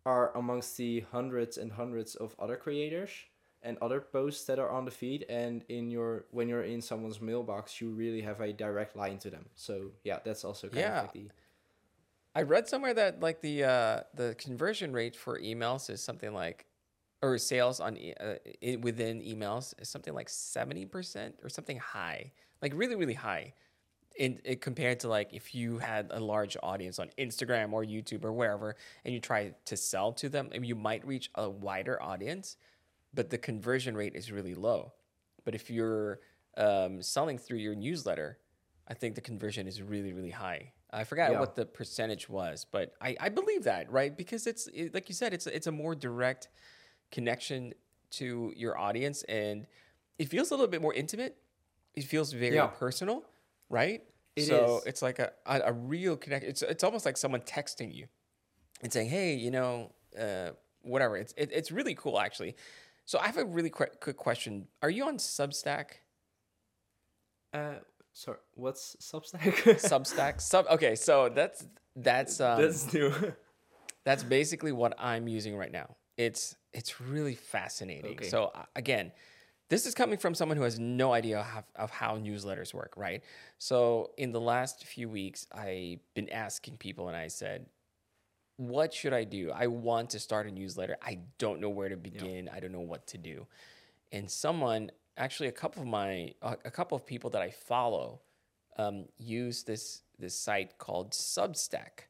are 0.05 0.35
amongst 0.37 0.77
the 0.77 1.01
hundreds 1.11 1.57
and 1.57 1.71
hundreds 1.73 2.15
of 2.15 2.35
other 2.39 2.55
creators 2.57 3.11
and 3.65 3.77
other 3.81 3.99
posts 3.99 4.45
that 4.45 4.59
are 4.59 4.69
on 4.69 4.85
the 4.85 4.91
feed 4.91 5.25
and 5.29 5.65
in 5.69 5.89
your 5.91 6.25
when 6.31 6.47
you're 6.47 6.63
in 6.63 6.81
someone's 6.81 7.19
mailbox 7.19 7.81
you 7.81 7.89
really 7.89 8.21
have 8.21 8.39
a 8.41 8.53
direct 8.53 8.95
line 8.95 9.17
to 9.19 9.29
them. 9.29 9.45
So 9.55 9.91
yeah 10.03 10.19
that's 10.23 10.45
also 10.45 10.67
kind 10.69 10.77
Yeah. 10.77 10.97
of 10.97 11.03
like 11.03 11.13
the 11.13 11.29
I 12.37 12.41
read 12.41 12.67
somewhere 12.67 12.93
that 12.93 13.21
like 13.21 13.39
the 13.41 13.63
uh, 13.63 13.99
the 14.13 14.35
conversion 14.37 14.91
rate 14.91 15.15
for 15.15 15.39
emails 15.39 15.89
is 15.89 16.01
something 16.01 16.33
like, 16.33 16.65
or 17.21 17.37
sales 17.37 17.79
on 17.79 17.97
uh, 18.19 18.35
i 18.61 18.75
within 18.75 19.21
emails 19.21 19.73
is 19.81 19.87
something 19.87 20.13
like 20.13 20.27
seventy 20.29 20.85
percent 20.85 21.35
or 21.43 21.49
something 21.49 21.77
high, 21.77 22.33
like 22.61 22.73
really 22.75 22.95
really 22.95 23.13
high, 23.13 23.53
in, 24.17 24.39
in 24.43 24.57
compared 24.59 24.99
to 25.01 25.07
like 25.07 25.33
if 25.33 25.55
you 25.55 25.77
had 25.79 26.07
a 26.11 26.19
large 26.19 26.57
audience 26.61 26.99
on 26.99 27.09
Instagram 27.17 27.71
or 27.71 27.85
YouTube 27.85 28.25
or 28.25 28.33
wherever, 28.33 28.75
and 29.05 29.13
you 29.13 29.21
try 29.21 29.53
to 29.63 29.77
sell 29.77 30.11
to 30.13 30.27
them, 30.27 30.49
and 30.51 30.65
you 30.65 30.75
might 30.75 31.07
reach 31.07 31.29
a 31.35 31.49
wider 31.49 32.01
audience, 32.03 32.57
but 33.15 33.29
the 33.29 33.37
conversion 33.37 33.95
rate 33.95 34.15
is 34.15 34.31
really 34.31 34.53
low. 34.53 34.93
But 35.45 35.55
if 35.55 35.69
you're 35.69 36.19
um, 36.57 37.01
selling 37.01 37.37
through 37.37 37.59
your 37.59 37.75
newsletter, 37.75 38.37
I 38.87 38.93
think 38.93 39.15
the 39.15 39.21
conversion 39.21 39.67
is 39.67 39.81
really, 39.81 40.13
really 40.13 40.31
high. 40.31 40.73
I 40.91 41.03
forgot 41.03 41.31
Yeah. 41.31 41.39
what 41.39 41.55
the 41.55 41.65
percentage 41.65 42.29
was, 42.29 42.65
but 42.71 42.93
I, 43.01 43.15
I 43.19 43.29
believe 43.29 43.63
that, 43.63 43.91
right? 43.91 44.15
Because 44.15 44.45
it's 44.47 44.67
it, 44.67 44.93
like 44.93 45.09
you 45.09 45.15
said, 45.15 45.33
it's 45.33 45.47
it's 45.47 45.67
a 45.67 45.71
more 45.71 45.95
direct 45.95 46.49
connection 47.11 47.73
to 48.11 48.53
your 48.55 48.77
audience, 48.77 49.23
and 49.23 49.67
it 50.19 50.29
feels 50.29 50.51
a 50.51 50.53
little 50.53 50.67
bit 50.67 50.81
more 50.81 50.93
intimate. 50.93 51.37
It 51.95 52.03
feels 52.05 52.31
very 52.31 52.55
Yeah. 52.55 52.67
personal, 52.67 53.23
right? 53.69 54.03
It 54.35 54.43
so 54.45 54.77
is. 54.79 54.83
it's 54.85 55.01
like 55.01 55.19
a, 55.19 55.31
a, 55.45 55.61
a 55.65 55.73
real 55.73 56.15
connection. 56.17 56.49
It's 56.49 56.61
it's 56.61 56.83
almost 56.83 57.05
like 57.05 57.17
someone 57.17 57.41
texting 57.41 57.93
you 57.93 58.07
and 58.81 58.91
saying, 58.93 59.09
"Hey, 59.09 59.35
you 59.35 59.51
know, 59.51 59.91
uh, 60.19 60.51
whatever." 60.81 61.17
It's 61.17 61.33
it, 61.37 61.49
it's 61.51 61.71
really 61.71 61.95
cool, 61.95 62.19
actually. 62.19 62.55
So 63.05 63.19
I 63.19 63.27
have 63.27 63.37
a 63.37 63.45
really 63.45 63.69
quick 63.69 63.99
quick 63.99 64.17
question. 64.17 64.67
Are 64.81 64.89
you 64.89 65.05
on 65.07 65.17
Substack? 65.17 66.01
uh 67.53 67.75
sorry 68.11 68.37
what's 68.55 68.95
substack 68.99 69.53
Substack. 69.91 70.41
Sub. 70.41 70.65
Okay, 70.69 70.95
so 70.95 71.29
that's 71.29 71.65
that's 71.95 72.41
um, 72.41 72.61
that's 72.61 72.91
new 72.93 73.13
that's 74.03 74.23
basically 74.23 74.71
what 74.71 74.93
I'm 74.99 75.27
using 75.27 75.55
right 75.55 75.71
now. 75.71 75.95
It's 76.17 76.55
it's 76.73 77.01
really 77.01 77.35
fascinating. 77.35 78.11
Okay. 78.11 78.29
So 78.29 78.51
uh, 78.55 78.63
again, 78.75 79.11
this 79.69 79.85
is 79.85 79.95
coming 79.95 80.17
from 80.17 80.35
someone 80.35 80.57
who 80.57 80.63
has 80.63 80.79
no 80.79 81.11
idea 81.11 81.41
how, 81.41 81.63
of 81.75 81.89
how 81.89 82.17
newsletters 82.17 82.73
work, 82.73 82.93
right? 82.95 83.23
So 83.57 84.11
in 84.17 84.31
the 84.31 84.39
last 84.39 84.85
few 84.85 85.09
weeks, 85.09 85.47
I've 85.51 85.99
been 86.13 86.29
asking 86.29 86.77
people, 86.77 87.07
and 87.07 87.17
I 87.17 87.27
said, 87.27 87.65
"What 88.57 88.93
should 88.93 89.13
I 89.13 89.23
do? 89.23 89.51
I 89.51 89.67
want 89.67 90.09
to 90.11 90.19
start 90.19 90.47
a 90.47 90.51
newsletter. 90.51 90.97
I 91.01 91.19
don't 91.37 91.59
know 91.59 91.69
where 91.69 91.89
to 91.89 91.97
begin. 91.97 92.49
I 92.53 92.59
don't 92.59 92.71
know 92.71 92.79
what 92.79 93.07
to 93.07 93.17
do." 93.17 93.47
And 94.11 94.29
someone, 94.29 94.91
actually, 95.17 95.49
a 95.49 95.53
couple 95.53 95.81
of 95.81 95.87
my, 95.87 96.33
a 96.41 96.57
a 96.65 96.71
couple 96.71 96.95
of 96.95 97.05
people 97.05 97.29
that 97.31 97.41
I 97.41 97.51
follow, 97.51 98.21
um, 98.77 99.05
use 99.17 99.63
this 99.63 100.01
this 100.19 100.37
site 100.37 100.77
called 100.77 101.11
Substack, 101.11 102.07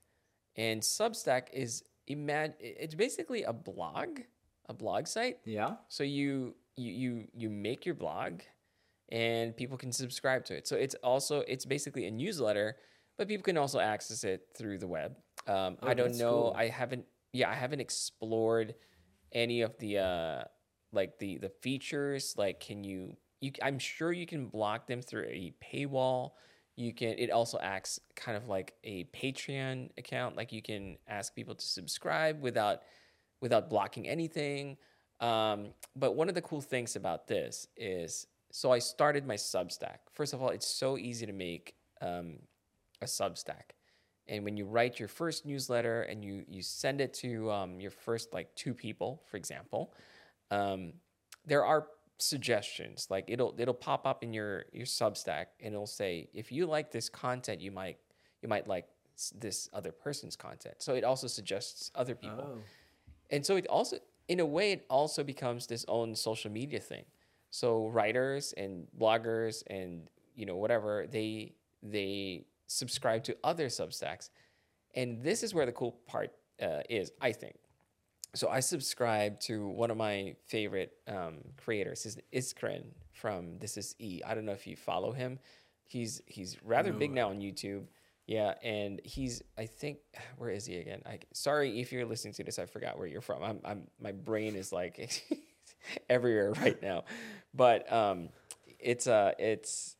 and 0.55 0.81
Substack 0.81 1.49
is 1.53 1.83
imagine 2.07 2.55
It's 2.59 2.95
basically 2.95 3.43
a 3.43 3.53
blog, 3.53 4.19
a 4.67 4.73
blog 4.73 5.07
site. 5.07 5.39
yeah 5.45 5.75
So 5.87 6.03
you 6.03 6.55
you 6.75 6.91
you 6.91 7.27
you 7.33 7.49
make 7.49 7.85
your 7.85 7.95
blog, 7.95 8.41
and 9.09 9.55
people 9.55 9.77
can 9.77 9.91
subscribe 9.91 10.45
to 10.45 10.55
it. 10.55 10.67
So 10.67 10.75
it's 10.75 10.95
also 10.95 11.41
it's 11.47 11.65
basically 11.65 12.05
a 12.05 12.11
newsletter, 12.11 12.77
but 13.17 13.27
people 13.27 13.43
can 13.43 13.57
also 13.57 13.79
access 13.79 14.23
it 14.23 14.47
through 14.55 14.79
the 14.79 14.87
web. 14.87 15.17
Um, 15.47 15.77
Oh, 15.81 15.87
I 15.87 15.93
don't 15.93 16.17
know. 16.17 16.31
cool. 16.31 16.53
I 16.55 16.67
haven't. 16.67 17.05
Yeah, 17.33 17.49
I 17.49 17.55
haven't 17.55 17.81
explored 17.81 18.75
any 19.31 19.61
of 19.61 19.77
the 19.77 19.97
uh, 19.99 20.43
like 20.91 21.19
the 21.19 21.37
the 21.37 21.49
features. 21.49 22.35
Like, 22.37 22.59
can 22.59 22.83
you? 22.83 23.15
You, 23.41 23.51
I'm 23.61 23.77
sure 23.79 24.11
you 24.11 24.25
can 24.25 24.47
block 24.47 24.87
them 24.87 25.01
through 25.01 25.25
a 25.25 25.53
paywall. 25.63 26.31
You 26.75 26.93
can. 26.93 27.15
It 27.17 27.29
also 27.29 27.59
acts 27.61 27.99
kind 28.15 28.37
of 28.37 28.47
like 28.47 28.73
a 28.83 29.03
Patreon 29.05 29.89
account. 29.97 30.35
Like 30.35 30.51
you 30.51 30.61
can 30.61 30.97
ask 31.07 31.35
people 31.35 31.55
to 31.55 31.65
subscribe 31.65 32.41
without 32.41 32.81
without 33.41 33.69
blocking 33.69 34.07
anything. 34.07 34.77
Um, 35.19 35.67
but 35.95 36.15
one 36.15 36.27
of 36.29 36.35
the 36.35 36.41
cool 36.41 36.61
things 36.61 36.95
about 36.95 37.27
this 37.27 37.67
is, 37.77 38.27
so 38.51 38.71
I 38.71 38.79
started 38.79 39.25
my 39.25 39.35
Substack. 39.35 39.99
First 40.13 40.33
of 40.33 40.41
all, 40.41 40.49
it's 40.49 40.67
so 40.67 40.97
easy 40.97 41.25
to 41.25 41.31
make 41.33 41.75
um, 42.01 42.39
a 43.01 43.05
Substack, 43.05 43.71
and 44.27 44.43
when 44.43 44.57
you 44.57 44.65
write 44.65 44.99
your 44.99 45.07
first 45.07 45.45
newsletter 45.45 46.03
and 46.03 46.23
you 46.23 46.43
you 46.47 46.61
send 46.61 47.01
it 47.01 47.13
to 47.15 47.51
um, 47.51 47.79
your 47.79 47.91
first 47.91 48.33
like 48.33 48.53
two 48.55 48.73
people, 48.73 49.21
for 49.29 49.37
example, 49.37 49.93
um, 50.51 50.93
there 51.45 51.65
are 51.65 51.87
suggestions. 52.17 53.07
Like 53.09 53.25
it'll 53.27 53.55
it'll 53.57 53.73
pop 53.73 54.05
up 54.05 54.23
in 54.23 54.33
your 54.33 54.65
your 54.71 54.85
Substack 54.85 55.45
and 55.61 55.73
it'll 55.73 55.87
say 55.87 56.29
if 56.33 56.51
you 56.51 56.65
like 56.65 56.91
this 56.91 57.09
content, 57.09 57.61
you 57.61 57.71
might 57.71 57.97
you 58.41 58.49
might 58.49 58.67
like 58.67 58.87
this 59.33 59.69
other 59.73 59.91
person's 59.91 60.35
content. 60.35 60.75
So 60.79 60.95
it 60.95 61.03
also 61.03 61.27
suggests 61.27 61.91
other 61.95 62.15
people 62.15 62.45
oh 62.55 62.59
and 63.29 63.45
so 63.45 63.55
it 63.55 63.67
also 63.67 63.97
in 64.27 64.39
a 64.39 64.45
way 64.45 64.71
it 64.71 64.85
also 64.89 65.23
becomes 65.23 65.67
this 65.67 65.85
own 65.87 66.15
social 66.15 66.51
media 66.51 66.79
thing 66.79 67.05
so 67.49 67.87
writers 67.87 68.53
and 68.57 68.87
bloggers 68.99 69.63
and 69.67 70.07
you 70.35 70.45
know 70.45 70.55
whatever 70.55 71.05
they 71.09 71.53
they 71.81 72.45
subscribe 72.67 73.23
to 73.25 73.37
other 73.43 73.67
substacks. 73.67 74.29
And 74.95 75.21
this 75.23 75.43
is 75.43 75.53
where 75.53 75.65
the 75.65 75.71
cool 75.71 75.97
part 76.07 76.31
uh, 76.61 76.81
is 76.89 77.11
i 77.21 77.31
think. 77.31 77.55
So 78.33 78.49
i 78.49 78.59
subscribe 78.59 79.39
to 79.41 79.67
one 79.67 79.91
of 79.91 79.97
my 79.97 80.35
favorite 80.45 80.93
um, 81.07 81.39
creators. 81.57 82.05
Is 82.05 82.17
iskren 82.33 82.83
from 83.13 83.57
this 83.59 83.77
is 83.77 83.95
e. 83.99 84.21
I 84.25 84.35
don't 84.35 84.45
know 84.45 84.53
if 84.53 84.67
you 84.67 84.75
follow 84.75 85.11
him. 85.11 85.39
He's 85.87 86.21
he's 86.25 86.57
rather 86.63 86.93
big 86.93 87.11
now 87.11 87.29
on 87.29 87.39
youtube. 87.39 87.85
Yeah, 88.27 88.55
and 88.63 88.99
he's 89.03 89.43
I 89.57 89.65
think 89.65 89.99
where 90.37 90.49
is 90.49 90.65
he 90.65 90.77
again? 90.77 91.01
I 91.05 91.19
sorry 91.33 91.79
if 91.79 91.91
you're 91.91 92.05
listening 92.05 92.33
to 92.35 92.43
this, 92.43 92.59
I 92.59 92.65
forgot 92.65 92.97
where 92.97 93.07
you're 93.07 93.21
from. 93.21 93.43
I'm 93.43 93.59
I'm 93.63 93.87
my 93.99 94.11
brain 94.11 94.55
is 94.55 94.71
like 94.71 95.23
everywhere 96.09 96.53
right 96.53 96.81
now. 96.81 97.03
But 97.53 97.91
um 97.91 98.29
it's 98.79 99.07
uh 99.07 99.33
it's 99.39 99.94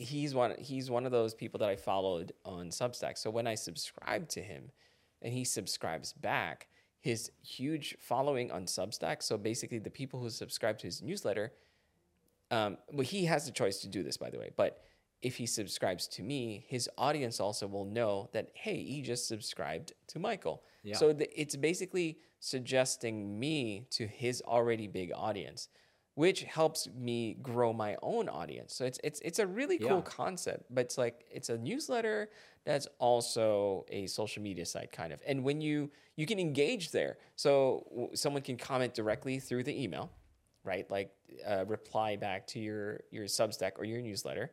he's 0.00 0.34
one 0.34 0.54
he's 0.58 0.90
one 0.90 1.04
of 1.04 1.12
those 1.12 1.34
people 1.34 1.58
that 1.58 1.68
I 1.68 1.76
followed 1.76 2.32
on 2.44 2.70
Substack. 2.70 3.18
So 3.18 3.30
when 3.30 3.46
I 3.46 3.54
subscribe 3.54 4.28
to 4.30 4.40
him 4.40 4.70
and 5.20 5.32
he 5.32 5.44
subscribes 5.44 6.14
back, 6.14 6.68
his 7.00 7.30
huge 7.42 7.96
following 8.00 8.50
on 8.50 8.64
Substack, 8.64 9.22
so 9.22 9.36
basically 9.36 9.78
the 9.78 9.90
people 9.90 10.18
who 10.20 10.30
subscribe 10.30 10.78
to 10.78 10.86
his 10.86 11.02
newsletter, 11.02 11.52
um, 12.50 12.78
well, 12.92 13.06
he 13.06 13.26
has 13.26 13.44
the 13.44 13.52
choice 13.52 13.78
to 13.80 13.88
do 13.88 14.02
this, 14.02 14.16
by 14.16 14.30
the 14.30 14.38
way. 14.38 14.50
But 14.56 14.82
if 15.20 15.36
he 15.36 15.44
subscribes 15.44 16.08
to 16.08 16.22
me, 16.22 16.64
his 16.66 16.88
audience 16.96 17.38
also 17.38 17.66
will 17.66 17.84
know 17.84 18.30
that 18.32 18.48
hey, 18.54 18.82
he 18.82 19.02
just 19.02 19.28
subscribed 19.28 19.92
to 20.08 20.18
Michael. 20.18 20.62
Yeah. 20.82 20.96
So 20.96 21.12
the, 21.12 21.28
it's 21.38 21.56
basically 21.56 22.18
suggesting 22.38 23.38
me 23.38 23.86
to 23.90 24.06
his 24.06 24.40
already 24.46 24.86
big 24.86 25.12
audience, 25.14 25.68
which 26.14 26.42
helps 26.44 26.88
me 26.88 27.34
grow 27.40 27.72
my 27.72 27.96
own 28.02 28.28
audience. 28.28 28.74
So 28.74 28.84
it's 28.84 28.98
it's 29.04 29.20
it's 29.20 29.38
a 29.38 29.46
really 29.46 29.78
cool 29.78 29.88
Yeah. 29.98 30.02
concept, 30.02 30.64
but 30.70 30.82
it's 30.86 30.98
like 30.98 31.24
it's 31.30 31.48
a 31.48 31.58
newsletter 31.58 32.30
that's 32.64 32.86
also 32.98 33.86
a 33.88 34.06
social 34.06 34.42
media 34.42 34.66
site 34.66 34.92
kind 34.92 35.12
of. 35.12 35.22
And 35.26 35.44
when 35.44 35.60
you 35.60 35.90
you 36.16 36.26
can 36.26 36.38
engage 36.38 36.90
there, 36.90 37.16
so 37.36 37.86
w- 37.90 38.10
someone 38.14 38.42
can 38.42 38.56
comment 38.56 38.92
directly 38.94 39.38
through 39.38 39.64
the 39.64 39.82
email 39.82 40.10
right? 40.62 40.90
Like 40.90 41.10
uh, 41.48 41.64
reply 41.66 42.16
back 42.16 42.46
to 42.48 42.60
your 42.60 43.00
your 43.10 43.24
Substack 43.24 43.72
or 43.78 43.84
your 43.84 44.02
newsletter, 44.02 44.50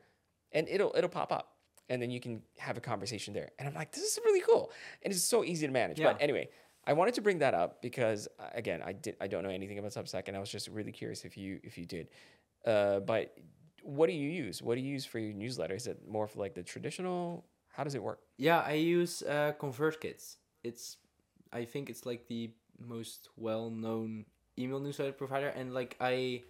and 0.53 0.65
it'll 0.69 0.93
it'll 0.95 1.09
pop 1.09 1.33
up, 1.33 1.57
and 1.89 2.01
then 2.01 2.09
you 2.09 2.21
can 2.21 2.41
have 2.57 2.77
a 2.77 2.79
conversation 2.79 3.33
there. 3.33 3.49
And 3.59 3.67
I'm 3.67 3.73
like, 3.75 3.91
this 3.91 4.05
is 4.05 4.17
really 4.23 4.39
cool, 4.39 4.71
and 5.03 5.11
it's 5.13 5.21
so 5.21 5.43
easy 5.43 5.67
to 5.67 5.73
manage. 5.73 5.97
But 6.13 6.21
anyway, 6.21 6.47
I 6.87 6.93
wanted 6.93 7.13
to 7.15 7.21
bring 7.21 7.39
that 7.39 7.53
up 7.53 7.81
because 7.81 8.29
uh, 8.39 8.47
again, 8.53 8.81
I 8.83 8.93
did 8.93 9.17
I 9.19 9.27
don't 9.27 9.43
know 9.43 9.49
anything 9.49 9.77
about 9.77 9.91
Substack, 9.91 10.29
and 10.29 10.37
I 10.37 10.39
was 10.39 10.49
just 10.49 10.69
really 10.69 10.93
curious 10.93 11.25
if 11.25 11.37
you 11.37 11.59
if 11.63 11.77
you 11.77 11.85
did. 11.85 12.07
Uh, 12.65 13.01
but 13.01 13.35
what 13.83 14.07
do 14.07 14.13
you 14.13 14.29
use? 14.29 14.61
What 14.61 14.75
do 14.75 14.81
you 14.81 14.91
use 14.91 15.05
for 15.05 15.19
your 15.19 15.33
newsletter? 15.33 15.75
Is 15.75 15.87
it 15.87 16.07
more 16.07 16.27
for 16.27 16.39
like 16.39 16.55
the 16.55 16.63
traditional? 16.63 17.45
How 17.69 17.83
does 17.83 17.93
it 17.93 18.01
work? 18.01 18.19
Yeah, 18.37 18.59
I 18.59 18.73
use 18.73 19.21
uh, 19.21 19.53
ConvertKit. 19.59 20.35
It's, 20.63 20.97
I 21.53 21.63
think 21.63 21.89
it's 21.89 22.05
like 22.05 22.27
the 22.27 22.49
most 22.79 23.29
well-known 23.37 24.25
email 24.57 24.79
newsletter 24.79 25.11
provider, 25.11 25.49
and 25.49 25.73
like 25.73 25.95
I 26.01 26.43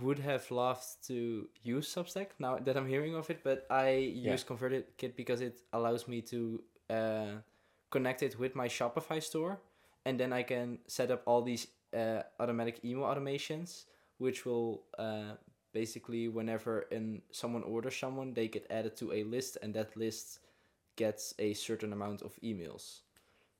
would 0.00 0.18
have 0.20 0.50
loved 0.50 0.86
to 1.08 1.48
use 1.62 1.92
Substack 1.92 2.28
now 2.38 2.56
that 2.58 2.76
I'm 2.76 2.86
hearing 2.86 3.14
of 3.14 3.28
it, 3.30 3.40
but 3.42 3.66
I 3.68 3.96
use 3.96 4.44
ConvertKit 4.44 5.16
because 5.16 5.40
it 5.40 5.60
allows 5.72 6.06
me 6.06 6.22
to 6.22 6.62
uh, 6.88 7.26
connect 7.96 8.20
it 8.22 8.34
with 8.42 8.52
my 8.62 8.68
Shopify 8.68 9.22
store, 9.22 9.54
and 10.04 10.18
then 10.20 10.32
I 10.32 10.42
can 10.42 10.78
set 10.86 11.10
up 11.14 11.22
all 11.26 11.42
these 11.42 11.68
uh, 11.94 12.22
automatic 12.40 12.84
email 12.84 13.04
automations, 13.04 13.84
which 14.18 14.44
will 14.46 14.82
uh, 14.98 15.34
basically 15.72 16.28
whenever 16.28 16.74
in 16.90 17.22
someone 17.30 17.62
orders 17.62 17.96
someone, 17.96 18.34
they 18.34 18.48
get 18.48 18.66
added 18.70 18.96
to 18.96 19.12
a 19.12 19.22
list, 19.24 19.58
and 19.62 19.72
that 19.74 19.96
list 19.96 20.40
gets 20.96 21.34
a 21.38 21.54
certain 21.54 21.92
amount 21.92 22.22
of 22.22 22.32
emails. 22.42 23.02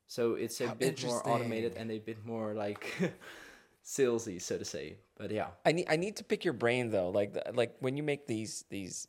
So 0.06 0.34
it's 0.34 0.60
a 0.60 0.68
How 0.68 0.74
bit 0.74 1.04
more 1.04 1.22
automated 1.28 1.74
and 1.76 1.90
a 1.90 1.98
bit 1.98 2.24
more 2.26 2.54
like 2.54 2.84
salesy, 3.84 4.40
so 4.40 4.58
to 4.58 4.64
say. 4.64 4.96
But 5.16 5.30
yeah, 5.30 5.48
I 5.64 5.72
need 5.72 5.86
I 5.88 5.96
need 5.96 6.16
to 6.16 6.24
pick 6.24 6.44
your 6.44 6.54
brain 6.54 6.90
though. 6.90 7.10
Like 7.10 7.34
like 7.54 7.76
when 7.80 7.96
you 7.96 8.02
make 8.02 8.26
these 8.26 8.64
these 8.68 9.08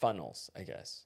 funnels, 0.00 0.50
I 0.56 0.62
guess. 0.62 1.04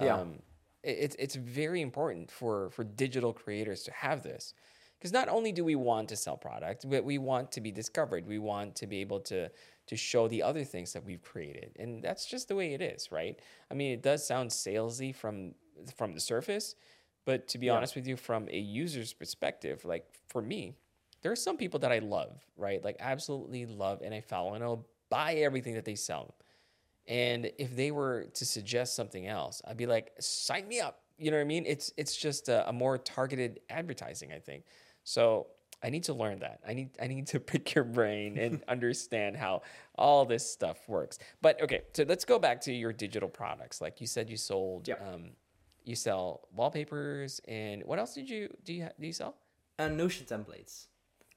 Yeah. 0.00 0.16
Um, 0.16 0.40
it's 0.82 1.16
it's 1.18 1.34
very 1.34 1.80
important 1.80 2.30
for 2.30 2.70
for 2.70 2.84
digital 2.84 3.32
creators 3.32 3.82
to 3.84 3.92
have 3.92 4.22
this, 4.22 4.54
because 4.98 5.12
not 5.12 5.28
only 5.28 5.52
do 5.52 5.64
we 5.64 5.74
want 5.74 6.08
to 6.10 6.16
sell 6.16 6.36
product, 6.36 6.88
but 6.88 7.04
we 7.04 7.18
want 7.18 7.52
to 7.52 7.60
be 7.60 7.70
discovered. 7.70 8.26
We 8.26 8.38
want 8.38 8.76
to 8.76 8.86
be 8.86 9.00
able 9.00 9.20
to 9.20 9.50
to 9.86 9.96
show 9.96 10.28
the 10.28 10.42
other 10.42 10.64
things 10.64 10.92
that 10.92 11.04
we've 11.04 11.22
created, 11.22 11.76
and 11.78 12.02
that's 12.02 12.26
just 12.26 12.48
the 12.48 12.54
way 12.56 12.74
it 12.74 12.80
is, 12.82 13.10
right? 13.12 13.38
I 13.70 13.74
mean, 13.74 13.92
it 13.92 14.02
does 14.02 14.26
sound 14.26 14.50
salesy 14.50 15.14
from 15.14 15.54
from 15.96 16.14
the 16.14 16.20
surface, 16.20 16.74
but 17.24 17.48
to 17.48 17.58
be 17.58 17.68
Yeah. 17.68 17.70
honest 17.70 17.94
with 17.94 18.06
you, 18.06 18.16
from 18.16 18.48
a 18.50 18.58
user's 18.58 19.12
perspective, 19.12 19.84
like 19.84 20.06
for 20.28 20.42
me, 20.42 20.76
there 21.22 21.32
are 21.32 21.36
some 21.36 21.56
people 21.56 21.80
that 21.80 21.92
I 21.92 21.98
love, 21.98 22.42
right? 22.56 22.82
Like 22.82 22.96
absolutely 23.00 23.66
love, 23.66 24.02
and 24.02 24.14
I 24.14 24.20
follow, 24.20 24.54
and 24.54 24.64
I'll 24.64 24.86
buy 25.10 25.34
everything 25.34 25.74
that 25.74 25.84
they 25.84 25.94
sell. 25.94 26.36
And 27.08 27.50
if 27.58 27.74
they 27.74 27.90
were 27.90 28.26
to 28.34 28.44
suggest 28.44 28.94
something 28.94 29.26
else, 29.26 29.62
I'd 29.66 29.76
be 29.76 29.86
like, 29.86 30.12
sign 30.20 30.68
me 30.68 30.80
up. 30.80 31.02
You 31.18 31.30
know 31.30 31.36
what 31.36 31.42
I 31.42 31.46
mean? 31.46 31.64
It's 31.66 31.92
it's 31.96 32.16
just 32.16 32.48
a, 32.48 32.68
a 32.68 32.72
more 32.72 32.98
targeted 32.98 33.60
advertising, 33.68 34.32
I 34.32 34.38
think. 34.38 34.64
So 35.04 35.48
I 35.82 35.90
need 35.90 36.04
to 36.04 36.14
learn 36.14 36.38
that. 36.40 36.60
I 36.66 36.72
need 36.72 36.90
I 37.00 37.08
need 37.08 37.26
to 37.28 37.40
pick 37.52 37.74
your 37.74 37.84
brain 37.84 38.38
and 38.38 38.62
understand 38.68 39.36
how 39.36 39.62
all 39.96 40.24
this 40.24 40.50
stuff 40.50 40.78
works. 40.88 41.18
But 41.42 41.60
okay, 41.62 41.82
so 41.92 42.04
let's 42.08 42.24
go 42.24 42.38
back 42.38 42.60
to 42.62 42.72
your 42.72 42.92
digital 42.92 43.28
products. 43.28 43.80
Like 43.80 44.00
you 44.00 44.06
said, 44.06 44.30
you 44.30 44.36
sold. 44.36 44.88
Yep. 44.88 45.14
Um, 45.14 45.30
you 45.84 45.96
sell 45.96 46.46
wallpapers 46.54 47.40
and 47.48 47.82
what 47.84 47.98
else 47.98 48.14
did 48.14 48.28
you 48.28 48.48
do? 48.64 48.74
You 48.74 48.88
do 49.00 49.06
you 49.06 49.12
sell? 49.12 49.36
and 49.80 49.96
Notion 49.96 50.26
templates. 50.26 50.86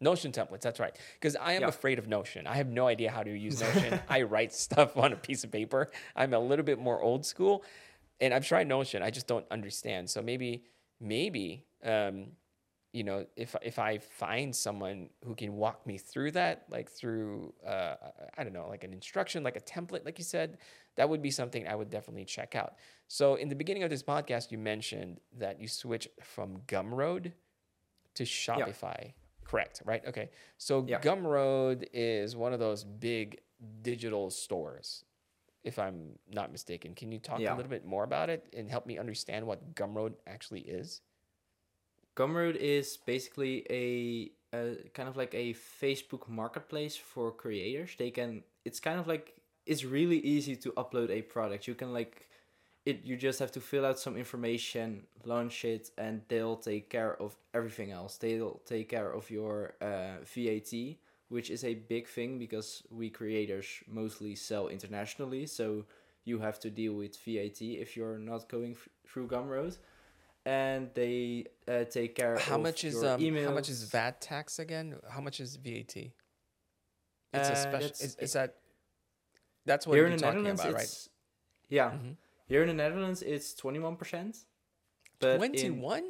Notion 0.04 0.32
templates, 0.32 0.62
that's 0.62 0.80
right. 0.80 0.96
Because 1.16 1.36
I 1.36 1.54
am 1.54 1.62
Yeah. 1.64 1.68
afraid 1.70 1.98
of 2.00 2.08
Notion. 2.08 2.46
I 2.46 2.56
have 2.56 2.68
no 2.68 2.88
idea 2.88 3.10
how 3.10 3.24
to 3.24 3.32
use 3.32 3.60
Notion. 3.68 4.00
I 4.10 4.22
write 4.24 4.54
stuff 4.54 4.96
on 4.98 5.14
a 5.14 5.16
piece 5.18 5.44
of 5.44 5.52
paper. 5.52 5.90
I'm 6.16 6.34
a 6.34 6.40
little 6.40 6.66
bit 6.66 6.78
more 6.80 7.02
old 7.02 7.26
school, 7.26 7.64
and 8.22 8.34
I've 8.34 8.46
tried 8.46 8.68
Notion. 8.68 9.02
I 9.02 9.10
just 9.10 9.28
don't 9.28 9.46
understand. 9.50 10.10
So 10.10 10.22
maybe, 10.22 10.64
maybe, 11.00 11.66
um, 11.84 12.34
you 12.92 13.04
know, 13.04 13.26
if 13.36 13.56
if 13.64 13.80
I 13.80 13.98
find 13.98 14.56
someone 14.56 15.10
who 15.26 15.34
can 15.34 15.56
walk 15.56 15.88
me 15.88 15.98
through 15.98 16.32
that, 16.32 16.66
like 16.70 16.92
through, 16.92 17.54
uh, 17.66 17.96
I 18.38 18.44
don't 18.44 18.54
know, 18.54 18.68
like 18.70 18.84
an 18.84 18.94
instruction, 18.94 19.42
like 19.44 19.56
a 19.56 19.62
template, 19.62 20.06
like 20.06 20.20
you 20.20 20.24
said, 20.24 20.60
that 20.96 21.10
would 21.10 21.22
be 21.24 21.32
something 21.32 21.68
I 21.68 21.74
would 21.74 21.90
definitely 21.90 22.26
check 22.26 22.54
out. 22.56 22.76
So 23.08 23.34
in 23.34 23.50
the 23.50 23.56
beginning 23.56 23.82
of 23.82 23.90
this 23.90 24.04
podcast, 24.04 24.52
you 24.52 24.60
mentioned 24.60 25.22
that 25.40 25.60
you 25.60 25.68
switched 25.68 26.10
from 26.22 26.60
Gumroad 26.68 27.32
to 28.14 28.24
Shopify. 28.26 29.14
Correct, 29.54 29.84
right? 29.86 30.04
Okay. 30.08 30.32
So 30.58 30.84
Yeah. 30.88 31.00
Gumroad 31.00 31.88
is 31.94 32.36
one 32.36 32.54
of 32.54 32.60
those 32.60 32.84
big 32.84 33.40
digital 33.84 34.32
stores, 34.32 35.06
if 35.64 35.78
I'm 35.78 36.18
not 36.28 36.52
mistaken. 36.52 36.96
Can 36.96 37.12
you 37.12 37.20
talk 37.20 37.40
Yeah. 37.40 37.54
a 37.54 37.56
little 37.56 37.70
bit 37.70 37.86
more 37.86 38.04
about 38.04 38.32
it 38.32 38.52
and 38.58 38.68
help 38.68 38.88
me 38.88 38.98
understand 38.98 39.46
what 39.46 39.76
Gumroad 39.76 40.16
actually 40.26 40.62
is? 40.62 41.02
Gumroad 42.16 42.56
is 42.56 42.98
basically 42.98 43.66
a, 43.70 44.32
a 44.58 44.90
kind 44.96 45.08
of 45.08 45.18
like 45.18 45.36
a 45.36 45.54
Facebook 45.54 46.28
marketplace 46.28 46.96
for 46.96 47.32
creators. 47.32 47.96
They 47.96 48.10
can 48.10 48.44
it's 48.66 48.80
kind 48.80 49.00
of 49.00 49.06
like 49.08 49.36
it's 49.68 49.84
really 49.86 50.18
easy 50.18 50.56
to 50.56 50.72
upload 50.72 51.12
a 51.12 51.22
product. 51.22 51.68
You 51.68 51.76
can 51.76 51.94
like 51.94 52.28
it 52.86 53.04
you 53.06 53.16
just 53.16 53.40
have 53.40 53.52
to 53.54 53.62
fill 53.62 53.86
out 53.86 54.00
some 54.00 54.18
information, 54.18 55.04
launch 55.26 55.64
it 55.66 55.92
and 55.98 56.22
they'll 56.28 56.58
take 56.58 56.90
care 56.90 57.20
of 57.22 57.36
everything 57.54 57.92
else. 57.92 58.18
They'll 58.18 58.60
take 58.66 58.90
care 58.90 59.12
of 59.12 59.30
your 59.30 59.74
uh, 59.82 60.18
VAT, 60.24 60.98
which 61.30 61.50
is 61.50 61.64
a 61.64 61.76
big 61.76 62.08
thing 62.08 62.40
because 62.40 62.84
we 62.92 63.10
creators 63.10 63.68
mostly 63.88 64.36
sell 64.36 64.68
internationally, 64.68 65.46
so 65.46 65.86
you 66.26 66.40
have 66.40 66.60
to 66.60 66.70
deal 66.70 66.94
with 66.94 67.16
VAT 67.18 67.62
if 67.62 67.96
you're 67.98 68.20
not 68.20 68.48
going 68.50 68.72
f- 68.72 68.90
through 69.08 69.28
Gumroad 69.28 69.78
and 70.46 70.90
they 70.94 71.46
uh, 71.68 71.86
take 71.86 72.16
care 72.16 72.38
How 72.38 72.58
of 72.58 72.64
much 72.64 72.84
is 72.84 72.94
your 72.94 73.06
um, 73.06 73.36
how 73.46 73.52
much 73.52 73.70
is. 73.70 73.84
VAT 73.86 74.20
tax 74.22 74.60
again? 74.60 74.96
How 75.10 75.22
much 75.22 75.40
is 75.40 75.56
VAT? 75.56 75.96
It's 75.96 76.12
a 77.34 77.40
Uh, 77.40 77.56
special. 77.56 77.90
Is, 78.00 78.16
is 78.20 78.34
that? 78.34 78.56
That's 79.66 79.88
what 79.88 79.98
you're 79.98 80.08
in 80.08 80.18
talking 80.18 80.48
about, 80.48 80.74
right? 80.74 80.90
yeah 81.70 81.92
Mhm. 81.92 82.16
Here 82.54 82.62
in 82.62 82.68
the 82.68 82.74
Netherlands 82.84 83.24
it's 83.24 83.54
21% 83.56 84.44
but 85.20 85.32
in- 85.32 85.38
Twenty-one. 85.40 86.04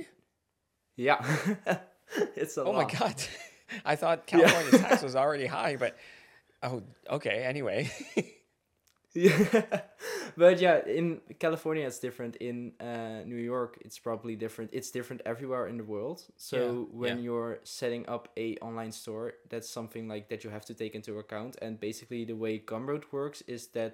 yeah 0.97 1.19
it's 2.35 2.57
a 2.57 2.63
lot. 2.63 2.69
Oh 2.69 2.73
my 2.83 2.87
god! 2.99 3.15
I 3.85 3.95
thought 3.95 4.27
California 4.31 4.77
tax 4.77 5.01
was 5.01 5.15
already 5.15 5.45
high, 5.45 5.77
but 5.77 5.95
oh, 6.61 6.83
okay. 7.09 7.37
Anyway, 7.51 7.89
yeah 9.13 9.81
but 10.35 10.59
yeah 10.59 10.77
in 10.99 11.21
California 11.39 11.85
it's 11.85 11.99
different 11.99 12.35
in 12.37 12.73
uh, 12.81 13.21
New 13.25 13.41
York 13.53 13.77
it's 13.85 13.99
probably 13.99 14.35
different 14.35 14.69
it's 14.73 14.91
different 14.91 15.21
everywhere 15.25 15.67
in 15.71 15.77
the 15.77 15.83
world 15.95 16.19
so 16.35 16.57
Yeah, 16.57 16.97
when 16.99 17.17
yeah. 17.17 17.23
you're 17.25 17.59
setting 17.63 18.03
up 18.15 18.23
a 18.45 18.57
online 18.57 18.91
store 18.91 19.33
that's 19.51 19.69
something 19.69 20.07
like 20.13 20.29
that 20.29 20.43
you 20.43 20.49
have 20.49 20.65
to 20.65 20.73
take 20.73 20.93
into 20.95 21.19
account 21.19 21.53
and 21.61 21.79
basically 21.79 22.25
the 22.25 22.35
way 22.43 22.53
Gumroad 22.59 23.03
works 23.11 23.39
is 23.55 23.67
that 23.77 23.93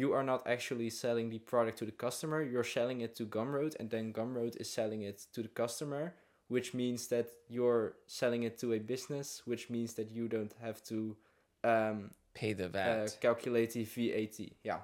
you 0.00 0.12
are 0.16 0.24
not 0.32 0.42
actually 0.54 0.90
selling 0.90 1.30
the 1.30 1.38
product 1.38 1.78
to 1.78 1.84
the 1.90 1.96
customer 2.06 2.42
you're 2.42 2.70
selling 2.78 3.00
it 3.06 3.12
to 3.18 3.24
Gumroad 3.36 3.72
and 3.78 3.88
then 3.90 4.12
Gumroad 4.12 4.54
is 4.60 4.68
selling 4.78 5.02
it 5.02 5.18
to 5.34 5.40
the 5.42 5.48
customer 5.62 6.14
which 6.48 6.74
means 6.74 7.06
that 7.08 7.28
you're 7.48 7.94
selling 8.06 8.42
it 8.42 8.58
to 8.58 8.72
a 8.74 8.78
business 8.78 9.42
which 9.50 9.70
means 9.70 9.94
that 9.94 10.10
you 10.10 10.26
don't 10.28 10.54
have 10.60 10.82
to 10.90 11.16
um, 11.72 12.10
pay 12.34 12.52
the 12.52 12.66
uh, 12.66 12.68
VAT. 12.76 13.18
calculate 13.20 13.72
the 13.72 13.84
VAT 13.84 14.36
yeah 14.64 14.80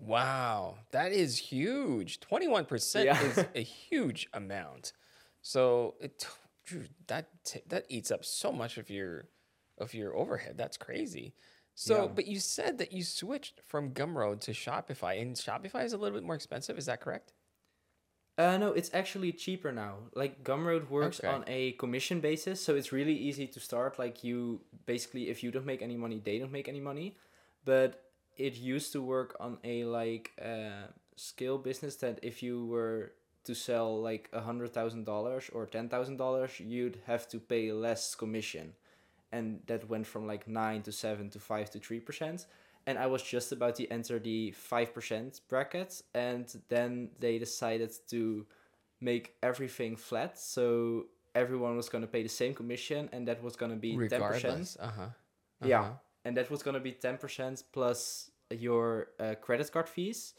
wow, 0.00 0.76
that 0.92 1.12
is 1.12 1.38
huge. 1.38 2.20
Twenty-one 2.20 2.64
percent 2.64 3.06
Yeah. 3.06 3.20
is 3.22 3.44
a 3.54 3.60
huge 3.88 4.28
amount. 4.32 4.92
So 5.42 5.94
it 6.00 6.26
that 7.06 7.28
that 7.68 7.84
eats 7.88 8.10
up 8.10 8.24
so 8.24 8.52
much 8.52 8.78
of 8.78 8.90
your 8.90 9.28
of 9.78 9.94
your 9.94 10.14
overhead. 10.16 10.56
That's 10.56 10.76
crazy. 10.76 11.34
So, 11.78 12.06
Yeah. 12.06 12.12
but 12.12 12.26
you 12.26 12.40
said 12.40 12.78
that 12.78 12.90
you 12.92 13.04
switched 13.04 13.60
from 13.64 13.92
Gumroad 13.94 14.40
to 14.40 14.50
Shopify, 14.50 15.22
and 15.22 15.36
Shopify 15.36 15.84
is 15.84 15.92
a 15.92 15.96
little 15.96 16.18
bit 16.18 16.24
more 16.24 16.34
expensive. 16.34 16.76
Is 16.76 16.86
that 16.86 17.00
correct? 17.00 17.34
Uh, 18.36 18.56
no, 18.56 18.72
it's 18.72 18.90
actually 18.92 19.32
cheaper 19.32 19.70
now. 19.72 19.94
Like 20.14 20.42
Gumroad 20.44 20.88
works 20.90 21.18
Okay. 21.18 21.28
on 21.28 21.44
a 21.46 21.72
commission 21.72 22.20
basis, 22.20 22.60
so 22.60 22.74
it's 22.76 22.92
really 22.92 23.14
easy 23.14 23.46
to 23.48 23.60
start. 23.60 23.98
Like 23.98 24.24
you 24.24 24.60
basically, 24.86 25.28
if 25.28 25.42
you 25.42 25.50
don't 25.52 25.66
make 25.66 25.82
any 25.82 25.96
money, 25.96 26.20
they 26.22 26.38
don't 26.38 26.52
make 26.52 26.68
any 26.68 26.80
money. 26.80 27.16
But 27.64 28.04
it 28.36 28.54
used 28.56 28.92
to 28.92 29.02
work 29.02 29.36
on 29.40 29.58
a 29.64 29.84
like 29.84 30.32
uh, 30.40 30.86
scale 31.16 31.58
business 31.58 31.96
that 31.96 32.18
if 32.22 32.42
you 32.42 32.66
were 32.66 33.12
to 33.44 33.54
sell 33.54 34.00
like 34.00 34.28
a 34.32 34.40
hundred 34.40 34.72
thousand 34.72 35.04
dollars 35.04 35.48
or 35.52 35.66
ten 35.66 35.88
thousand 35.88 36.16
dollars, 36.16 36.60
you'd 36.60 37.00
have 37.06 37.28
to 37.28 37.38
pay 37.40 37.72
less 37.72 38.14
commission, 38.14 38.74
and 39.32 39.60
that 39.66 39.88
went 39.88 40.06
from 40.06 40.26
like 40.26 40.48
nine 40.48 40.82
to 40.82 40.92
seven 40.92 41.30
to 41.30 41.38
five 41.38 41.70
to 41.70 41.78
three 41.78 42.00
percent 42.00 42.46
and 42.88 42.98
I 42.98 43.06
was 43.06 43.22
just 43.22 43.52
about 43.52 43.74
to 43.76 43.86
enter 43.88 44.18
the 44.18 44.54
5% 44.70 45.40
bracket, 45.46 46.00
and 46.14 46.46
then 46.70 47.10
they 47.20 47.38
decided 47.38 47.92
to 48.08 48.46
make 48.98 49.34
everything 49.42 49.94
flat. 49.94 50.38
So 50.38 51.04
everyone 51.34 51.76
was 51.76 51.90
going 51.90 52.00
to 52.00 52.08
pay 52.08 52.22
the 52.22 52.30
same 52.30 52.54
commission, 52.54 53.10
and 53.12 53.28
that 53.28 53.42
was 53.42 53.56
going 53.56 53.72
to 53.72 53.76
be 53.76 53.94
10%. 53.94 54.00
Regardless. 54.00 54.78
Uh 54.80 54.90
huh. 54.96 55.08
Yeah. 55.62 55.90
And 56.24 56.34
that 56.38 56.50
was 56.50 56.62
going 56.62 56.74
to 56.74 56.80
be 56.80 56.92
10% 56.92 57.62
plus 57.72 58.30
your 58.50 59.08
uh, 59.20 59.34
credit 59.34 59.70
card 59.70 59.88
fees. 59.88 60.32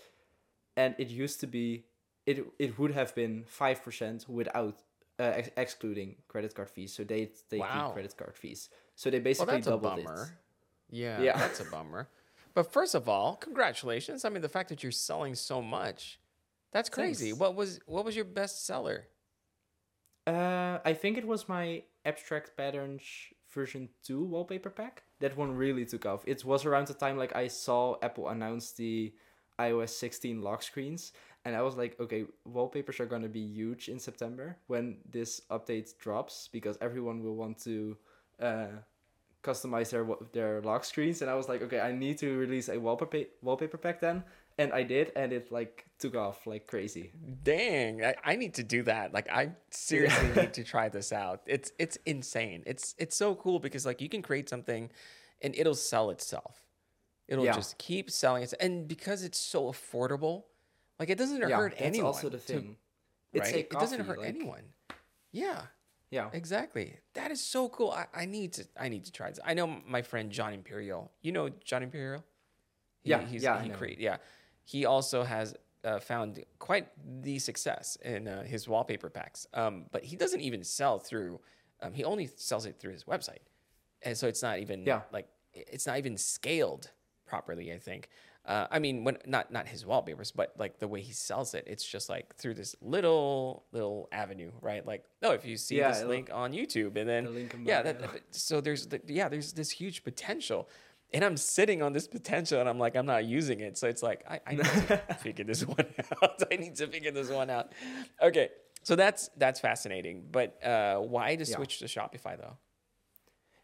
And 0.75 0.95
it 0.97 1.09
used 1.09 1.39
to 1.41 1.47
be, 1.47 1.85
it, 2.25 2.47
it 2.57 2.79
would 2.79 2.91
have 2.93 3.13
been 3.13 3.43
5% 3.43 4.27
without. 4.27 4.81
Uh, 5.19 5.33
ex- 5.35 5.49
excluding 5.57 6.15
credit 6.29 6.55
card 6.55 6.69
fees, 6.69 6.93
so 6.93 7.03
they 7.03 7.29
take 7.49 7.59
Wow. 7.59 7.91
credit 7.91 8.15
card 8.15 8.37
fees. 8.37 8.69
So 8.95 9.09
they 9.09 9.19
basically 9.19 9.47
Well, 9.51 9.57
basically 9.57 9.57
that's 9.57 9.67
a 9.67 9.69
doubled 9.71 10.05
bummer. 10.05 10.23
it. 10.23 10.95
Yeah, 10.95 11.21
Yeah. 11.21 11.37
that's 11.37 11.59
a 11.59 11.65
bummer. 11.65 12.07
But 12.53 12.71
first 12.71 12.95
of 12.95 13.09
all, 13.09 13.35
congratulations. 13.35 14.23
I 14.23 14.29
mean, 14.29 14.41
the 14.41 14.49
fact 14.49 14.69
that 14.69 14.81
you're 14.81 14.93
selling 14.93 15.35
so 15.35 15.61
much, 15.61 16.19
that's 16.71 16.89
crazy. 16.89 17.27
Thanks. 17.31 17.39
What 17.39 17.55
was 17.55 17.79
what 17.85 18.05
was 18.05 18.15
your 18.15 18.25
best 18.25 18.65
seller? 18.65 19.07
Uh, 20.27 20.79
I 20.85 20.93
think 20.93 21.17
it 21.17 21.25
was 21.27 21.49
my 21.49 21.83
abstract 22.05 22.55
patterns 22.55 23.03
version 23.51 23.89
2 24.03 24.23
wallpaper 24.23 24.69
pack. 24.69 25.03
That 25.19 25.35
one 25.35 25.51
really 25.55 25.85
took 25.85 26.05
off. 26.05 26.23
It 26.27 26.45
was 26.45 26.65
around 26.65 26.87
the 26.87 26.93
time 26.93 27.17
like 27.17 27.35
I 27.35 27.47
saw 27.47 27.97
Apple 28.01 28.29
announce 28.29 28.71
the 28.73 29.13
iOS 29.59 29.89
16 29.89 30.41
lock 30.41 30.61
screens 30.63 31.11
and 31.49 31.57
I 31.57 31.63
was 31.63 31.75
like, 31.75 31.99
okay, 31.99 32.25
wallpapers 32.45 32.99
are 32.99 33.09
going 33.09 33.23
to 33.23 33.33
be 33.41 33.41
huge 33.41 33.89
in 33.89 33.97
September 33.99 34.55
when 34.67 34.97
this 35.09 35.41
update 35.49 35.97
drops 35.97 36.47
because 36.53 36.77
everyone 36.79 37.23
will 37.23 37.35
want 37.35 37.57
to 37.63 37.97
uh, 38.39 38.77
customize 39.43 39.89
their 39.89 40.05
their 40.31 40.61
lock 40.61 40.85
screens 40.85 41.21
and 41.23 41.29
I 41.29 41.33
was 41.33 41.49
like, 41.49 41.63
okay, 41.63 41.79
I 41.79 41.91
need 41.91 42.19
to 42.19 42.37
release 42.37 42.69
a 42.69 42.77
wallpaper 42.77 43.25
wallpaper 43.41 43.77
pack 43.77 43.99
then 43.99 44.23
and 44.59 44.73
I 44.73 44.83
did, 44.83 45.13
and 45.15 45.31
it 45.31 45.51
like 45.51 45.85
took 45.99 46.15
off 46.15 46.45
like 46.45 46.67
crazy. 46.67 47.11
Dang, 47.43 48.03
I, 48.03 48.15
I 48.25 48.35
need 48.35 48.53
to 48.55 48.63
do 48.63 48.83
that. 48.83 49.13
Like, 49.13 49.31
I 49.31 49.51
seriously 49.71 50.31
need 50.35 50.53
to 50.53 50.65
try 50.65 50.89
this 50.89 51.13
out. 51.13 51.41
It's 51.47 51.71
it's 51.79 51.97
insane. 52.05 52.63
It's 52.65 52.93
it's 52.97 53.15
so 53.15 53.35
cool 53.35 53.59
because 53.59 53.85
like 53.85 54.01
you 54.01 54.09
can 54.09 54.21
create 54.21 54.49
something, 54.49 54.91
and 55.41 55.55
it'll 55.55 55.75
sell 55.75 56.09
itself. 56.09 56.61
It'll 57.29 57.45
yeah. 57.45 57.53
just 57.53 57.77
keep 57.77 58.11
selling 58.11 58.43
it, 58.43 58.53
and 58.59 58.85
because 58.85 59.23
it's 59.23 59.39
so 59.39 59.71
affordable, 59.71 60.43
like 60.99 61.09
it 61.09 61.17
doesn't 61.17 61.41
yeah, 61.41 61.55
hurt 61.55 61.71
that's 61.71 61.81
anyone. 61.81 62.07
also 62.07 62.29
the 62.29 62.37
thing. 62.37 62.75
To, 63.33 63.39
right? 63.39 63.55
it 63.55 63.69
doesn't 63.69 64.01
hurt 64.01 64.19
like... 64.19 64.29
anyone. 64.29 64.63
Yeah. 65.31 65.61
Yeah. 66.11 66.29
Exactly. 66.33 66.97
That 67.13 67.31
is 67.31 67.43
so 67.43 67.69
cool. 67.69 67.91
I, 67.91 68.07
I 68.13 68.25
need 68.25 68.53
to 68.53 68.65
I 68.79 68.89
need 68.89 69.05
to 69.05 69.11
try 69.11 69.29
this. 69.29 69.39
I 69.45 69.53
know 69.53 69.67
my 69.87 70.01
friend 70.01 70.31
John 70.31 70.53
Imperial. 70.53 71.11
You 71.21 71.31
know 71.31 71.49
John 71.63 71.83
Imperial? 71.83 72.23
He, 73.01 73.11
yeah. 73.11 73.21
He's, 73.21 73.43
yeah. 73.43 73.61
He 73.61 73.69
create, 73.69 73.99
yeah 73.99 74.17
he 74.69 74.85
also 74.85 75.23
has 75.23 75.55
uh, 75.83 75.99
found 75.99 76.43
quite 76.59 76.89
the 77.23 77.39
success 77.39 77.97
in 78.03 78.27
uh, 78.27 78.43
his 78.43 78.67
wallpaper 78.67 79.09
packs. 79.09 79.47
Um, 79.55 79.85
but 79.91 80.03
he 80.03 80.15
doesn't 80.15 80.41
even 80.41 80.63
sell 80.63 80.99
through. 80.99 81.39
Um, 81.81 81.91
he 81.91 82.03
only 82.03 82.29
sells 82.35 82.67
it 82.67 82.79
through 82.79 82.91
his 82.91 83.05
website, 83.05 83.41
and 84.03 84.15
so 84.15 84.27
it's 84.27 84.43
not 84.43 84.59
even 84.59 84.85
yeah. 84.85 85.01
like 85.11 85.27
it's 85.53 85.87
not 85.87 85.97
even 85.97 86.17
scaled 86.17 86.91
properly. 87.25 87.73
I 87.73 87.79
think. 87.79 88.09
Uh, 88.45 88.67
I 88.71 88.79
mean, 88.79 89.03
when 89.03 89.17
not 89.25 89.51
not 89.51 89.67
his 89.67 89.85
wallpapers, 89.85 90.31
but 90.31 90.53
like 90.57 90.79
the 90.79 90.87
way 90.87 91.01
he 91.01 91.13
sells 91.13 91.53
it, 91.53 91.65
it's 91.67 91.85
just 91.85 92.09
like 92.09 92.35
through 92.35 92.55
this 92.55 92.75
little 92.81 93.65
little 93.71 94.07
avenue, 94.11 94.51
right? 94.61 94.85
Like, 94.85 95.03
oh, 95.21 95.33
if 95.33 95.45
you 95.45 95.57
see 95.57 95.77
yeah, 95.77 95.91
this 95.91 96.03
link 96.03 96.29
on 96.33 96.53
YouTube, 96.53 96.95
and 96.97 97.07
then 97.07 97.25
the 97.25 97.49
yeah, 97.63 97.81
that, 97.83 98.21
so 98.31 98.59
there's 98.61 98.87
the, 98.87 99.01
yeah, 99.07 99.29
there's 99.29 99.53
this 99.53 99.69
huge 99.69 100.03
potential 100.03 100.67
and 101.13 101.23
I'm 101.23 101.37
sitting 101.37 101.81
on 101.81 101.93
this 101.93 102.07
potential 102.07 102.59
and 102.59 102.69
I'm 102.69 102.77
like, 102.77 102.95
I'm 102.95 103.05
not 103.05 103.25
using 103.25 103.61
it. 103.61 103.77
So 103.77 103.87
it's 103.87 104.03
like, 104.03 104.23
I, 104.29 104.39
I 104.45 104.55
need 104.55 104.65
to 104.65 104.97
figure 105.19 105.45
this 105.45 105.65
one 105.65 105.85
out. 106.21 106.43
I 106.51 106.55
need 106.55 106.75
to 106.75 106.87
figure 106.87 107.11
this 107.11 107.29
one 107.29 107.49
out. 107.49 107.71
Okay. 108.21 108.49
So 108.83 108.95
that's 108.95 109.29
that's 109.37 109.59
fascinating. 109.59 110.25
But 110.31 110.63
uh, 110.63 110.99
why 110.99 111.35
to 111.35 111.45
switch 111.45 111.81
yeah. 111.81 111.87
to 111.87 111.99
Shopify 111.99 112.37
though? 112.37 112.57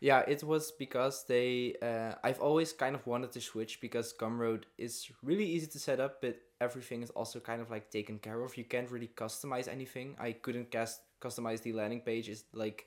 Yeah, 0.06 0.22
it 0.28 0.44
was 0.44 0.72
because 0.72 1.26
they. 1.26 1.74
Uh, 1.82 2.14
I've 2.24 2.40
always 2.40 2.72
kind 2.74 2.96
of 2.96 3.08
wanted 3.08 3.32
to 3.32 3.42
switch 3.42 3.82
because 3.82 4.14
Gumroad 4.14 4.66
is 4.78 5.10
really 5.24 5.46
easy 5.46 5.66
to 5.66 5.80
set 5.80 6.00
up, 6.00 6.22
but 6.22 6.38
everything 6.62 7.02
is 7.02 7.10
also 7.10 7.40
kind 7.40 7.60
of 7.60 7.72
like 7.72 7.90
taken 7.90 8.20
care 8.20 8.44
of. 8.44 8.56
You 8.56 8.66
can't 8.66 8.92
really 8.92 9.10
customize 9.16 9.68
anything. 9.68 10.16
I 10.20 10.34
couldn't 10.34 10.70
cast 10.70 11.02
customize 11.20 11.64
the 11.64 11.74
landing 11.74 12.02
page. 12.02 12.30
It's 12.30 12.44
like 12.54 12.86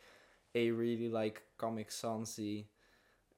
a 0.54 0.70
really 0.70 1.08
like 1.08 1.42
Comic 1.58 1.90
Sansy 1.90 2.66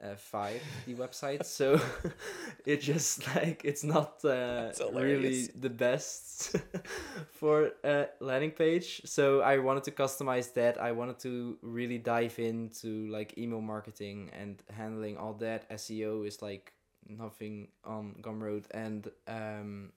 uh, 0.03 0.15
five 0.17 0.63
the 0.87 0.95
website. 0.95 1.45
So 1.45 1.81
it 2.67 2.81
just 2.81 3.27
like 3.37 3.63
it's 3.65 3.85
not 3.85 4.25
uh, 4.25 4.73
really 4.93 5.49
the 5.55 5.71
best 5.71 6.57
for 7.33 7.73
a 7.85 8.07
landing 8.21 8.53
page. 8.53 9.03
So 9.05 9.41
i 9.41 9.59
wanted 9.59 9.85
to 9.85 9.91
customize 9.91 10.53
that. 10.55 10.81
I 10.81 10.93
wanted 10.93 11.19
to 11.21 11.59
really 11.63 11.99
dive 11.99 12.39
into 12.39 13.07
like 13.09 13.37
email 13.39 13.61
marketing 13.61 14.31
and 14.39 14.63
handling 14.71 15.17
all 15.17 15.35
that. 15.35 15.69
Seo 15.71 16.27
is 16.27 16.43
like 16.43 16.73
nothing 17.07 17.69
on 17.85 18.15
gumroad. 18.23 18.65
And 18.73 19.11
um, 19.27 19.93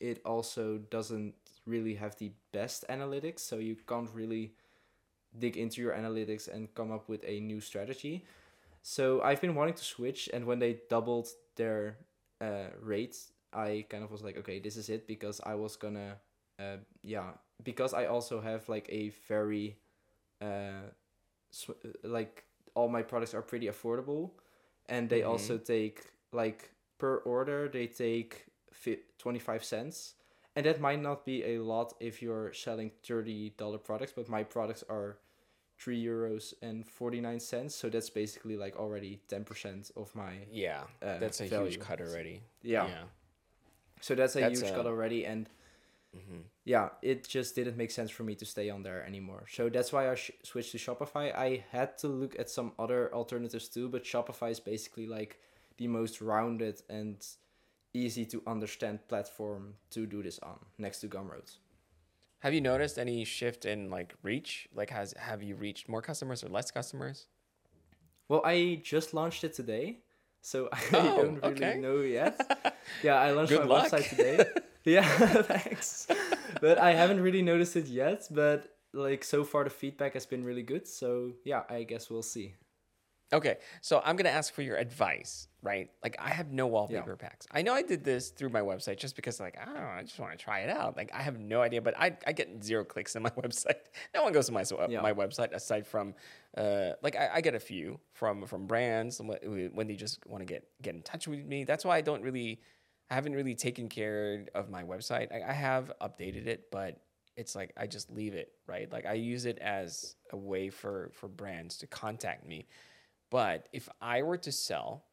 it 0.00 0.20
also 0.24 0.78
doesn't 0.90 1.34
really 1.66 1.94
have 1.94 2.16
the 2.16 2.32
best 2.52 2.84
analytics. 2.88 3.40
So 3.40 3.56
you 3.56 3.76
can't 3.86 4.10
really 4.14 4.52
dig 5.38 5.56
into 5.56 5.82
your 5.82 5.92
analytics 5.92 6.48
and 6.52 6.72
come 6.74 6.90
up 6.90 7.08
with 7.08 7.22
a 7.26 7.40
new 7.40 7.60
strategy 7.60 8.24
so 8.88 9.20
I've 9.20 9.42
been 9.42 9.54
wanting 9.54 9.74
to 9.74 9.84
switch, 9.84 10.30
and 10.32 10.46
when 10.46 10.60
they 10.60 10.78
doubled 10.88 11.28
their 11.56 11.98
uh, 12.40 12.68
rates, 12.80 13.32
I 13.52 13.84
kind 13.90 14.02
of 14.02 14.10
was 14.10 14.22
like, 14.22 14.38
okay, 14.38 14.60
this 14.60 14.78
is 14.78 14.88
it 14.88 15.06
because 15.06 15.42
I 15.44 15.56
was 15.56 15.76
gonna, 15.76 16.16
uh, 16.58 16.78
yeah, 17.02 17.32
because 17.62 17.92
I 17.92 18.06
also 18.06 18.40
have 18.40 18.66
like 18.66 18.88
a 18.88 19.12
very, 19.28 19.76
uh, 20.40 20.88
sw- 21.50 21.84
like 22.02 22.44
all 22.74 22.88
my 22.88 23.02
products 23.02 23.34
are 23.34 23.42
pretty 23.42 23.66
affordable, 23.66 24.30
and 24.88 25.10
they 25.10 25.20
mm-hmm. 25.20 25.32
also 25.32 25.58
take 25.58 26.06
like 26.32 26.70
per 26.96 27.18
order 27.18 27.68
they 27.68 27.86
take 27.86 28.46
fi- 28.72 29.00
25 29.18 29.64
cents 29.64 30.14
and 30.56 30.64
that 30.64 30.80
might 30.80 31.00
not 31.00 31.26
be 31.26 31.44
a 31.44 31.58
lot 31.58 31.92
if 32.00 32.22
you're 32.22 32.52
selling 32.54 32.90
$30 33.06 33.52
products 33.84 34.12
but 34.16 34.30
my 34.30 34.42
products 34.42 34.82
are 34.88 35.18
three 35.78 36.02
euros 36.02 36.54
and 36.60 36.86
49 36.86 37.40
cents 37.40 37.74
so 37.74 37.88
that's 37.88 38.10
basically 38.10 38.56
like 38.56 38.76
already 38.76 39.20
10% 39.30 39.90
of 39.96 40.14
my 40.14 40.32
yeah 40.50 40.82
uh, 41.02 41.18
that's 41.18 41.40
a 41.40 41.46
value. 41.46 41.70
huge 41.70 41.80
cut 41.80 42.00
already 42.00 42.42
yeah, 42.62 42.86
yeah. 42.86 42.94
so 44.00 44.14
that's 44.14 44.34
a 44.36 44.40
that's 44.40 44.60
huge 44.60 44.70
a... 44.70 44.74
cut 44.74 44.86
already 44.86 45.24
and 45.24 45.48
mm-hmm. 46.16 46.40
yeah 46.64 46.88
it 47.02 47.28
just 47.28 47.54
didn't 47.54 47.76
make 47.76 47.92
sense 47.92 48.10
for 48.10 48.24
me 48.24 48.34
to 48.34 48.44
stay 48.44 48.70
on 48.70 48.82
there 48.82 49.06
anymore 49.06 49.44
so 49.48 49.68
that's 49.68 49.92
why 49.92 50.10
i 50.10 50.14
sh- 50.16 50.32
switched 50.42 50.72
to 50.72 50.78
shopify 50.78 51.34
i 51.36 51.64
had 51.70 51.96
to 51.96 52.08
look 52.08 52.38
at 52.38 52.50
some 52.50 52.72
other 52.78 53.14
alternatives 53.14 53.68
too 53.68 53.88
but 53.88 54.02
shopify 54.02 54.50
is 54.50 54.58
basically 54.58 55.06
like 55.06 55.38
the 55.76 55.86
most 55.86 56.20
rounded 56.20 56.82
and 56.90 57.24
easy 57.94 58.24
to 58.24 58.42
understand 58.46 58.98
platform 59.06 59.74
to 59.90 60.06
do 60.06 60.22
this 60.22 60.40
on 60.40 60.58
next 60.76 61.00
to 61.00 61.06
gumroad 61.06 61.56
have 62.40 62.54
you 62.54 62.60
noticed 62.60 62.98
any 62.98 63.24
shift 63.24 63.64
in 63.64 63.90
like 63.90 64.14
reach? 64.22 64.68
Like, 64.74 64.90
has 64.90 65.14
have 65.18 65.42
you 65.42 65.56
reached 65.56 65.88
more 65.88 66.02
customers 66.02 66.44
or 66.44 66.48
less 66.48 66.70
customers? 66.70 67.26
Well, 68.28 68.42
I 68.44 68.80
just 68.84 69.14
launched 69.14 69.44
it 69.44 69.54
today, 69.54 70.00
so 70.40 70.68
I 70.72 70.80
oh, 70.92 71.16
don't 71.16 71.42
really 71.42 71.54
okay. 71.54 71.78
know 71.78 71.98
yet. 71.98 72.76
yeah, 73.02 73.16
I 73.16 73.32
launched 73.32 73.50
Good 73.50 73.60
my 73.60 73.66
luck. 73.66 73.90
website 73.90 74.08
today. 74.10 74.44
yeah, 74.84 75.08
thanks. 75.42 76.06
but 76.60 76.78
I 76.78 76.92
haven't 76.92 77.20
really 77.20 77.42
noticed 77.42 77.76
it 77.76 77.86
yet. 77.86 78.28
But 78.30 78.68
like 78.92 79.24
so 79.24 79.44
far, 79.44 79.64
the 79.64 79.70
feedback 79.70 80.14
has 80.14 80.26
been 80.26 80.44
really 80.44 80.62
good. 80.62 80.86
So 80.86 81.32
yeah, 81.44 81.62
I 81.68 81.82
guess 81.82 82.08
we'll 82.08 82.22
see. 82.22 82.54
Okay, 83.30 83.58
so 83.82 84.00
I'm 84.04 84.16
gonna 84.16 84.30
ask 84.30 84.54
for 84.54 84.62
your 84.62 84.76
advice, 84.76 85.48
right? 85.62 85.90
Like 86.02 86.16
I 86.18 86.30
have 86.30 86.50
no 86.50 86.66
wallpaper 86.66 87.10
yeah. 87.20 87.28
packs. 87.28 87.46
I 87.52 87.60
know 87.60 87.74
I 87.74 87.82
did 87.82 88.02
this 88.02 88.30
through 88.30 88.48
my 88.48 88.62
website 88.62 88.98
just 88.98 89.16
because, 89.16 89.38
like, 89.38 89.58
I 89.60 89.66
don't 89.66 89.74
know, 89.74 89.80
I 89.80 90.02
just 90.02 90.18
want 90.18 90.32
to 90.32 90.42
try 90.42 90.60
it 90.60 90.70
out. 90.70 90.96
Like 90.96 91.10
I 91.12 91.20
have 91.20 91.38
no 91.38 91.60
idea, 91.60 91.82
but 91.82 91.94
I, 91.98 92.16
I 92.26 92.32
get 92.32 92.64
zero 92.64 92.84
clicks 92.84 93.16
on 93.16 93.22
my 93.22 93.30
website. 93.42 93.74
No 94.14 94.22
one 94.22 94.32
goes 94.32 94.46
to 94.46 94.52
my 94.52 94.64
yeah. 94.88 95.02
my 95.02 95.12
website 95.12 95.52
aside 95.52 95.86
from, 95.86 96.14
uh, 96.56 96.92
like 97.02 97.16
I, 97.16 97.30
I 97.34 97.40
get 97.42 97.54
a 97.54 97.60
few 97.60 98.00
from 98.14 98.46
from 98.46 98.66
brands 98.66 99.20
when 99.20 99.86
they 99.86 99.96
just 99.96 100.26
want 100.26 100.40
to 100.40 100.46
get 100.46 100.64
get 100.80 100.94
in 100.94 101.02
touch 101.02 101.28
with 101.28 101.44
me. 101.44 101.64
That's 101.64 101.84
why 101.84 101.98
I 101.98 102.00
don't 102.00 102.22
really, 102.22 102.62
I 103.10 103.14
haven't 103.14 103.34
really 103.34 103.54
taken 103.54 103.90
care 103.90 104.46
of 104.54 104.70
my 104.70 104.84
website. 104.84 105.30
I, 105.32 105.50
I 105.50 105.52
have 105.52 105.92
updated 106.00 106.46
it, 106.46 106.70
but 106.72 107.02
it's 107.36 107.54
like 107.54 107.74
I 107.76 107.86
just 107.86 108.10
leave 108.10 108.32
it, 108.32 108.52
right? 108.66 108.90
Like 108.90 109.04
I 109.04 109.12
use 109.12 109.44
it 109.44 109.58
as 109.58 110.16
a 110.32 110.36
way 110.36 110.70
for 110.70 111.10
for 111.12 111.28
brands 111.28 111.76
to 111.78 111.86
contact 111.86 112.46
me 112.46 112.66
but 113.30 113.68
if 113.72 113.88
I 114.00 114.22
were 114.22 114.38
to 114.38 114.52
sell 114.52 115.04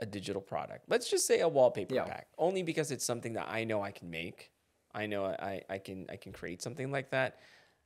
a 0.00 0.06
digital 0.06 0.42
product, 0.42 0.84
let's 0.88 1.10
just 1.10 1.26
say 1.26 1.40
a 1.40 1.48
wallpaper 1.48 1.94
yeah. 1.94 2.04
pack, 2.04 2.28
only 2.38 2.62
because 2.62 2.90
it's 2.90 3.04
something 3.04 3.34
that 3.34 3.48
I 3.48 3.64
know 3.64 3.82
I 3.82 3.90
can 3.90 4.10
make. 4.10 4.50
I 4.94 5.06
know 5.06 5.24
I, 5.24 5.62
I 5.68 5.78
can 5.78 6.06
I 6.08 6.16
can 6.16 6.32
create 6.32 6.62
something 6.62 6.92
like 6.92 7.10
that. 7.10 7.40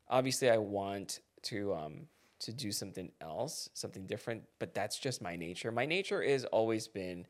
Obviously, 0.09 0.51
I 0.51 0.59
want 0.59 1.21
to 1.45 1.75
um, 1.75 2.07
to 2.41 2.53
do 2.53 2.71
something 2.71 3.11
else, 3.21 3.71
something 3.75 4.07
different, 4.07 4.43
but 4.59 4.75
that's 4.75 4.99
just 4.99 5.23
my 5.23 5.37
nature. 5.37 5.73
My 5.73 5.87
nature 5.87 6.23
is 6.23 6.45
always 6.45 6.87
been 6.87 7.27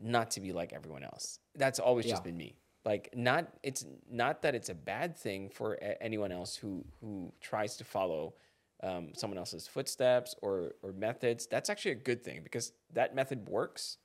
not 0.00 0.32
to 0.32 0.40
be 0.40 0.52
like 0.52 0.72
everyone 0.72 1.04
else. 1.04 1.38
That's 1.54 1.78
always 1.78 2.06
yeah. 2.06 2.12
just 2.12 2.24
been 2.24 2.36
me. 2.36 2.56
Like 2.84 3.10
not 3.14 3.48
it's 3.62 3.84
not 4.10 4.42
that 4.42 4.54
it's 4.54 4.68
a 4.68 4.74
bad 4.74 5.16
thing 5.16 5.48
for 5.48 5.78
anyone 6.00 6.32
else 6.32 6.56
who 6.56 6.84
who 7.00 7.32
tries 7.40 7.76
to 7.76 7.84
follow 7.84 8.34
um, 8.82 9.10
someone 9.14 9.38
else's 9.38 9.66
footsteps 9.66 10.34
or 10.42 10.74
or 10.82 10.92
methods, 10.92 11.46
that's 11.46 11.70
actually 11.70 11.92
a 11.92 11.96
good 11.96 12.24
thing 12.24 12.40
because 12.42 12.72
that 12.92 13.14
method 13.14 13.48
works, 13.48 13.98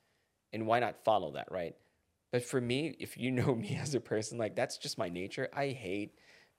and 0.53 0.67
why 0.67 0.79
not 0.79 1.03
follow 1.03 1.31
that, 1.31 1.51
right? 1.51 1.75
But 2.31 2.43
for 2.43 2.61
me, 2.61 2.95
if 2.99 3.17
you 3.17 3.31
know 3.39 3.55
me 3.55 3.77
as 3.81 3.95
a 3.95 3.99
person, 3.99 4.37
like 4.37 4.55
that's 4.55 4.77
just 4.77 4.97
my 4.97 5.09
nature. 5.09 5.49
I 5.53 5.69
hate 5.69 6.13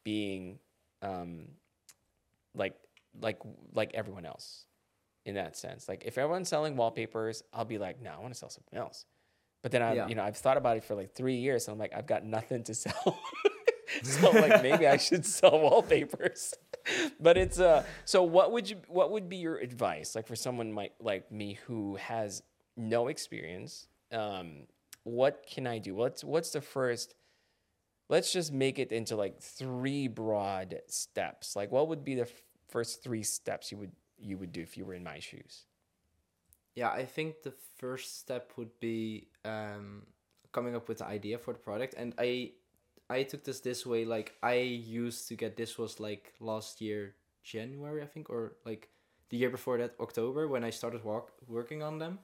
being 0.05 0.59
um, 1.03 1.49
like 2.55 2.75
like 3.21 3.39
like 3.73 3.93
everyone 3.95 4.27
else 4.27 4.65
in 5.25 5.35
that 5.35 5.57
sense. 5.57 5.89
Like 5.89 6.05
if 6.07 6.19
everyone's 6.19 6.49
selling 6.49 6.77
wallpapers, 6.77 7.43
I'll 7.53 7.65
be 7.65 7.79
like, 7.79 8.01
no, 8.01 8.11
I 8.11 8.19
want 8.19 8.33
to 8.33 8.39
sell 8.39 8.51
something 8.51 8.79
else. 8.79 9.05
But 9.63 9.73
then 9.73 9.83
I, 9.83 9.95
yeah. 9.95 10.09
you 10.09 10.15
know, 10.15 10.23
I've 10.23 10.37
thought 10.37 10.57
about 10.57 10.77
it 10.77 10.85
for 10.85 10.95
like 10.95 11.15
three 11.15 11.37
years, 11.37 11.67
and 11.67 11.73
I'm 11.73 11.79
like, 11.79 11.93
I've 11.95 12.07
got 12.07 12.25
nothing 12.25 12.63
to 12.65 12.75
sell. 12.75 13.19
so 14.03 14.31
like 14.31 14.63
maybe 14.63 14.87
I 14.87 14.97
should 14.97 15.25
sell 15.25 15.59
wallpapers. 15.59 16.55
but 17.21 17.37
it's 17.37 17.59
uh 17.59 17.85
so 18.05 18.23
what 18.23 18.53
would 18.53 18.69
you 18.69 18.77
what 18.89 19.11
would 19.11 19.29
be 19.29 19.37
your 19.37 19.57
advice 19.57 20.15
like 20.15 20.27
for 20.27 20.37
someone 20.37 20.75
like 20.75 20.93
like 21.01 21.31
me 21.31 21.59
who 21.67 21.97
has 21.97 22.43
no 22.77 23.09
experience? 23.09 23.89
Um 24.13 24.67
what 25.05 25.45
can 25.49 25.67
I 25.67 25.79
do? 25.79 25.95
What's 25.95 26.23
what's 26.25 26.51
the 26.51 26.61
first 26.61 27.15
let's 28.09 28.33
just 28.33 28.53
make 28.53 28.79
it 28.79 28.93
into 28.93 29.17
like 29.17 29.41
three 29.41 30.09
broad 30.09 30.81
steps. 30.87 31.57
Like 31.57 31.71
what 31.71 31.89
would 31.89 32.05
be 32.05 32.15
the 32.15 32.23
f- 32.23 32.43
first 32.69 33.03
three 33.03 33.23
steps 33.23 33.71
you 33.71 33.79
would 33.79 33.93
you 34.19 34.37
would 34.39 34.53
do 34.53 34.61
if 34.61 34.77
you 34.77 34.85
were 34.85 34.95
in 34.95 35.05
my 35.05 35.19
shoes? 35.19 35.65
Yeah, 36.75 36.91
I 36.91 37.05
think 37.05 37.43
the 37.43 37.55
first 37.79 38.21
step 38.21 38.53
would 38.57 38.71
be 38.79 39.27
um, 39.45 40.07
coming 40.53 40.77
up 40.77 40.89
with 40.89 40.99
the 40.99 41.07
idea 41.07 41.39
for 41.39 41.53
the 41.53 41.59
product, 41.59 41.95
and 41.97 42.15
I 42.19 42.53
I 43.11 43.23
took 43.23 43.45
this 43.45 43.61
this 43.61 43.87
way. 43.87 44.05
Like 44.05 44.35
I 44.43 44.55
used 44.55 45.29
to 45.29 45.35
get 45.35 45.57
this 45.57 45.79
was 45.79 46.01
like 46.01 46.35
last 46.41 46.81
year 46.81 47.15
January, 47.43 48.03
I 48.03 48.07
think, 48.07 48.31
or 48.31 48.57
like 48.65 48.89
the 49.31 49.37
year 49.37 49.51
before 49.51 49.79
that 49.79 49.95
October 50.01 50.49
when 50.49 50.65
I 50.65 50.71
started 50.71 51.05
walk, 51.05 51.33
working 51.47 51.83
on 51.83 51.99
them. 51.99 52.19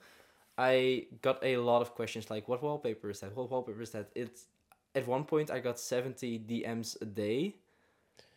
I 0.56 1.06
got 1.22 1.42
a 1.42 1.56
lot 1.56 1.82
of 1.82 1.94
questions 1.94 2.30
like, 2.30 2.48
"What 2.48 2.62
wallpaper 2.62 3.10
is 3.10 3.20
that? 3.20 3.34
What 3.34 3.50
wallpaper 3.50 3.82
is 3.82 3.90
that?" 3.90 4.10
It's 4.14 4.46
at 4.94 5.06
one 5.06 5.24
point 5.24 5.50
I 5.50 5.58
got 5.60 5.78
seventy 5.78 6.38
DMs 6.38 7.00
a 7.02 7.06
day 7.06 7.56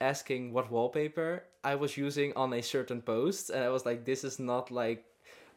asking 0.02 0.54
what 0.54 0.72
wallpaper 0.72 1.43
I 1.64 1.76
was 1.76 1.98
using 1.98 2.34
on 2.36 2.54
a 2.54 2.62
certain 2.62 3.02
post, 3.02 3.50
and 3.50 3.64
I 3.64 3.70
was 3.70 3.86
like, 3.86 4.06
"This 4.06 4.24
is 4.24 4.39
not 4.39 4.72
like 4.72 5.06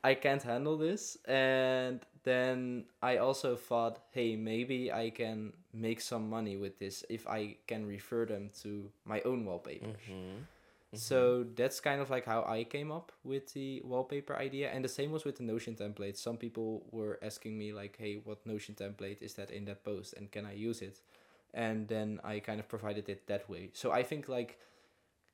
I 0.02 0.14
can't 0.14 0.42
handle 0.42 0.76
this." 0.76 1.16
And 1.26 2.00
then 2.22 2.86
I 3.02 3.18
also 3.18 3.56
thought, 3.56 3.98
"Hey, 4.12 4.36
maybe 4.36 4.92
I 4.92 5.10
can 5.10 5.52
make 5.72 6.00
some 6.00 6.28
money 6.28 6.56
with 6.56 6.78
this 6.78 7.04
if 7.08 7.26
I 7.26 7.56
can 7.66 7.86
refer 7.86 8.26
them 8.26 8.50
to 8.62 8.90
my 9.04 9.20
own 9.22 9.44
wallpapers." 9.44 9.96
Mm-hmm. 10.08 10.44
Mm-hmm. 10.90 10.96
So 10.96 11.44
that's 11.54 11.78
kind 11.78 12.00
of 12.00 12.10
like 12.10 12.26
how 12.26 12.42
I 12.42 12.64
came 12.64 12.90
up 12.90 13.12
with 13.22 13.52
the 13.52 13.80
wallpaper 13.84 14.34
idea, 14.34 14.70
and 14.70 14.84
the 14.84 14.88
same 14.88 15.12
was 15.12 15.24
with 15.24 15.36
the 15.36 15.44
Notion 15.44 15.76
template. 15.76 16.16
Some 16.16 16.36
people 16.36 16.82
were 16.90 17.18
asking 17.22 17.56
me 17.56 17.72
like, 17.72 17.96
"Hey, 17.96 18.16
what 18.16 18.44
Notion 18.44 18.74
template 18.74 19.22
is 19.22 19.34
that 19.34 19.50
in 19.52 19.66
that 19.66 19.84
post, 19.84 20.14
and 20.14 20.32
can 20.32 20.44
I 20.44 20.54
use 20.54 20.82
it?" 20.82 21.00
And 21.54 21.86
then 21.86 22.20
I 22.24 22.40
kind 22.40 22.58
of 22.58 22.68
provided 22.68 23.08
it 23.08 23.26
that 23.26 23.48
way. 23.48 23.70
So 23.72 23.92
I 23.92 24.02
think 24.02 24.28
like 24.28 24.58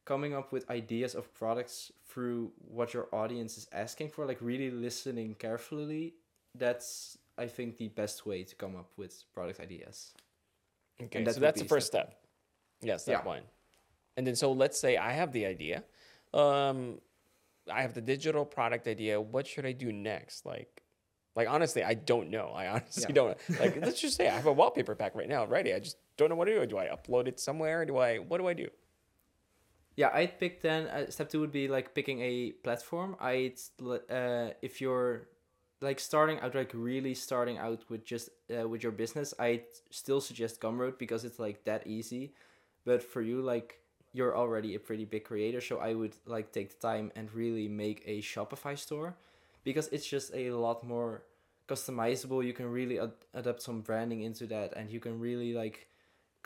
coming 0.06 0.32
up 0.34 0.52
with 0.52 0.68
ideas 0.70 1.14
of 1.14 1.34
products 1.34 1.92
through 2.08 2.52
what 2.66 2.94
your 2.94 3.08
audience 3.12 3.58
is 3.58 3.68
asking 3.72 4.08
for, 4.08 4.24
like 4.24 4.38
really 4.40 4.70
listening 4.70 5.34
carefully, 5.34 6.14
that's 6.54 7.18
I 7.36 7.46
think 7.48 7.76
the 7.76 7.88
best 7.88 8.24
way 8.24 8.44
to 8.44 8.54
come 8.54 8.76
up 8.76 8.90
with 8.96 9.24
product 9.34 9.60
ideas. 9.60 10.14
Okay, 11.02 11.22
that 11.24 11.34
so 11.34 11.40
that's 11.40 11.60
the 11.60 11.68
first 11.68 11.88
step 11.88 12.06
step. 12.08 12.20
Yeah, 12.80 12.96
step 12.96 13.20
Yeah. 13.20 13.26
one. 13.26 13.42
And 14.16 14.26
then 14.26 14.36
so 14.36 14.52
let's 14.52 14.80
say 14.80 14.96
I 14.96 15.12
have 15.12 15.32
the 15.32 15.44
idea. 15.44 15.84
Um, 16.32 17.00
I 17.70 17.82
have 17.82 17.92
the 17.92 18.00
digital 18.00 18.46
product 18.46 18.86
idea. 18.88 19.20
What 19.20 19.46
should 19.46 19.66
I 19.66 19.72
do 19.72 19.92
next? 19.92 20.46
Like, 20.46 20.82
like 21.34 21.48
honestly, 21.48 21.82
I 21.82 21.94
don't 21.94 22.30
know. 22.30 22.52
I 22.54 22.68
honestly 22.68 23.02
Yeah. 23.02 23.12
don't. 23.12 23.38
Like, 23.60 23.76
let's 23.82 24.00
just 24.00 24.16
say 24.16 24.28
I 24.28 24.34
have 24.34 24.46
a 24.46 24.52
wallpaper 24.52 24.94
pack 24.94 25.14
right 25.14 25.28
now 25.28 25.44
ready. 25.44 25.74
I 25.74 25.80
just 25.80 25.98
don't 26.16 26.30
know 26.30 26.36
what 26.36 26.46
to 26.46 26.60
do. 26.60 26.66
Do 26.66 26.78
I 26.78 26.86
upload 26.86 27.26
it 27.26 27.38
somewhere? 27.40 27.84
Do 27.84 27.98
I? 27.98 28.18
What 28.18 28.38
do 28.38 28.46
I 28.46 28.54
do? 28.54 28.68
Yeah, 29.96 30.10
I'd 30.12 30.38
pick 30.38 30.60
then. 30.60 30.86
Uh, 30.88 31.10
step 31.10 31.30
two 31.30 31.40
would 31.40 31.52
be 31.52 31.68
like 31.68 31.94
picking 31.94 32.20
a 32.20 32.52
platform. 32.62 33.16
I'd 33.18 33.58
uh, 34.10 34.50
if 34.60 34.80
you're 34.80 35.28
like 35.80 36.00
starting 36.00 36.38
out, 36.40 36.54
like 36.54 36.72
really 36.74 37.14
starting 37.14 37.58
out 37.58 37.84
with 37.88 38.04
just 38.04 38.28
uh, 38.50 38.68
with 38.68 38.82
your 38.82 38.92
business, 38.92 39.32
I'd 39.38 39.64
still 39.90 40.20
suggest 40.20 40.60
Gumroad 40.60 40.98
because 40.98 41.24
it's 41.24 41.38
like 41.38 41.64
that 41.64 41.86
easy. 41.86 42.34
But 42.84 43.02
for 43.02 43.22
you, 43.22 43.40
like 43.40 43.80
you're 44.12 44.36
already 44.36 44.74
a 44.74 44.78
pretty 44.80 45.04
big 45.06 45.24
creator, 45.24 45.60
so 45.60 45.78
I 45.78 45.94
would 45.94 46.14
like 46.26 46.52
take 46.52 46.78
the 46.78 46.86
time 46.86 47.10
and 47.16 47.32
really 47.32 47.68
make 47.68 48.02
a 48.06 48.20
Shopify 48.20 48.78
store 48.78 49.16
because 49.64 49.88
it's 49.88 50.06
just 50.06 50.30
a 50.34 50.50
lot 50.50 50.84
more 50.84 51.22
customizable. 51.68 52.44
You 52.44 52.52
can 52.52 52.66
really 52.70 53.00
ad- 53.00 53.24
adapt 53.32 53.62
some 53.62 53.80
branding 53.80 54.22
into 54.22 54.46
that, 54.48 54.74
and 54.76 54.90
you 54.90 55.00
can 55.00 55.18
really 55.18 55.54
like 55.54 55.88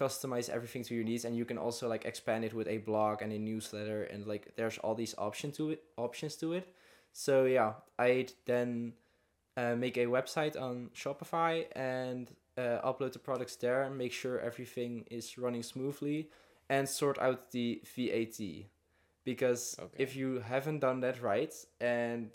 customize 0.00 0.48
everything 0.48 0.82
to 0.84 0.94
your 0.94 1.04
needs 1.04 1.24
and 1.26 1.36
you 1.36 1.44
can 1.44 1.58
also 1.58 1.84
like 1.94 2.04
expand 2.06 2.42
it 2.44 2.54
with 2.54 2.68
a 2.68 2.78
blog 2.78 3.14
and 3.22 3.32
a 3.32 3.38
newsletter 3.38 4.00
and 4.12 4.26
like 4.32 4.44
there's 4.56 4.78
all 4.78 4.94
these 4.94 5.14
options 5.18 5.56
to 5.56 5.70
it 5.74 5.80
options 5.96 6.36
to 6.36 6.52
it 6.58 6.66
so 7.12 7.44
yeah 7.44 7.72
i'd 7.98 8.32
then 8.46 8.92
uh, 9.56 9.74
make 9.84 9.96
a 9.98 10.06
website 10.06 10.56
on 10.66 10.90
shopify 10.94 11.52
and 11.76 12.24
uh, 12.56 12.78
upload 12.90 13.12
the 13.12 13.18
products 13.18 13.56
there 13.56 13.90
make 13.90 14.12
sure 14.12 14.40
everything 14.40 15.04
is 15.10 15.36
running 15.38 15.62
smoothly 15.62 16.28
and 16.68 16.88
sort 16.88 17.18
out 17.18 17.50
the 17.50 17.82
vat 17.96 18.38
because 19.24 19.76
Okay. 19.78 20.02
if 20.04 20.16
you 20.16 20.40
haven't 20.40 20.80
done 20.80 21.00
that 21.00 21.20
right 21.22 21.54
and 21.80 22.30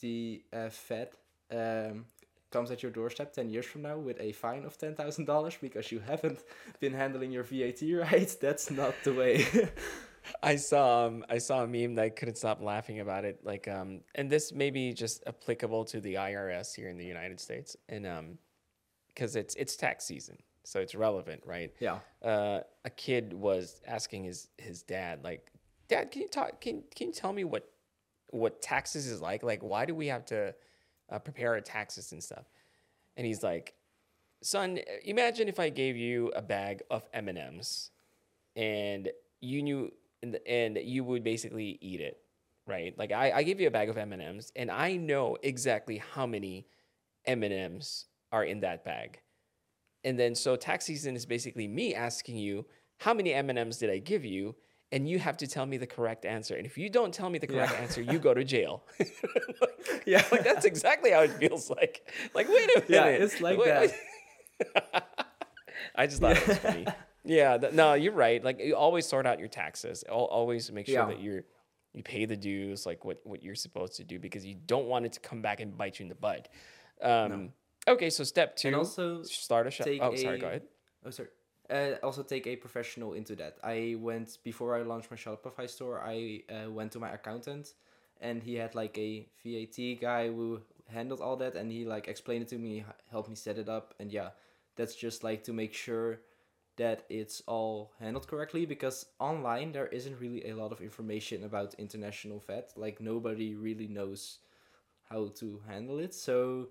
the 0.00 0.42
uh, 0.52 0.68
fed 0.68 1.10
um, 1.52 2.06
comes 2.54 2.70
at 2.70 2.82
your 2.84 2.92
doorstep 2.92 3.32
10 3.32 3.50
years 3.50 3.66
from 3.66 3.82
now 3.82 3.98
with 3.98 4.18
a 4.20 4.30
fine 4.32 4.64
of 4.64 4.78
$10,000 4.78 5.60
because 5.60 5.90
you 5.90 5.98
haven't 5.98 6.44
been 6.78 6.94
handling 6.94 7.32
your 7.32 7.42
VAT 7.42 7.82
right, 8.12 8.36
that's 8.40 8.70
not 8.70 8.94
the 9.02 9.12
way. 9.12 9.44
I 10.42 10.56
saw 10.56 11.06
um, 11.06 11.24
I 11.28 11.36
saw 11.36 11.64
a 11.64 11.66
meme 11.66 11.96
that 11.96 12.04
I 12.04 12.08
couldn't 12.08 12.36
stop 12.36 12.62
laughing 12.62 13.00
about 13.00 13.26
it. 13.26 13.40
Like 13.44 13.68
um, 13.68 14.00
and 14.14 14.30
this 14.30 14.54
may 14.54 14.70
be 14.70 14.94
just 14.94 15.22
applicable 15.26 15.84
to 15.86 16.00
the 16.00 16.14
IRS 16.14 16.74
here 16.74 16.88
in 16.88 16.96
the 16.96 17.04
United 17.04 17.38
States, 17.38 17.76
and 17.90 18.06
um, 18.06 18.38
because 19.08 19.36
it's 19.36 19.54
it's 19.56 19.76
tax 19.76 20.06
season, 20.06 20.38
so 20.62 20.80
it's 20.80 20.94
relevant, 20.94 21.42
right? 21.44 21.72
yeah. 21.78 21.98
uh, 22.22 22.60
a 22.86 22.90
kid 22.90 23.34
was 23.34 23.82
asking 23.86 24.24
his 24.24 24.48
his 24.56 24.82
dad 24.82 25.22
like 25.22 25.50
dad 25.88 26.10
can 26.10 26.22
you 26.22 26.28
talk 26.28 26.58
can 26.58 26.82
can 26.96 27.08
you 27.08 27.12
tell 27.12 27.34
me 27.34 27.44
what 27.44 27.68
what 28.30 28.62
taxes 28.62 29.06
is 29.06 29.20
like 29.20 29.42
like 29.42 29.62
why 29.62 29.84
do 29.84 29.94
we 29.94 30.06
have 30.06 30.24
to 30.24 30.54
uh, 31.10 31.18
prepare 31.18 31.52
our 31.52 31.60
taxes 31.60 32.12
and 32.12 32.22
stuff. 32.22 32.46
And 33.16 33.26
he's 33.26 33.42
like 33.42 33.74
son 34.42 34.78
imagine 35.06 35.48
if 35.48 35.58
i 35.58 35.70
gave 35.70 35.96
you 35.96 36.30
a 36.36 36.42
bag 36.42 36.82
of 36.90 37.02
m&ms 37.14 37.90
and 38.56 39.08
you 39.40 39.62
knew 39.62 39.90
and, 40.22 40.38
and 40.46 40.76
you 40.76 41.02
would 41.02 41.24
basically 41.24 41.78
eat 41.80 42.00
it 42.00 42.18
right? 42.66 42.98
Like 42.98 43.12
I, 43.12 43.30
I 43.30 43.42
give 43.42 43.60
you 43.60 43.68
a 43.68 43.70
bag 43.70 43.88
of 43.88 43.96
m&ms 43.96 44.52
and 44.56 44.70
i 44.70 44.96
know 44.96 45.36
exactly 45.42 45.98
how 45.98 46.26
many 46.26 46.66
m&ms 47.26 48.06
are 48.32 48.44
in 48.44 48.60
that 48.60 48.84
bag. 48.84 49.20
And 50.02 50.18
then 50.18 50.34
so 50.34 50.56
tax 50.56 50.84
season 50.84 51.14
is 51.14 51.24
basically 51.24 51.68
me 51.68 51.94
asking 51.94 52.36
you 52.36 52.66
how 52.98 53.14
many 53.14 53.32
M&Ms 53.32 53.78
did 53.78 53.90
I 53.90 53.98
give 53.98 54.24
you 54.24 54.56
and 54.92 55.08
you 55.08 55.18
have 55.18 55.36
to 55.38 55.46
tell 55.46 55.66
me 55.66 55.76
the 55.76 55.86
correct 55.86 56.24
answer. 56.24 56.54
And 56.56 56.66
if 56.66 56.78
you 56.78 56.88
don't 56.88 57.12
tell 57.12 57.28
me 57.30 57.38
the 57.38 57.46
correct 57.46 57.72
Yeah. 57.72 57.78
answer, 57.80 58.00
you 58.02 58.18
go 58.28 58.34
to 58.34 58.44
jail. 58.44 58.84
like, 58.98 60.02
Yeah. 60.06 60.24
like 60.30 60.44
that's 60.44 60.64
exactly 60.64 61.10
how 61.10 61.20
it 61.22 61.32
feels 61.32 61.70
like. 61.70 62.08
Like 62.34 62.48
wait 62.48 62.64
a 62.64 62.80
minute. 62.80 62.84
Yeah, 62.88 63.06
it's 63.06 63.40
like 63.40 63.58
Wait- 63.58 63.66
that. 63.68 65.06
I 65.96 66.06
just 66.06 66.20
thought 66.20 66.36
it 66.36 66.46
was 66.48 66.58
funny. 66.58 66.86
Yeah, 67.24 67.56
th- 67.58 67.72
no, 67.72 67.94
you're 67.94 68.12
right. 68.12 68.42
Like 68.44 68.60
you 68.60 68.76
always 68.76 69.06
sort 69.06 69.26
out 69.26 69.38
your 69.38 69.48
taxes. 69.48 70.04
Al- 70.08 70.26
Always 70.26 70.70
make 70.70 70.86
sure 70.86 70.94
Yeah. 70.94 71.06
that 71.06 71.20
you're 71.20 71.44
you 71.92 72.02
pay 72.02 72.24
the 72.26 72.36
dues, 72.36 72.86
like 72.86 73.04
what 73.04 73.20
what 73.24 73.42
you're 73.42 73.54
supposed 73.54 73.94
to 73.96 74.04
do, 74.04 74.18
because 74.18 74.44
you 74.44 74.56
don't 74.66 74.86
want 74.86 75.06
it 75.06 75.12
to 75.14 75.20
come 75.20 75.40
back 75.42 75.60
and 75.60 75.76
bite 75.76 75.98
you 75.98 76.04
in 76.04 76.08
the 76.08 76.14
butt. 76.16 76.48
Um, 77.00 77.52
Okay, 77.86 78.08
so 78.08 78.24
step 78.24 78.56
two, 78.56 78.68
And 78.68 78.76
also 78.76 79.22
start 79.24 79.66
a 79.66 79.70
shop. 79.70 79.86
Oh, 80.00 80.14
sorry. 80.16 80.38
Go 80.38 80.46
ahead. 80.48 80.62
Oh, 81.04 81.10
sorry. 81.10 81.28
Uh, 81.70 81.92
also 82.02 82.22
take 82.22 82.46
a 82.46 82.56
professional 82.56 83.14
into 83.14 83.34
that. 83.36 83.56
I 83.64 83.96
went 83.98 84.38
before 84.44 84.76
I 84.76 84.82
launched 84.82 85.10
my 85.10 85.16
Shopify 85.16 85.68
store. 85.68 86.02
I 86.04 86.42
uh, 86.50 86.70
went 86.70 86.92
to 86.92 86.98
my 87.00 87.10
accountant, 87.10 87.72
and 88.20 88.42
he 88.42 88.56
had 88.56 88.74
like 88.74 88.98
a 88.98 89.26
VAT 89.42 89.96
guy 90.00 90.28
who 90.28 90.60
handled 90.88 91.20
all 91.20 91.36
that, 91.36 91.56
and 91.56 91.72
he 91.72 91.84
like 91.86 92.06
explained 92.06 92.42
it 92.42 92.48
to 92.48 92.58
me, 92.58 92.84
helped 93.10 93.30
me 93.30 93.34
set 93.34 93.58
it 93.58 93.68
up, 93.68 93.94
and 93.98 94.12
yeah, 94.12 94.30
that's 94.76 94.94
just 94.94 95.24
like 95.24 95.42
to 95.44 95.52
make 95.54 95.72
sure 95.72 96.20
that 96.76 97.04
it's 97.08 97.40
all 97.46 97.92
handled 98.00 98.26
correctly 98.26 98.66
because 98.66 99.06
online 99.20 99.72
there 99.72 99.86
isn't 99.86 100.18
really 100.20 100.48
a 100.50 100.54
lot 100.56 100.72
of 100.72 100.80
information 100.80 101.44
about 101.44 101.74
international 101.78 102.40
VAT. 102.46 102.72
Like 102.76 103.00
nobody 103.00 103.54
really 103.54 103.86
knows 103.88 104.38
how 105.08 105.28
to 105.36 105.60
handle 105.68 105.98
it. 105.98 106.14
So 106.14 106.68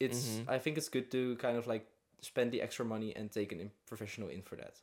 it's 0.00 0.40
Mhm. 0.40 0.48
I 0.48 0.58
think 0.58 0.76
it's 0.78 0.88
good 0.88 1.10
to 1.12 1.36
kind 1.36 1.56
of 1.56 1.66
like 1.66 1.86
spend 2.24 2.52
the 2.52 2.62
extra 2.62 2.84
money 2.84 3.14
and 3.16 3.30
take 3.30 3.52
an 3.52 3.60
in- 3.60 3.70
professional 3.86 4.28
in 4.28 4.42
for 4.42 4.56
that. 4.56 4.80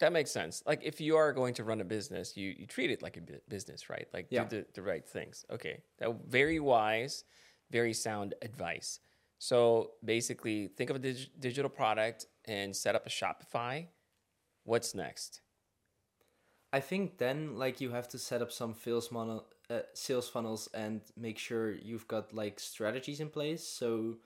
That 0.00 0.12
makes 0.12 0.30
sense. 0.30 0.62
Like 0.66 0.80
if 0.82 1.00
you 1.00 1.16
are 1.16 1.32
going 1.32 1.54
to 1.54 1.64
run 1.64 1.80
a 1.80 1.84
business, 1.84 2.36
you, 2.36 2.54
you 2.58 2.66
treat 2.66 2.90
it 2.90 3.00
like 3.02 3.16
a 3.16 3.20
business, 3.48 3.88
right? 3.88 4.08
Like 4.12 4.26
Yeah. 4.30 4.44
do 4.44 4.58
the, 4.58 4.66
the 4.74 4.82
right 4.82 5.06
things. 5.08 5.44
Okay. 5.50 5.82
That 5.98 6.10
very 6.28 6.58
wise, 6.58 7.24
very 7.70 7.94
sound 7.94 8.34
advice. 8.42 9.00
So 9.38 9.92
basically 10.04 10.68
think 10.68 10.90
of 10.90 10.96
a 10.96 10.98
dig- 10.98 11.30
digital 11.38 11.70
product 11.70 12.26
and 12.46 12.74
set 12.74 12.94
up 12.94 13.06
a 13.06 13.10
Shopify. 13.10 13.86
What's 14.64 14.94
next? 14.94 15.42
I 16.72 16.80
think 16.80 17.18
then 17.18 17.56
like 17.56 17.80
you 17.80 17.90
have 17.90 18.08
to 18.08 18.18
set 18.18 18.42
up 18.42 18.50
some 18.50 18.74
sales 18.74 19.08
funnel, 19.08 19.46
uh, 19.70 19.80
sales 19.92 20.28
funnels 20.28 20.68
and 20.74 21.02
make 21.16 21.38
sure 21.38 21.72
you've 21.72 22.08
got 22.08 22.34
like 22.34 22.58
strategies 22.58 23.20
in 23.20 23.28
place. 23.28 23.62
So 23.62 24.16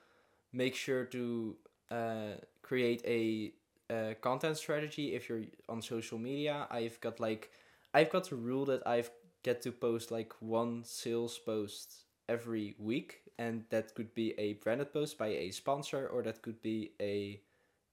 make 0.52 0.74
sure 0.74 1.04
to 1.04 1.56
uh, 1.90 2.40
create 2.62 3.02
a 3.06 3.52
uh, 3.92 4.14
content 4.20 4.56
strategy 4.56 5.14
if 5.14 5.28
you're 5.28 5.44
on 5.68 5.82
social 5.82 6.18
media. 6.18 6.66
I've 6.70 7.00
got 7.00 7.20
like 7.20 7.50
I've 7.94 8.10
got 8.10 8.30
a 8.32 8.36
rule 8.36 8.64
that 8.66 8.86
I've 8.86 9.10
get 9.42 9.62
to 9.62 9.72
post 9.72 10.10
like 10.10 10.32
one 10.40 10.84
sales 10.84 11.38
post 11.38 12.04
every 12.28 12.74
week, 12.78 13.22
and 13.38 13.64
that 13.70 13.94
could 13.94 14.14
be 14.14 14.34
a 14.38 14.54
branded 14.54 14.92
post 14.92 15.18
by 15.18 15.28
a 15.28 15.50
sponsor, 15.50 16.06
or 16.08 16.22
that 16.22 16.42
could 16.42 16.60
be 16.60 16.92
a, 17.00 17.40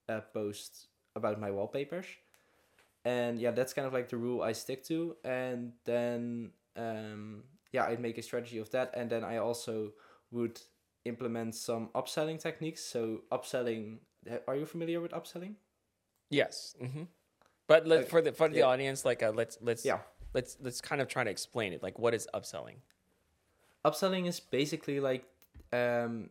a 0.08 0.20
post 0.20 0.88
about 1.14 1.40
my 1.40 1.50
wallpapers. 1.50 2.06
And 3.04 3.38
yeah, 3.38 3.52
that's 3.52 3.72
kind 3.72 3.86
of 3.86 3.92
like 3.92 4.08
the 4.08 4.16
rule 4.16 4.42
I 4.42 4.52
stick 4.52 4.84
to. 4.86 5.16
And 5.24 5.72
then 5.84 6.50
um, 6.76 7.44
yeah, 7.72 7.84
I'd 7.86 8.00
make 8.00 8.18
a 8.18 8.22
strategy 8.22 8.58
of 8.58 8.70
that, 8.70 8.92
and 8.94 9.08
then 9.10 9.24
I 9.24 9.38
also 9.38 9.92
would 10.30 10.60
implement 11.06 11.54
some 11.54 11.88
upselling 11.94 12.38
techniques. 12.40 12.82
So 12.82 13.22
upselling, 13.30 13.98
are 14.46 14.56
you 14.56 14.66
familiar 14.66 15.00
with 15.00 15.12
upselling? 15.12 15.54
Yes. 16.30 16.74
Mm-hmm. 16.82 17.04
But 17.68 17.86
let, 17.86 18.00
Okay, 18.00 18.08
for 18.08 18.20
the 18.22 18.32
for 18.32 18.48
the 18.48 18.58
yeah. 18.58 18.64
audience, 18.72 19.04
like 19.04 19.22
uh, 19.22 19.32
let's 19.34 19.58
let's 19.60 19.84
Yeah. 19.84 20.00
let's 20.34 20.56
let's 20.60 20.80
kind 20.80 21.00
of 21.00 21.08
try 21.08 21.24
to 21.24 21.30
explain 21.30 21.72
it. 21.72 21.82
Like, 21.82 21.98
what 21.98 22.14
is 22.14 22.28
upselling? 22.34 22.76
Upselling 23.84 24.26
is 24.26 24.40
basically 24.40 25.00
like 25.00 25.26
um, 25.72 26.30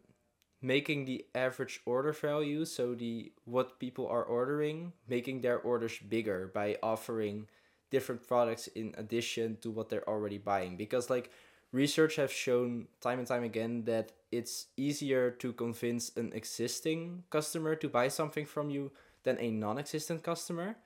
making 0.61 1.05
the 1.05 1.25
average 1.35 1.81
order 1.85 2.11
value, 2.13 2.65
so 2.65 2.95
the 2.95 3.31
what 3.45 3.79
people 3.79 4.07
are 4.07 4.23
ordering, 4.23 4.93
making 5.07 5.41
their 5.41 5.59
orders 5.59 5.99
bigger 5.99 6.47
by 6.53 6.77
offering 6.83 7.47
different 7.91 8.27
products 8.27 8.67
in 8.67 8.93
addition 8.97 9.57
to 9.61 9.71
what 9.71 9.89
they're 9.89 10.07
already 10.07 10.37
buying. 10.37 10.75
Because 10.77 11.09
like 11.09 11.31
research 11.75 12.15
have 12.15 12.31
shown 12.31 12.87
time 13.01 13.19
and 13.19 13.27
time 13.27 13.43
again 13.43 13.83
that 13.83 14.13
it's 14.31 14.67
easier 14.77 15.29
to 15.29 15.51
convince 15.51 16.09
an 16.15 16.31
existing 16.33 17.23
customer 17.29 17.75
to 17.75 17.89
buy 17.89 18.07
something 18.07 18.45
from 18.45 18.69
you 18.69 18.91
than 19.23 19.37
a 19.39 19.51
non-existent 19.51 20.23
customer. 20.23 20.77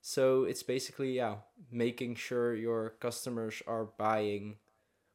So 0.00 0.44
it's 0.44 0.62
basically 0.62 1.16
yeah, 1.16 1.36
making 1.72 2.14
sure 2.14 2.54
your 2.54 2.90
customers 3.00 3.60
are 3.66 3.86
buying 3.98 4.56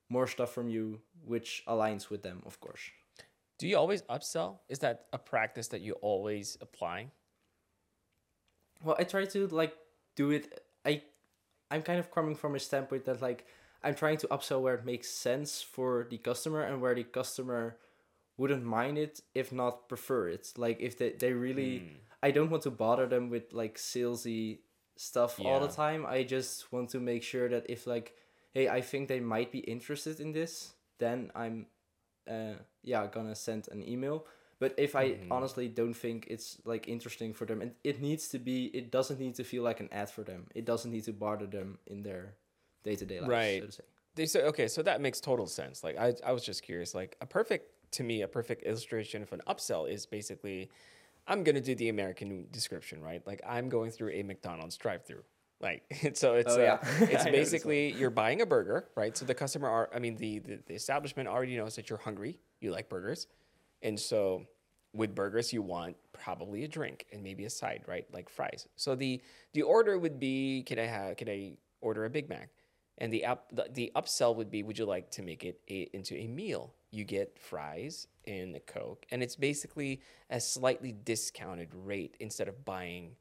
more 0.09 0.27
stuff 0.27 0.51
from 0.51 0.67
you 0.67 0.99
which 1.23 1.63
aligns 1.65 2.09
with 2.09 2.23
them, 2.23 2.41
of 2.45 2.59
course. 2.59 2.91
Do 3.57 3.67
you 3.67 3.77
always 3.77 4.01
upsell? 4.03 4.57
Is 4.67 4.79
that 4.79 5.05
a 5.13 5.17
practice 5.17 5.67
that 5.69 5.81
you 5.81 5.93
always 6.01 6.57
apply? 6.59 7.11
Well, 8.83 8.97
I 8.99 9.05
try 9.05 9.25
to 9.25 9.47
like 9.47 9.77
do 10.17 10.31
it 10.31 10.61
I 10.83 11.03
I'm 11.69 11.83
kind 11.83 11.99
of 11.99 12.11
coming 12.11 12.35
from 12.35 12.55
a 12.55 12.59
standpoint 12.59 13.05
that 13.05 13.21
like 13.21 13.45
I'm 13.83 13.95
trying 13.95 14.17
to 14.17 14.27
upsell 14.27 14.61
where 14.61 14.75
it 14.75 14.85
makes 14.85 15.09
sense 15.09 15.61
for 15.61 16.07
the 16.09 16.17
customer 16.17 16.61
and 16.61 16.81
where 16.81 16.93
the 16.93 17.03
customer 17.03 17.77
wouldn't 18.37 18.63
mind 18.63 18.97
it 18.97 19.21
if 19.33 19.51
not 19.51 19.89
prefer 19.89 20.29
it. 20.29 20.53
Like 20.57 20.79
if 20.79 20.97
they, 20.97 21.11
they 21.11 21.33
really 21.33 21.83
I 22.23 22.31
don't 22.31 22.49
want 22.49 22.63
to 22.63 22.71
bother 22.71 23.07
them 23.07 23.29
with 23.29 23.53
like 23.53 23.77
salesy 23.77 24.59
stuff 24.97 25.39
all 25.39 25.59
the 25.59 25.67
time. 25.67 26.05
I 26.05 26.23
just 26.23 26.71
want 26.71 26.89
to 26.91 26.99
make 26.99 27.23
sure 27.23 27.49
that 27.49 27.65
if 27.69 27.87
like 27.87 28.13
hey, 28.53 28.67
I 28.67 28.81
think 28.81 29.07
they 29.07 29.19
might 29.19 29.51
be 29.51 29.59
interested 29.59 30.19
in 30.19 30.31
this, 30.31 30.73
then 30.99 31.31
I'm 31.35 31.67
uh 32.29 32.53
yeah, 32.83 33.07
gonna 33.07 33.35
send 33.35 33.67
an 33.71 33.87
email. 33.87 34.25
But 34.59 34.75
if 34.77 34.95
I 34.95 35.17
honestly 35.31 35.67
don't 35.67 35.95
think 35.95 36.27
it's 36.29 36.61
like 36.65 36.87
interesting 36.87 37.33
for 37.33 37.45
them 37.45 37.61
and 37.61 37.71
it 37.83 37.99
needs 37.99 38.27
to 38.29 38.37
be 38.37 38.65
it 38.65 38.91
doesn't 38.91 39.19
need 39.19 39.35
to 39.35 39.43
feel 39.43 39.63
like 39.63 39.79
an 39.79 39.89
ad 39.91 40.11
for 40.11 40.23
them. 40.23 40.47
It 40.53 40.65
doesn't 40.65 40.91
need 40.91 41.05
to 41.05 41.13
bother 41.13 41.47
them 41.47 41.79
in 41.87 42.03
their 42.03 42.35
day 42.83 42.95
to 42.95 43.05
day 43.05 43.19
life, 43.19 43.29
Right. 43.29 43.59
so 43.61 43.65
to 43.67 43.71
say. 43.71 43.83
They 44.15 44.25
say 44.25 44.43
okay, 44.43 44.67
so 44.67 44.81
that 44.83 44.99
makes 44.99 45.21
total 45.21 45.47
sense. 45.47 45.83
Like 45.83 45.97
I, 45.97 46.13
I 46.25 46.31
was 46.33 46.43
just 46.43 46.63
curious. 46.63 46.93
Like 46.93 47.15
a 47.21 47.25
perfect 47.25 47.71
to 47.91 48.03
me, 48.03 48.21
a 48.21 48.27
perfect 48.27 48.63
illustration 48.63 49.21
of 49.21 49.31
an 49.33 49.41
upsell 49.47 49.89
is 49.89 50.05
basically, 50.05 50.69
I'm 51.27 51.43
gonna 51.43 51.61
do 51.61 51.75
the 51.75 51.89
American 51.89 52.47
description, 52.51 53.01
right? 53.01 53.25
Like 53.25 53.41
I'm 53.47 53.69
going 53.69 53.91
through 53.91 54.11
a 54.11 54.23
McDonald's 54.23 54.75
drive-through. 54.77 55.23
Like 55.61 55.83
so, 56.13 56.35
it's 56.35 56.51
Oh, 56.57 56.61
uh, 56.61 56.77
it's 56.83 57.01
I 57.01 57.01
know 57.01 57.07
this 57.09 57.23
one. 57.23 57.31
basically 57.31 57.91
you're 57.93 58.09
buying 58.09 58.41
a 58.41 58.45
burger, 58.45 58.89
right? 58.95 59.15
So 59.15 59.23
the 59.25 59.35
customer 59.35 59.69
are, 59.69 59.89
I 59.95 59.99
mean, 59.99 60.17
the, 60.17 60.39
the 60.39 60.59
the 60.65 60.73
establishment 60.75 61.29
already 61.29 61.55
knows 61.55 61.75
that 61.77 61.89
you're 61.89 61.99
hungry, 61.99 62.39
you 62.59 62.71
like 62.71 62.89
burgers, 62.89 63.27
and 63.81 63.97
so 63.99 64.45
with 64.93 65.15
burgers 65.15 65.53
you 65.53 65.61
want 65.61 65.95
probably 66.11 66.65
a 66.65 66.67
drink 66.67 67.05
and 67.13 67.23
maybe 67.23 67.45
a 67.45 67.49
side, 67.49 67.83
right? 67.87 68.05
Like 68.11 68.27
fries. 68.29 68.67
So 68.75 68.93
the 68.95 69.21
the 69.53 69.61
order 69.61 69.97
would 69.97 70.19
be, 70.19 70.63
can 70.63 70.79
I 70.79 70.85
have, 70.87 71.15
can 71.15 71.29
I 71.29 71.53
order 71.79 72.03
a 72.03 72.09
Big 72.09 72.27
Mac? 72.27 72.49
And 73.01 73.11
the 73.11 73.25
up 73.25 73.49
the, 73.51 73.67
the 73.73 73.91
upsell 73.95 74.35
would 74.35 74.51
be, 74.51 74.61
would 74.63 74.77
you 74.77 74.85
like 74.85 75.09
to 75.11 75.23
make 75.23 75.43
it 75.43 75.59
a, 75.69 75.89
into 75.91 76.15
a 76.15 76.27
meal? 76.27 76.73
You 76.91 77.03
get 77.03 77.37
fries 77.39 78.07
and 78.27 78.55
a 78.55 78.59
Coke, 78.59 79.05
and 79.11 79.23
it's 79.23 79.35
basically 79.35 80.01
a 80.29 80.39
slightly 80.39 80.91
discounted 80.91 81.69
rate 81.73 82.15
instead 82.19 82.47
of 82.47 82.63
buying 82.63 83.15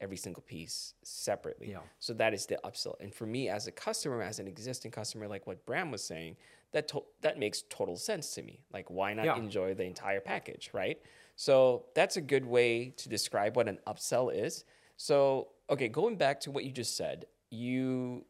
every 0.00 0.16
single 0.16 0.42
piece 0.42 0.94
separately. 1.02 1.70
Yeah. 1.70 1.80
So 2.00 2.14
that 2.14 2.32
is 2.34 2.46
the 2.46 2.58
upsell. 2.64 2.94
And 3.00 3.14
for 3.14 3.26
me 3.26 3.48
as 3.48 3.66
a 3.66 3.72
customer, 3.72 4.22
as 4.22 4.38
an 4.38 4.46
existing 4.48 4.90
customer, 4.90 5.28
like 5.28 5.46
what 5.46 5.64
Bram 5.66 5.90
was 5.90 6.02
saying, 6.02 6.36
that 6.72 6.88
to- 6.88 7.04
that 7.20 7.38
makes 7.38 7.62
total 7.68 7.96
sense 7.96 8.34
to 8.34 8.42
me. 8.42 8.60
Like 8.72 8.90
why 8.90 9.12
not 9.14 9.26
Yeah. 9.26 9.36
enjoy 9.36 9.74
the 9.74 9.84
entire 9.84 10.20
package, 10.20 10.70
right? 10.72 11.00
So 11.36 11.86
that's 11.94 12.16
a 12.16 12.22
good 12.22 12.46
way 12.46 12.90
to 12.96 13.08
describe 13.08 13.56
what 13.56 13.68
an 13.68 13.78
upsell 13.86 14.34
is. 14.34 14.64
So 14.96 15.48
okay, 15.68 15.88
going 15.88 16.16
back 16.16 16.40
to 16.40 16.50
what 16.50 16.64
you 16.64 16.72
just 16.72 16.96
said, 16.96 17.26
you 17.50 18.24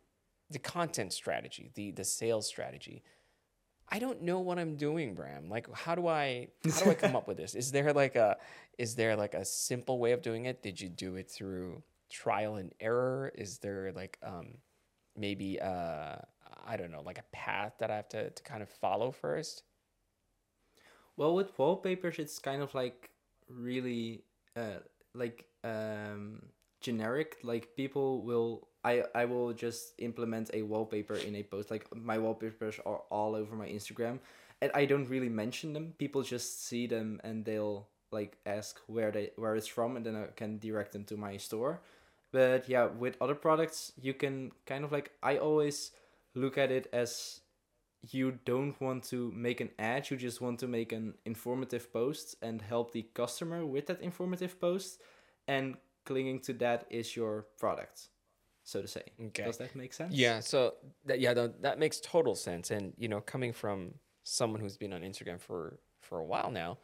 the 0.51 0.59
content 0.59 1.13
strategy, 1.13 1.71
the 1.75 1.91
the 1.91 2.05
sales 2.05 2.47
strategy. 2.47 3.03
I 3.89 4.01
don't 4.01 4.23
know 4.23 4.41
what 4.41 4.59
I'm 4.59 4.77
doing, 4.77 5.15
Bram. 5.15 5.49
Like, 5.49 5.73
how 5.73 5.95
do 5.95 6.09
I 6.09 6.49
how 6.65 6.85
do 6.85 6.91
I 6.91 6.95
come 6.95 7.15
up 7.17 7.29
with 7.29 7.37
this? 7.37 7.55
Is 7.55 7.73
there 7.73 7.93
like 7.93 8.17
a 8.17 8.37
is 8.79 8.95
there 8.97 9.17
like 9.17 9.35
a 9.35 9.45
simple 9.45 9.99
way 9.99 10.13
of 10.13 10.23
doing 10.23 10.47
it? 10.47 10.63
Did 10.63 10.81
you 10.81 10.89
do 10.89 11.17
it 11.17 11.31
through 11.31 11.83
trial 12.11 12.57
and 12.57 12.73
error? 12.81 13.33
Is 13.35 13.59
there 13.59 13.93
like 13.93 14.19
um 14.23 14.59
maybe 15.17 15.61
uh 15.61 16.17
I 16.67 16.77
don't 16.77 16.91
know, 16.91 17.03
like 17.03 17.19
a 17.19 17.25
path 17.33 17.75
that 17.79 17.91
I 17.91 17.97
have 17.97 18.09
to, 18.11 18.31
to 18.31 18.43
kind 18.43 18.63
of 18.63 18.69
follow 18.69 19.13
first? 19.13 19.63
Well, 21.17 21.35
with 21.35 21.57
wallpapers, 21.59 22.19
it's 22.19 22.39
kind 22.39 22.61
of 22.61 22.75
like 22.75 23.11
really 23.49 24.25
uh, 24.57 24.81
like 25.15 25.47
um, 25.65 26.43
generic. 26.81 27.39
Like 27.43 27.77
people 27.77 28.23
will, 28.23 28.69
I 28.87 29.03
I 29.15 29.25
will 29.25 29.53
just 29.53 29.95
implement 29.99 30.51
a 30.55 30.63
wallpaper 30.63 31.17
in 31.17 31.35
a 31.35 31.43
post. 31.43 31.71
Like 31.71 31.85
my 31.95 32.19
wallpapers 32.19 32.79
are 32.87 33.03
all 33.11 33.35
over 33.35 33.57
my 33.57 33.67
Instagram, 33.67 34.21
and 34.63 34.71
I 34.75 34.87
don't 34.87 35.09
really 35.09 35.29
mention 35.29 35.73
them. 35.73 35.95
People 35.99 36.23
just 36.23 36.65
see 36.67 36.87
them 36.87 37.21
and 37.25 37.45
they'll 37.45 37.89
like 38.13 38.39
ask 38.47 38.81
where 38.87 39.11
they 39.11 39.31
where 39.37 39.57
it's 39.57 39.67
from, 39.67 39.97
and 39.97 40.07
then 40.07 40.15
I 40.15 40.27
can 40.37 40.59
direct 40.59 40.93
them 40.93 41.05
to 41.07 41.17
my 41.17 41.37
store. 41.37 41.81
But 42.33 42.69
yeah, 42.69 42.87
with 42.87 43.17
other 43.21 43.35
products, 43.35 43.93
you 44.01 44.15
can 44.15 44.53
kind 44.67 44.85
of 44.85 44.93
like 44.93 45.11
I 45.23 45.39
always 45.39 45.91
look 46.35 46.57
at 46.57 46.71
it 46.71 46.87
as 46.93 47.41
you 48.13 48.39
don't 48.45 48.81
want 48.81 49.03
to 49.03 49.33
make 49.35 49.61
an 49.61 49.71
ad 49.79 50.11
you 50.11 50.17
just 50.17 50.41
want 50.41 50.61
to 50.61 50.69
make 50.69 50.93
an 50.93 51.15
informative 51.25 51.93
post 51.93 52.37
and 52.43 52.63
help 52.63 52.93
the 52.93 53.03
customer 53.15 53.65
with 53.67 53.87
that 53.87 54.01
informative 54.01 54.61
post 54.61 55.01
and 55.49 55.77
clinging 56.05 56.39
to 56.39 56.53
that 56.53 56.87
is 56.91 57.17
your 57.17 57.47
product 57.59 58.09
so 58.67 58.83
to 58.83 58.89
say 58.89 59.03
Okay. 59.29 59.45
does 59.45 59.57
that 59.59 59.75
make 59.77 59.93
sense 59.95 60.13
Yeah, 60.13 60.41
so 60.41 60.75
that 61.07 61.21
yeah, 61.21 61.33
that, 61.35 61.63
that 61.63 61.79
makes 61.79 62.01
total 62.01 62.35
sense. 62.35 62.71
And 62.71 62.93
you 62.99 63.09
know, 63.09 63.21
coming 63.21 63.53
from 63.55 63.95
someone 64.25 64.61
who's 64.61 64.77
been 64.77 64.93
on 64.93 65.03
Instagram 65.03 65.41
for 65.41 65.79
for 66.01 66.19
a 66.19 66.25
while 66.25 66.51
now, 66.51 66.79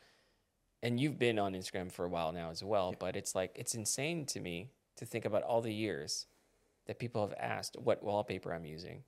and 0.82 0.98
you've 1.00 1.18
been 1.18 1.38
on 1.38 1.52
Instagram 1.54 1.90
for 1.92 2.04
a 2.04 2.08
while 2.08 2.32
now 2.32 2.50
as 2.50 2.62
well, 2.64 2.94
but 2.98 3.16
it's 3.16 3.34
like 3.34 3.50
it's 3.56 3.74
insane 3.74 4.24
to 4.26 4.40
me 4.40 4.70
to 4.96 5.04
think 5.04 5.24
about 5.24 5.42
all 5.42 5.60
the 5.60 5.72
years 5.74 6.26
that 6.86 6.98
people 6.98 7.20
have 7.26 7.34
asked 7.38 7.76
what 7.78 8.02
wallpaper 8.02 8.52
I'm 8.54 8.64
using. 8.64 9.02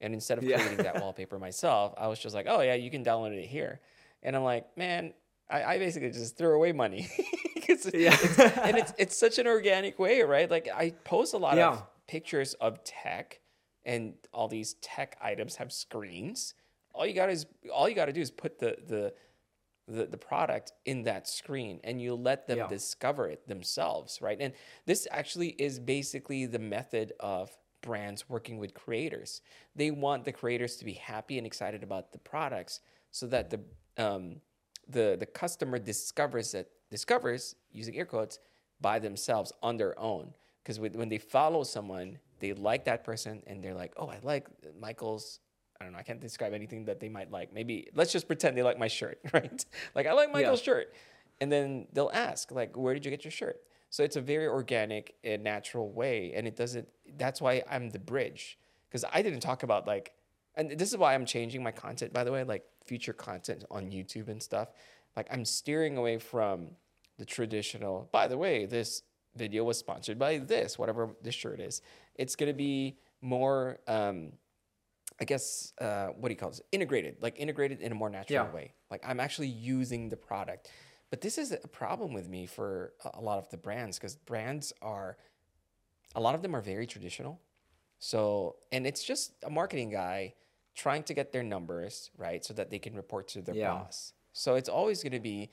And 0.00 0.14
instead 0.14 0.38
of 0.38 0.44
Yeah. 0.44 0.56
creating 0.58 0.84
that 0.84 1.00
wallpaper 1.00 1.38
myself, 1.48 1.94
I 1.98 2.06
was 2.08 2.18
just 2.18 2.34
like, 2.34 2.46
oh 2.48 2.60
yeah, 2.60 2.74
you 2.74 2.90
can 2.90 3.04
download 3.04 3.32
it 3.36 3.46
here. 3.46 3.80
And 4.22 4.36
I'm 4.36 4.42
like, 4.44 4.76
man, 4.76 5.14
I, 5.48 5.64
I 5.74 5.78
basically 5.78 6.10
just 6.10 6.36
threw 6.36 6.54
away 6.54 6.72
money. 6.72 7.08
it's- 7.56 7.90
Yeah. 7.92 8.14
it's- 8.14 8.58
and 8.58 8.76
it's 8.78 8.92
it's 8.98 9.16
such 9.16 9.38
an 9.38 9.46
organic 9.46 9.98
way, 9.98 10.22
right? 10.22 10.48
Like 10.50 10.68
I 10.74 10.90
post 11.04 11.34
a 11.34 11.38
lot 11.38 11.56
Yeah. 11.56 11.70
of 11.70 11.82
pictures 12.10 12.54
of 12.54 12.82
tech 12.82 13.40
and 13.84 14.14
all 14.32 14.48
these 14.48 14.74
tech 14.82 15.16
items 15.22 15.56
have 15.56 15.70
screens. 15.72 16.54
All 16.92 17.06
you 17.06 17.14
got 17.14 17.30
is 17.30 17.46
all 17.72 17.88
you 17.88 17.94
got 17.94 18.06
to 18.06 18.12
do 18.12 18.20
is 18.20 18.32
put 18.32 18.58
the 18.58 18.76
the 18.92 19.14
the, 19.86 20.06
the 20.06 20.16
product 20.18 20.72
in 20.84 21.02
that 21.04 21.28
screen 21.28 21.80
and 21.82 22.00
you 22.00 22.14
let 22.14 22.46
them 22.46 22.58
Yeah. 22.58 22.66
discover 22.68 23.28
it 23.28 23.48
themselves, 23.48 24.20
right? 24.20 24.38
And 24.40 24.52
this 24.86 25.08
actually 25.10 25.50
is 25.50 25.80
basically 25.80 26.46
the 26.46 26.58
method 26.60 27.12
of 27.20 27.56
brands 27.80 28.28
working 28.28 28.58
with 28.58 28.72
creators. 28.74 29.40
They 29.74 29.90
want 29.90 30.24
the 30.24 30.32
creators 30.32 30.76
to 30.76 30.84
be 30.84 30.94
happy 30.94 31.38
and 31.38 31.46
excited 31.46 31.82
about 31.82 32.12
the 32.12 32.18
products 32.18 32.80
so 33.10 33.26
that 33.28 33.50
the 33.50 33.60
um, 33.96 34.40
the 34.88 35.16
the 35.22 35.26
customer 35.26 35.78
discovers 35.78 36.54
it 36.54 36.66
discovers 36.90 37.54
using 37.80 37.94
air 37.96 38.06
quotes 38.14 38.38
by 38.80 38.98
themselves 38.98 39.52
on 39.62 39.76
their 39.76 39.94
own 39.98 40.34
because 40.70 40.94
when 40.96 41.08
they 41.08 41.18
follow 41.18 41.62
someone 41.62 42.18
they 42.38 42.52
like 42.52 42.84
that 42.84 43.04
person 43.04 43.42
and 43.46 43.62
they're 43.62 43.74
like 43.74 43.92
oh 43.96 44.08
i 44.08 44.18
like 44.22 44.46
michael's 44.80 45.40
i 45.80 45.84
don't 45.84 45.92
know 45.92 45.98
i 45.98 46.02
can't 46.02 46.20
describe 46.20 46.52
anything 46.52 46.84
that 46.84 47.00
they 47.00 47.08
might 47.08 47.30
like 47.30 47.52
maybe 47.52 47.88
let's 47.94 48.12
just 48.12 48.26
pretend 48.26 48.56
they 48.56 48.62
like 48.62 48.78
my 48.78 48.88
shirt 48.88 49.18
right 49.32 49.64
like 49.94 50.06
i 50.06 50.12
like 50.12 50.32
michael's 50.32 50.62
shirt 50.62 50.94
and 51.40 51.50
then 51.50 51.86
they'll 51.92 52.10
ask 52.14 52.52
like 52.52 52.76
where 52.76 52.94
did 52.94 53.04
you 53.04 53.10
get 53.10 53.24
your 53.24 53.30
shirt 53.30 53.60
So 53.90 54.04
it's 54.04 54.16
a 54.16 54.20
very 54.20 54.46
organic 54.46 55.16
and 55.24 55.42
natural 55.42 55.90
way. 55.90 56.32
And 56.34 56.46
it 56.46 56.56
doesn't, 56.56 56.88
that's 57.18 57.40
why 57.40 57.64
I'm 57.68 57.90
the 57.90 57.98
bridge. 57.98 58.56
Because 58.88 59.04
I 59.12 59.20
didn't 59.20 59.40
talk 59.40 59.64
about 59.64 59.86
like, 59.86 60.12
and 60.54 60.70
this 60.78 60.90
is 60.90 60.96
why 60.96 61.14
I'm 61.14 61.26
changing 61.26 61.62
my 61.62 61.72
content, 61.72 62.12
by 62.12 62.22
the 62.22 62.30
way, 62.32 62.44
like 62.44 62.64
future 62.84 63.12
content 63.12 63.64
on 63.70 63.90
YouTube 63.90 64.28
and 64.28 64.40
stuff. 64.40 64.68
Like 65.16 65.26
I'm 65.32 65.44
steering 65.44 65.96
away 65.96 66.18
from 66.18 66.68
the 67.18 67.24
traditional, 67.24 68.08
by 68.12 68.28
the 68.28 68.38
way, 68.38 68.64
this 68.64 69.02
video 69.36 69.64
was 69.64 69.78
sponsored 69.78 70.18
by 70.18 70.38
this, 70.38 70.78
whatever 70.78 71.10
this 71.22 71.34
shirt 71.34 71.60
is. 71.60 71.82
It's 72.14 72.36
going 72.36 72.48
to 72.50 72.56
be 72.56 72.98
more, 73.20 73.78
um, 73.86 74.32
I 75.20 75.24
guess, 75.24 75.72
uh, 75.80 76.08
what 76.08 76.28
do 76.28 76.32
you 76.34 76.38
call 76.38 76.50
this? 76.50 76.60
Integrated, 76.72 77.16
like 77.20 77.38
integrated 77.38 77.80
in 77.80 77.92
a 77.92 77.94
more 77.94 78.10
natural 78.10 78.46
Yeah. 78.46 78.52
way. 78.52 78.74
Like 78.90 79.02
I'm 79.06 79.20
actually 79.20 79.48
using 79.48 80.08
the 80.08 80.16
product. 80.16 80.70
But 81.10 81.20
this 81.20 81.38
is 81.38 81.52
a 81.52 81.58
problem 81.68 82.12
with 82.12 82.28
me 82.28 82.46
for 82.46 82.94
a- 83.04 83.10
a 83.14 83.20
lot 83.20 83.38
of 83.38 83.48
the 83.50 83.56
brands 83.56 83.98
because 83.98 84.16
brands 84.16 84.72
are, 84.80 85.16
a 86.14 86.20
lot 86.20 86.34
of 86.34 86.42
them 86.42 86.54
are 86.54 86.60
very 86.60 86.86
traditional. 86.86 87.40
So, 87.98 88.56
and 88.72 88.86
it's 88.86 89.02
just 89.04 89.32
a 89.42 89.50
marketing 89.50 89.90
guy 89.90 90.34
trying 90.74 91.02
to 91.04 91.14
get 91.14 91.32
their 91.32 91.42
numbers, 91.42 92.10
right? 92.16 92.44
So 92.44 92.54
that 92.54 92.70
they 92.70 92.78
can 92.78 92.94
report 92.94 93.28
to 93.28 93.42
their 93.42 93.54
Yeah. 93.54 93.72
boss. 93.74 94.12
So 94.32 94.54
it's 94.54 94.68
always 94.68 95.02
going 95.02 95.12
to 95.12 95.20
be, 95.20 95.50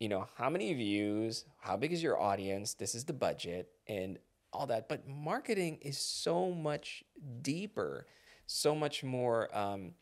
you 0.00 0.08
know, 0.08 0.26
how 0.34 0.50
many 0.50 0.72
views, 0.74 1.44
how 1.58 1.76
big 1.76 1.92
is 1.92 2.02
your 2.02 2.20
audience, 2.20 2.74
this 2.74 2.94
is 2.94 3.04
the 3.04 3.12
budget, 3.12 3.68
and 3.86 4.18
all 4.52 4.66
that. 4.66 4.88
But 4.88 5.06
marketing 5.06 5.78
is 5.82 5.98
so 5.98 6.50
much 6.50 7.04
deeper, 7.42 8.06
so 8.46 8.74
much 8.74 9.04
more 9.04 9.56
um, 9.56 9.92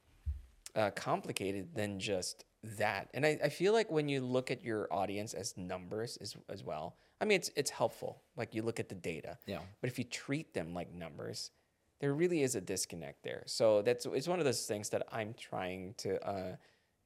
uh, 0.74 0.90
complicated 0.92 1.74
than 1.74 1.98
just 1.98 2.44
that. 2.62 3.08
And 3.12 3.26
I, 3.26 3.38
I 3.44 3.48
feel 3.48 3.72
like 3.72 3.90
when 3.90 4.08
you 4.08 4.20
look 4.20 4.50
at 4.50 4.64
your 4.64 4.92
audience 4.92 5.34
as 5.34 5.56
numbers 5.56 6.16
as, 6.20 6.36
as 6.48 6.64
well, 6.64 6.96
I 7.20 7.24
mean, 7.24 7.36
it's, 7.36 7.50
it's 7.56 7.70
helpful. 7.70 8.22
Like 8.36 8.54
you 8.54 8.62
look 8.62 8.78
at 8.78 8.88
the 8.88 8.94
data. 8.94 9.36
Yeah. 9.46 9.58
But 9.80 9.90
if 9.90 9.98
you 9.98 10.04
treat 10.04 10.54
them 10.54 10.74
like 10.74 10.92
numbers, 10.94 11.50
there 12.00 12.14
really 12.14 12.42
is 12.42 12.54
a 12.54 12.60
disconnect 12.60 13.24
there. 13.24 13.42
So 13.46 13.82
that's 13.82 14.06
it's 14.06 14.28
one 14.28 14.38
of 14.38 14.44
those 14.44 14.66
things 14.66 14.88
that 14.90 15.06
I'm 15.10 15.34
trying 15.34 15.94
to 15.98 16.24
uh, 16.24 16.56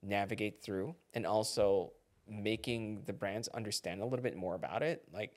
navigate 0.03 0.62
through, 0.62 0.95
and 1.14 1.26
also 1.26 1.93
making 2.29 3.03
the 3.07 3.12
brands 3.12 3.49
understand 3.49 4.01
a 4.01 4.05
little 4.05 4.23
bit 4.23 4.37
more 4.37 4.55
about 4.55 4.83
it. 4.83 5.05
Like 5.12 5.37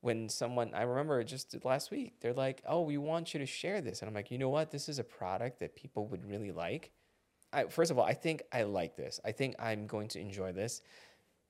when 0.00 0.28
someone 0.28 0.72
I 0.74 0.82
remember 0.82 1.22
just 1.24 1.64
last 1.64 1.90
week, 1.90 2.20
they're 2.20 2.34
like, 2.34 2.62
"Oh, 2.66 2.82
we 2.82 2.98
want 2.98 3.34
you 3.34 3.40
to 3.40 3.46
share 3.46 3.80
this," 3.80 4.02
and 4.02 4.08
I'm 4.08 4.14
like, 4.14 4.30
"You 4.30 4.38
know 4.38 4.50
what? 4.50 4.70
This 4.70 4.88
is 4.88 4.98
a 4.98 5.04
product 5.04 5.60
that 5.60 5.74
people 5.74 6.06
would 6.08 6.24
really 6.28 6.52
like." 6.52 6.92
I, 7.52 7.64
first 7.64 7.90
of 7.90 7.98
all, 7.98 8.04
I 8.04 8.14
think 8.14 8.42
I 8.52 8.64
like 8.64 8.96
this. 8.96 9.20
I 9.24 9.32
think 9.32 9.54
I'm 9.58 9.86
going 9.86 10.08
to 10.08 10.20
enjoy 10.20 10.52
this. 10.52 10.82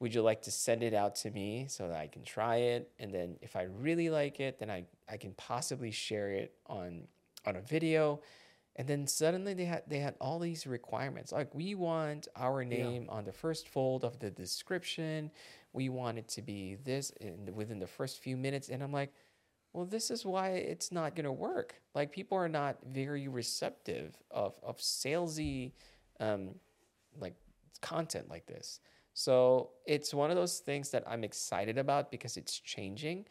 Would 0.01 0.15
you 0.15 0.23
like 0.23 0.43
to 0.43 0.51
send 0.51 0.83
it 0.83 0.93
out 0.93 1.15
to 1.17 1.31
me 1.31 1.67
so 1.69 1.89
that 1.89 1.99
I 1.99 2.09
can 2.09 2.25
try 2.25 2.57
it? 2.57 2.93
And 2.99 3.13
then 3.13 3.39
if 3.41 3.57
I 3.57 3.63
really 3.63 4.11
like 4.11 4.39
it, 4.39 4.59
then 4.59 4.71
I, 4.71 4.85
I 5.09 5.17
can 5.17 5.33
possibly 5.35 5.91
share 5.91 6.31
it 6.31 6.55
on 6.67 7.09
on 7.47 7.57
a 7.57 7.61
video. 7.61 8.21
And 8.77 8.89
then 8.89 9.07
suddenly 9.07 9.55
they 9.55 9.67
had 9.67 9.85
they 9.87 9.99
had 10.01 10.15
all 10.21 10.39
these 10.39 10.67
requirements. 10.67 11.31
Like 11.33 11.55
we 11.55 11.75
want 11.75 12.29
our 12.37 12.65
name 12.65 13.07
on 13.09 13.25
the 13.25 13.33
first 13.33 13.69
fold 13.69 14.05
of 14.05 14.19
the 14.19 14.31
description. 14.31 15.31
We 15.73 15.89
want 15.89 16.19
it 16.19 16.29
to 16.31 16.43
be 16.43 16.77
this 16.77 17.11
in, 17.21 17.55
within 17.55 17.79
the 17.79 17.87
first 17.87 18.19
few 18.19 18.37
minutes. 18.37 18.69
And 18.69 18.83
I'm 18.83 18.93
like, 18.93 19.13
well, 19.73 19.85
this 19.85 20.11
is 20.11 20.25
why 20.27 20.51
it's 20.51 20.91
not 20.91 21.15
gonna 21.15 21.33
work. 21.33 21.77
Like 21.95 22.11
people 22.13 22.37
are 22.39 22.49
not 22.49 22.79
very 22.87 23.29
receptive 23.29 24.17
of 24.31 24.59
of 24.63 24.79
salesy 24.79 25.73
um, 26.21 26.57
like 27.19 27.35
content 27.81 28.29
like 28.29 28.47
this. 28.47 28.81
So 29.13 29.71
it's 29.87 30.13
one 30.13 30.31
of 30.31 30.37
those 30.37 30.59
things 30.59 30.91
that 30.91 31.05
I'm 31.07 31.23
excited 31.23 31.79
about 31.79 32.11
because 32.11 32.37
it's 32.37 32.59
changing. 32.59 33.27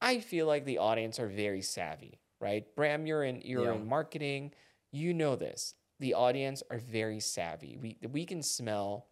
I 0.00 0.20
feel 0.20 0.46
like 0.46 0.64
the 0.64 0.78
audience 0.78 1.18
are 1.18 1.26
very 1.28 1.62
savvy, 1.62 2.20
right? 2.40 2.64
Bram, 2.76 3.06
you're 3.06 3.24
in 3.24 3.40
you're 3.44 3.72
Yeah. 3.72 3.74
in 3.74 3.88
marketing. 3.88 4.52
You 4.94 5.14
know 5.14 5.36
this. 5.36 5.74
The 6.00 6.14
audience 6.14 6.62
are 6.70 6.78
very 6.78 7.20
savvy. 7.20 7.76
We 7.80 7.98
we 8.10 8.24
can 8.26 8.42
smell 8.42 9.08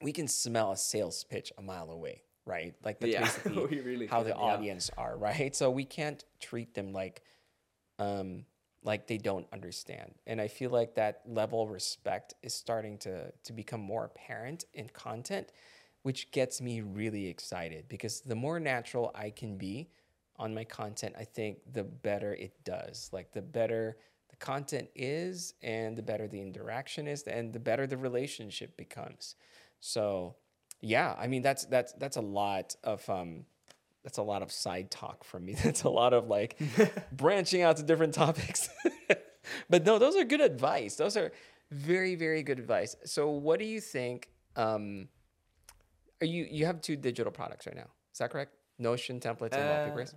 we 0.00 0.12
can 0.12 0.28
smell 0.28 0.72
a 0.72 0.76
sales 0.76 1.24
pitch 1.24 1.52
a 1.58 1.62
mile 1.62 1.90
away, 1.90 2.22
right? 2.46 2.74
Like 2.84 3.00
that's 3.00 3.12
Yeah, 3.12 3.20
basically 3.24 3.80
really 3.80 4.06
how 4.06 4.22
the 4.22 4.34
can, 4.34 4.42
yeah. 4.42 4.58
audience 4.58 4.90
are, 4.96 5.16
right? 5.16 5.54
So 5.54 5.70
we 5.70 5.84
can't 5.84 6.24
treat 6.40 6.74
them 6.74 6.92
like 6.92 7.22
um 7.98 8.44
like 8.84 9.06
they 9.06 9.18
don't 9.18 9.46
understand. 9.52 10.14
And 10.26 10.40
I 10.40 10.48
feel 10.48 10.70
like 10.70 10.94
that 10.96 11.22
level 11.26 11.62
of 11.62 11.70
respect 11.70 12.34
is 12.42 12.54
starting 12.54 12.98
to 12.98 13.32
to 13.44 13.52
become 13.52 13.80
more 13.80 14.04
apparent 14.04 14.64
in 14.74 14.88
content, 14.88 15.52
which 16.02 16.30
gets 16.32 16.60
me 16.60 16.80
really 16.80 17.26
excited 17.28 17.88
because 17.88 18.20
the 18.22 18.34
more 18.34 18.58
natural 18.60 19.10
I 19.14 19.30
can 19.30 19.56
be 19.58 19.90
on 20.36 20.54
my 20.54 20.64
content, 20.64 21.14
I 21.18 21.24
think 21.24 21.58
the 21.72 21.84
better 21.84 22.34
it 22.34 22.64
does. 22.64 23.10
Like 23.12 23.32
the 23.32 23.42
better 23.42 23.96
the 24.11 24.11
content 24.42 24.88
is 24.94 25.54
and 25.62 25.96
the 25.96 26.02
better 26.02 26.26
the 26.28 26.42
interaction 26.42 27.06
is 27.06 27.22
and 27.22 27.52
the 27.52 27.60
better 27.60 27.86
the 27.86 27.96
relationship 27.96 28.76
becomes. 28.76 29.36
So, 29.80 30.34
yeah, 30.80 31.14
I 31.18 31.28
mean 31.28 31.42
that's 31.42 31.64
that's 31.66 31.92
that's 31.94 32.16
a 32.16 32.20
lot 32.20 32.76
of 32.84 33.08
um 33.08 33.46
that's 34.04 34.18
a 34.18 34.22
lot 34.22 34.42
of 34.42 34.50
side 34.50 34.90
talk 34.90 35.22
from 35.22 35.44
me. 35.44 35.54
That's 35.64 35.84
a 35.84 35.88
lot 35.88 36.12
of 36.12 36.26
like 36.26 36.60
branching 37.12 37.62
out 37.62 37.76
to 37.76 37.84
different 37.84 38.14
topics. 38.14 38.68
but 39.70 39.86
no, 39.86 40.00
those 40.00 40.16
are 40.16 40.24
good 40.24 40.40
advice. 40.40 40.96
Those 40.96 41.16
are 41.16 41.30
very, 41.70 42.16
very 42.16 42.42
good 42.42 42.58
advice. 42.58 42.96
So 43.04 43.30
what 43.30 43.60
do 43.60 43.64
you 43.64 43.80
think? 43.80 44.28
Um, 44.56 45.06
are 46.20 46.26
you 46.26 46.48
you 46.50 46.66
have 46.66 46.80
two 46.80 46.96
digital 46.96 47.30
products 47.30 47.64
right 47.66 47.76
now? 47.76 47.90
Is 48.12 48.18
that 48.18 48.30
correct? 48.30 48.56
Notion 48.78 49.20
templates 49.20 49.54
and 49.54 49.68
Uh, 49.68 49.72
wallpapers. 49.72 50.16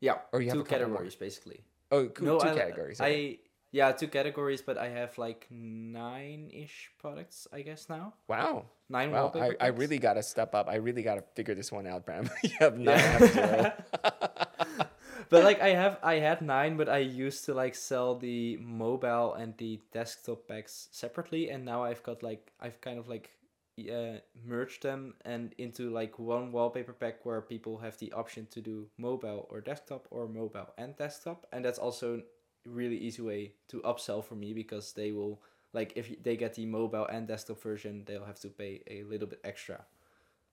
Yeah. 0.00 0.18
Or 0.32 0.42
you 0.42 0.48
have 0.50 0.58
two 0.58 0.64
categories 0.64 1.16
basically. 1.16 1.64
Oh, 1.90 2.06
cool. 2.08 2.26
no, 2.26 2.38
two 2.38 2.48
I, 2.48 2.54
categories. 2.54 3.00
I 3.00 3.38
yeah, 3.72 3.92
two 3.92 4.08
categories, 4.08 4.62
but 4.62 4.78
I 4.78 4.88
have 4.88 5.16
like 5.16 5.46
nine 5.50 6.50
ish 6.52 6.90
products, 6.98 7.46
I 7.52 7.62
guess 7.62 7.88
now. 7.88 8.14
wow. 8.26 8.64
Nine 8.88 9.12
Wow. 9.12 9.30
I, 9.36 9.54
I 9.60 9.66
really 9.68 9.98
got 9.98 10.14
to 10.14 10.22
step 10.22 10.52
up. 10.52 10.68
I 10.68 10.76
really 10.76 11.02
got 11.02 11.14
to 11.14 11.22
figure 11.36 11.54
this 11.54 11.70
one 11.70 11.86
out, 11.86 12.04
Bram. 12.04 12.28
you 12.42 12.50
have 12.58 12.76
nine, 12.76 12.98
have 12.98 13.84
but 15.30 15.44
like 15.44 15.60
I 15.60 15.68
have 15.68 15.98
I 16.02 16.14
had 16.14 16.42
nine, 16.42 16.76
but 16.76 16.88
I 16.88 16.98
used 16.98 17.44
to 17.44 17.54
like 17.54 17.76
sell 17.76 18.16
the 18.16 18.56
mobile 18.56 19.34
and 19.34 19.56
the 19.58 19.78
desktop 19.92 20.48
packs 20.48 20.88
separately, 20.90 21.50
and 21.50 21.64
now 21.64 21.84
I've 21.84 22.02
got 22.02 22.24
like 22.24 22.50
I've 22.60 22.80
kind 22.80 22.98
of 22.98 23.08
like 23.08 23.30
uh, 23.78 24.18
merged 24.44 24.82
them 24.82 25.14
and 25.24 25.54
into 25.58 25.90
like 25.90 26.18
one 26.18 26.52
wallpaper 26.52 26.92
pack 26.92 27.24
where 27.24 27.40
people 27.40 27.78
have 27.78 27.96
the 27.98 28.12
option 28.12 28.46
to 28.50 28.60
do 28.60 28.88
mobile 28.98 29.46
or 29.50 29.60
desktop 29.60 30.06
or 30.10 30.28
mobile 30.28 30.72
and 30.78 30.96
desktop, 30.96 31.46
and 31.52 31.64
that's 31.64 31.78
also 31.78 32.22
a 32.66 32.68
really 32.68 32.96
easy 32.98 33.22
way 33.22 33.54
to 33.68 33.80
upsell 33.82 34.24
for 34.24 34.34
me 34.34 34.52
because 34.52 34.92
they 34.92 35.12
will 35.12 35.40
like 35.72 35.92
if 35.96 36.22
they 36.22 36.36
get 36.36 36.54
the 36.54 36.66
mobile 36.66 37.06
and 37.06 37.28
desktop 37.28 37.60
version, 37.62 38.04
they'll 38.06 38.24
have 38.24 38.40
to 38.40 38.48
pay 38.48 38.82
a 38.88 39.02
little 39.04 39.28
bit 39.28 39.40
extra. 39.44 39.84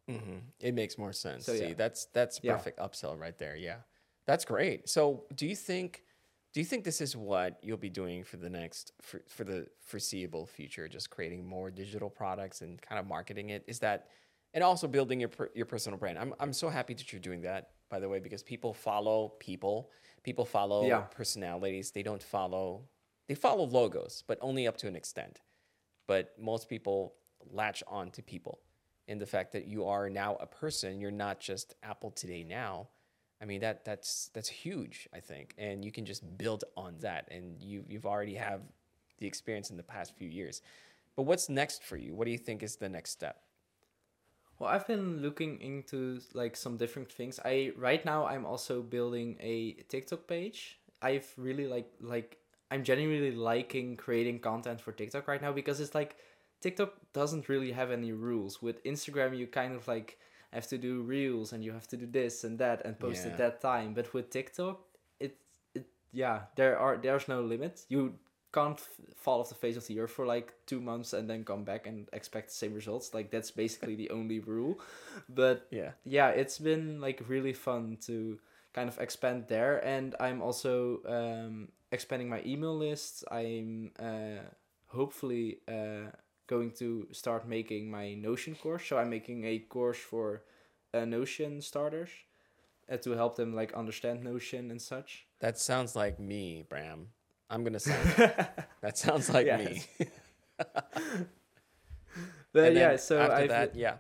hmm 0.07 0.39
It 0.59 0.73
makes 0.73 0.97
more 0.97 1.13
sense. 1.13 1.45
So, 1.45 1.53
See, 1.53 1.69
yeah. 1.69 1.73
that's 1.73 2.05
that's 2.13 2.39
Yeah. 2.41 2.53
perfect 2.59 2.79
upsell 2.79 3.19
right 3.19 3.37
there. 3.37 3.55
Yeah, 3.55 3.79
that's 4.25 4.45
great. 4.45 4.89
So, 4.89 5.25
do 5.35 5.45
you 5.45 5.55
think 5.55 6.03
do 6.53 6.59
you 6.59 6.65
think 6.65 6.83
this 6.83 7.01
is 7.01 7.15
what 7.15 7.59
you'll 7.61 7.77
be 7.77 7.89
doing 7.89 8.23
for 8.23 8.37
the 8.37 8.49
next 8.49 8.91
for, 9.01 9.21
for 9.27 9.43
the 9.43 9.67
foreseeable 9.81 10.45
future? 10.45 10.87
Just 10.87 11.09
creating 11.09 11.45
more 11.45 11.69
digital 11.69 12.09
products 12.09 12.61
and 12.61 12.81
kind 12.81 12.99
of 12.99 13.05
marketing 13.05 13.49
it. 13.49 13.63
Is 13.67 13.79
that 13.79 14.07
and 14.53 14.63
also 14.63 14.87
building 14.87 15.19
your 15.19 15.29
per, 15.29 15.49
your 15.53 15.65
personal 15.65 15.99
brand? 15.99 16.17
I'm 16.17 16.33
I'm 16.39 16.53
so 16.53 16.69
happy 16.69 16.93
that 16.93 17.11
you're 17.11 17.21
doing 17.21 17.41
that. 17.41 17.71
By 17.89 17.99
the 17.99 18.09
way, 18.09 18.19
because 18.19 18.43
people 18.43 18.73
follow 18.73 19.29
people, 19.39 19.91
people 20.23 20.45
follow 20.45 20.85
Yeah. 20.87 21.01
personalities. 21.01 21.91
They 21.91 22.03
don't 22.03 22.23
follow 22.23 22.87
they 23.27 23.35
follow 23.35 23.65
logos, 23.65 24.23
but 24.27 24.37
only 24.41 24.67
up 24.67 24.77
to 24.77 24.87
an 24.87 24.95
extent. 24.95 25.41
But 26.07 26.33
most 26.39 26.69
people 26.69 27.15
latch 27.51 27.83
on 27.87 28.09
to 28.11 28.23
people 28.23 28.59
in 29.07 29.19
the 29.19 29.25
fact 29.25 29.51
that 29.53 29.65
you 29.67 29.85
are 29.85 30.09
now 30.09 30.35
a 30.37 30.45
person 30.47 30.99
you're 30.99 31.11
not 31.11 31.39
just 31.39 31.75
apple 31.83 32.11
today 32.11 32.43
now 32.43 32.89
i 33.41 33.45
mean 33.45 33.61
that 33.61 33.85
that's 33.85 34.29
that's 34.33 34.49
huge 34.49 35.07
i 35.13 35.19
think 35.19 35.53
and 35.57 35.83
you 35.85 35.91
can 35.91 36.05
just 36.05 36.23
build 36.37 36.63
on 36.75 36.95
that 36.99 37.27
and 37.31 37.61
you 37.61 37.83
you've 37.87 38.05
already 38.05 38.35
have 38.35 38.61
the 39.19 39.27
experience 39.27 39.69
in 39.69 39.77
the 39.77 39.83
past 39.83 40.15
few 40.17 40.29
years 40.29 40.61
but 41.15 41.23
what's 41.23 41.49
next 41.49 41.83
for 41.83 41.97
you 41.97 42.13
what 42.13 42.25
do 42.25 42.31
you 42.31 42.37
think 42.37 42.63
is 42.63 42.75
the 42.77 42.89
next 42.89 43.11
step 43.11 43.43
Well, 44.59 44.69
I've 44.69 44.87
been 44.87 45.21
looking 45.21 45.61
into 45.61 46.19
like 46.33 46.55
some 46.55 46.77
different 46.77 47.11
things. 47.11 47.39
I 47.45 47.73
right 47.77 48.03
now 48.03 48.25
I'm 48.25 48.45
also 48.45 48.81
building 48.81 49.37
a 49.39 49.73
TikTok 49.87 50.27
page. 50.27 50.79
I've 51.01 51.31
really 51.37 51.67
like 51.67 51.89
like 52.01 52.37
I'm 52.71 52.83
genuinely 52.83 53.31
liking 53.31 53.95
creating 53.95 54.39
content 54.39 54.81
for 54.81 54.91
TikTok 54.91 55.27
right 55.27 55.41
now 55.41 55.51
because 55.51 55.79
it's 55.79 55.93
like 55.93 56.17
TikTok 56.59 56.93
doesn't 57.13 57.49
really 57.49 57.71
have 57.71 57.91
any 57.91 58.11
rules. 58.11 58.61
With 58.61 58.83
Instagram 58.83 59.37
you 59.37 59.45
kind 59.47 59.75
of 59.75 59.87
like 59.87 60.17
have 60.53 60.67
to 60.67 60.77
do 60.77 61.01
reels 61.01 61.53
and 61.53 61.63
you 61.63 61.71
have 61.73 61.87
to 61.87 61.97
do 61.97 62.05
this 62.05 62.43
and 62.43 62.57
that 62.59 62.85
and 62.85 62.97
post 62.99 63.25
Yeah. 63.25 63.31
at 63.31 63.37
that 63.37 63.61
time. 63.61 63.93
But 63.93 64.13
with 64.13 64.29
TikTok, 64.29 64.79
it 65.19 65.35
it 65.73 65.85
yeah, 66.11 66.41
there 66.55 66.77
are 66.79 66.97
there's 66.97 67.27
no 67.27 67.41
limit. 67.41 67.85
You 67.89 68.13
can't 68.53 68.79
f- 68.79 68.89
fall 69.15 69.39
off 69.41 69.49
the 69.49 69.55
face 69.55 69.77
of 69.77 69.85
the 69.87 69.99
earth 69.99 70.11
for 70.11 70.25
like 70.25 70.53
two 70.65 70.79
months 70.79 71.13
and 71.13 71.29
then 71.29 71.43
come 71.43 71.63
back 71.63 71.85
and 71.87 72.07
expect 72.13 72.47
the 72.47 72.55
same 72.55 72.73
results. 72.73 73.13
Like 73.13 73.29
that's 73.29 73.51
basically 73.51 73.95
the 73.95 74.09
only 74.09 74.39
rule. 74.39 74.79
But 75.29 75.67
Yeah. 75.71 75.91
yeah, 76.05 76.29
it's 76.29 76.57
been 76.59 77.01
like 77.01 77.21
really 77.27 77.53
fun 77.53 77.97
to 78.07 78.39
kind 78.73 78.89
of 78.89 78.97
expand 78.99 79.47
there, 79.47 79.83
and 79.85 80.15
I'm 80.19 80.41
also 80.41 80.99
um, 81.05 81.67
expanding 81.91 82.29
my 82.29 82.41
email 82.45 82.75
lists. 82.77 83.23
I'm 83.31 83.91
uh, 83.99 84.43
hopefully 84.87 85.59
uh, 85.67 86.11
going 86.47 86.71
to 86.79 87.07
start 87.11 87.47
making 87.47 87.91
my 87.91 88.13
Notion 88.15 88.55
course. 88.55 88.85
So 88.87 88.97
I'm 88.97 89.09
making 89.09 89.43
a 89.45 89.59
course 89.59 89.97
for 89.99 90.43
uh, 90.93 91.05
Notion 91.05 91.61
starters 91.61 92.09
uh, 92.91 92.97
to 92.97 93.11
help 93.11 93.35
them 93.35 93.53
like 93.53 93.73
understand 93.73 94.23
Notion 94.23 94.71
and 94.71 94.81
such. 94.81 95.27
That 95.39 95.59
sounds 95.59 95.95
like 95.95 96.19
me, 96.19 96.65
Bram. 96.67 97.07
I'm 97.49 97.63
gonna 97.63 97.79
sign. 97.79 97.97
that 98.81 98.97
sounds 98.97 99.29
like 99.29 99.47
me. 99.59 99.83
But 102.53 102.73
yeah, 102.73 102.95
so 102.95 103.19
after 103.19 103.33
I've 103.35 103.49
that, 103.49 103.75
yeah. 103.75 103.97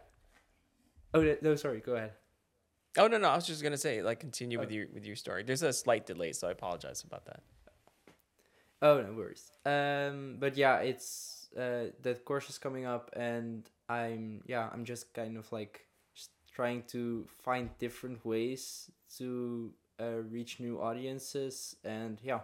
oh 1.13 1.35
no, 1.41 1.55
sorry, 1.55 1.79
go 1.79 1.95
ahead. 1.95 2.13
Oh 2.97 3.07
no, 3.07 3.17
no. 3.19 3.27
I 3.29 3.35
was 3.35 3.45
just 3.45 3.61
gonna 3.61 3.77
say, 3.77 4.01
like, 4.01 4.19
continue 4.19 4.57
with 4.59 4.69
Oh. 4.69 4.73
your 4.73 4.87
with 4.93 5.05
your 5.05 5.15
story. 5.15 5.43
There's 5.43 5.61
a 5.61 5.71
slight 5.71 6.07
delay, 6.07 6.33
so 6.33 6.47
I 6.47 6.51
apologize 6.51 7.03
about 7.03 7.25
that. 7.25 7.41
Oh 8.81 9.01
no 9.01 9.13
worries. 9.13 9.51
Um, 9.65 10.37
but 10.39 10.57
yeah, 10.57 10.77
it's 10.79 11.36
uh 11.55 11.91
that 12.01 12.25
course 12.25 12.49
is 12.49 12.57
coming 12.57 12.85
up, 12.85 13.09
and 13.15 13.69
I'm 13.89 14.41
yeah 14.47 14.69
I'm 14.73 14.85
just 14.85 15.13
kind 15.13 15.37
of 15.37 15.51
like 15.51 15.85
just 16.15 16.31
trying 16.53 16.83
to 16.87 17.25
find 17.43 17.69
different 17.79 18.25
ways 18.25 18.89
to 19.17 19.71
uh, 19.99 20.21
reach 20.29 20.59
new 20.59 20.81
audiences, 20.81 21.75
and 21.83 22.19
yeah, 22.23 22.41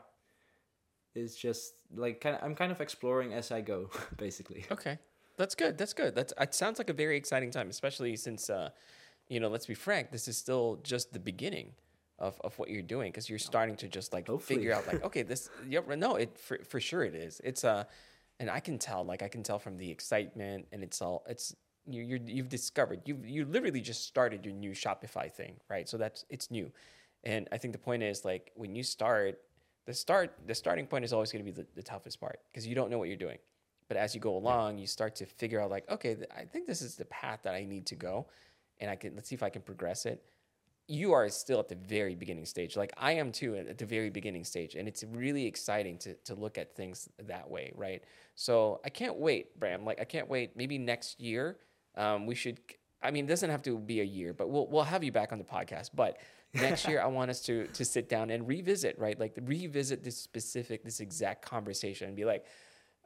it's 1.15 1.35
just 1.35 1.73
like 1.95 2.21
kind 2.21 2.35
of, 2.35 2.43
I'm 2.43 2.55
kind 2.55 2.71
of 2.71 2.81
exploring 2.81 3.33
as 3.33 3.51
I 3.51 3.61
go, 3.61 3.89
basically. 4.17 4.65
Okay, 4.71 4.97
that's 5.37 5.55
good. 5.55 5.77
That's 5.77 5.93
good. 5.93 6.15
That's 6.15 6.33
it. 6.39 6.53
Sounds 6.55 6.79
like 6.79 6.89
a 6.89 6.93
very 6.93 7.17
exciting 7.17 7.51
time, 7.51 7.69
especially 7.69 8.15
since, 8.15 8.49
uh, 8.49 8.69
you 9.27 9.39
know, 9.39 9.49
let's 9.49 9.65
be 9.67 9.73
frank, 9.75 10.11
this 10.11 10.27
is 10.27 10.37
still 10.37 10.79
just 10.83 11.13
the 11.13 11.19
beginning 11.19 11.73
of, 12.19 12.39
of 12.43 12.57
what 12.57 12.69
you're 12.69 12.81
doing 12.81 13.11
because 13.11 13.29
you're 13.29 13.39
starting 13.39 13.75
to 13.77 13.87
just 13.87 14.13
like 14.13 14.27
Hopefully. 14.27 14.57
figure 14.57 14.73
out 14.73 14.87
like, 14.87 15.03
okay, 15.03 15.21
this. 15.23 15.49
Yep. 15.67 15.89
No, 15.97 16.15
it 16.15 16.37
for 16.37 16.59
for 16.63 16.79
sure 16.79 17.03
it 17.03 17.15
is. 17.15 17.41
It's 17.43 17.63
uh, 17.63 17.83
and 18.39 18.49
I 18.49 18.59
can 18.59 18.77
tell. 18.77 19.03
Like 19.03 19.21
I 19.21 19.27
can 19.27 19.43
tell 19.43 19.59
from 19.59 19.77
the 19.77 19.89
excitement, 19.89 20.67
and 20.71 20.83
it's 20.83 21.01
all 21.01 21.23
it's. 21.27 21.55
You, 21.85 22.01
you're, 22.01 22.19
you've 22.25 22.47
discovered 22.47 23.01
you 23.03 23.19
you 23.25 23.43
literally 23.43 23.81
just 23.81 24.07
started 24.07 24.45
your 24.45 24.53
new 24.53 24.71
Shopify 24.71 25.29
thing, 25.29 25.57
right? 25.69 25.87
So 25.89 25.97
that's 25.97 26.23
it's 26.29 26.49
new, 26.49 26.71
and 27.25 27.49
I 27.51 27.57
think 27.57 27.73
the 27.73 27.79
point 27.79 28.03
is 28.03 28.23
like 28.23 28.51
when 28.55 28.73
you 28.73 28.83
start, 28.83 29.39
the 29.85 29.93
start 29.93 30.33
the 30.47 30.55
starting 30.55 30.87
point 30.87 31.03
is 31.03 31.11
always 31.11 31.31
going 31.31 31.43
to 31.45 31.51
be 31.51 31.55
the, 31.55 31.67
the 31.75 31.83
toughest 31.83 32.21
part 32.21 32.39
because 32.49 32.65
you 32.65 32.73
don't 32.73 32.89
know 32.89 32.97
what 32.97 33.09
you're 33.09 33.17
doing. 33.17 33.37
But 33.89 33.97
as 33.97 34.15
you 34.15 34.21
go 34.21 34.37
along, 34.37 34.77
you 34.77 34.87
start 34.87 35.13
to 35.17 35.25
figure 35.25 35.59
out 35.61 35.69
like, 35.69 35.89
okay, 35.91 36.15
I 36.33 36.45
think 36.45 36.67
this 36.67 36.81
is 36.81 36.95
the 36.95 37.05
path 37.05 37.41
that 37.43 37.53
I 37.53 37.65
need 37.65 37.85
to 37.87 37.95
go, 37.95 38.27
and 38.79 38.89
I 38.89 38.95
can 38.95 39.13
let's 39.15 39.27
see 39.27 39.35
if 39.35 39.43
I 39.43 39.49
can 39.49 39.61
progress 39.61 40.05
it. 40.05 40.23
You 40.87 41.13
are 41.13 41.29
still 41.29 41.59
at 41.59 41.69
the 41.69 41.75
very 41.75 42.15
beginning 42.15 42.45
stage, 42.45 42.75
like 42.75 42.91
I 42.97 43.13
am 43.13 43.31
too, 43.31 43.55
at 43.55 43.77
the 43.77 43.85
very 43.85 44.09
beginning 44.09 44.43
stage, 44.43 44.75
and 44.75 44.87
it's 44.87 45.03
really 45.03 45.45
exciting 45.45 45.97
to 45.99 46.13
to 46.25 46.35
look 46.35 46.57
at 46.57 46.75
things 46.75 47.07
that 47.27 47.49
way, 47.49 47.71
right? 47.75 48.03
So 48.35 48.81
I 48.83 48.89
can't 48.89 49.17
wait, 49.17 49.59
Bram. 49.59 49.85
Like 49.85 50.01
I 50.01 50.03
can't 50.03 50.29
wait. 50.29 50.57
Maybe 50.57 50.77
next 50.77 51.19
year, 51.19 51.57
um, 51.95 52.25
we 52.25 52.35
should. 52.35 52.59
I 53.01 53.11
mean, 53.11 53.25
it 53.25 53.27
doesn't 53.27 53.49
have 53.49 53.61
to 53.63 53.77
be 53.77 54.01
a 54.01 54.05
year, 54.05 54.33
but 54.33 54.49
we'll 54.49 54.67
we'll 54.67 54.83
have 54.83 55.03
you 55.03 55.11
back 55.11 55.31
on 55.31 55.37
the 55.37 55.43
podcast. 55.45 55.91
But 55.95 56.17
next 56.53 56.87
year, 56.87 57.01
I 57.01 57.07
want 57.07 57.31
us 57.31 57.41
to 57.41 57.67
to 57.67 57.85
sit 57.85 58.09
down 58.09 58.29
and 58.29 58.47
revisit, 58.47 58.99
right? 58.99 59.19
Like 59.19 59.37
revisit 59.41 60.03
this 60.03 60.17
specific, 60.17 60.83
this 60.83 60.99
exact 60.99 61.45
conversation, 61.45 62.07
and 62.07 62.15
be 62.15 62.25
like, 62.25 62.45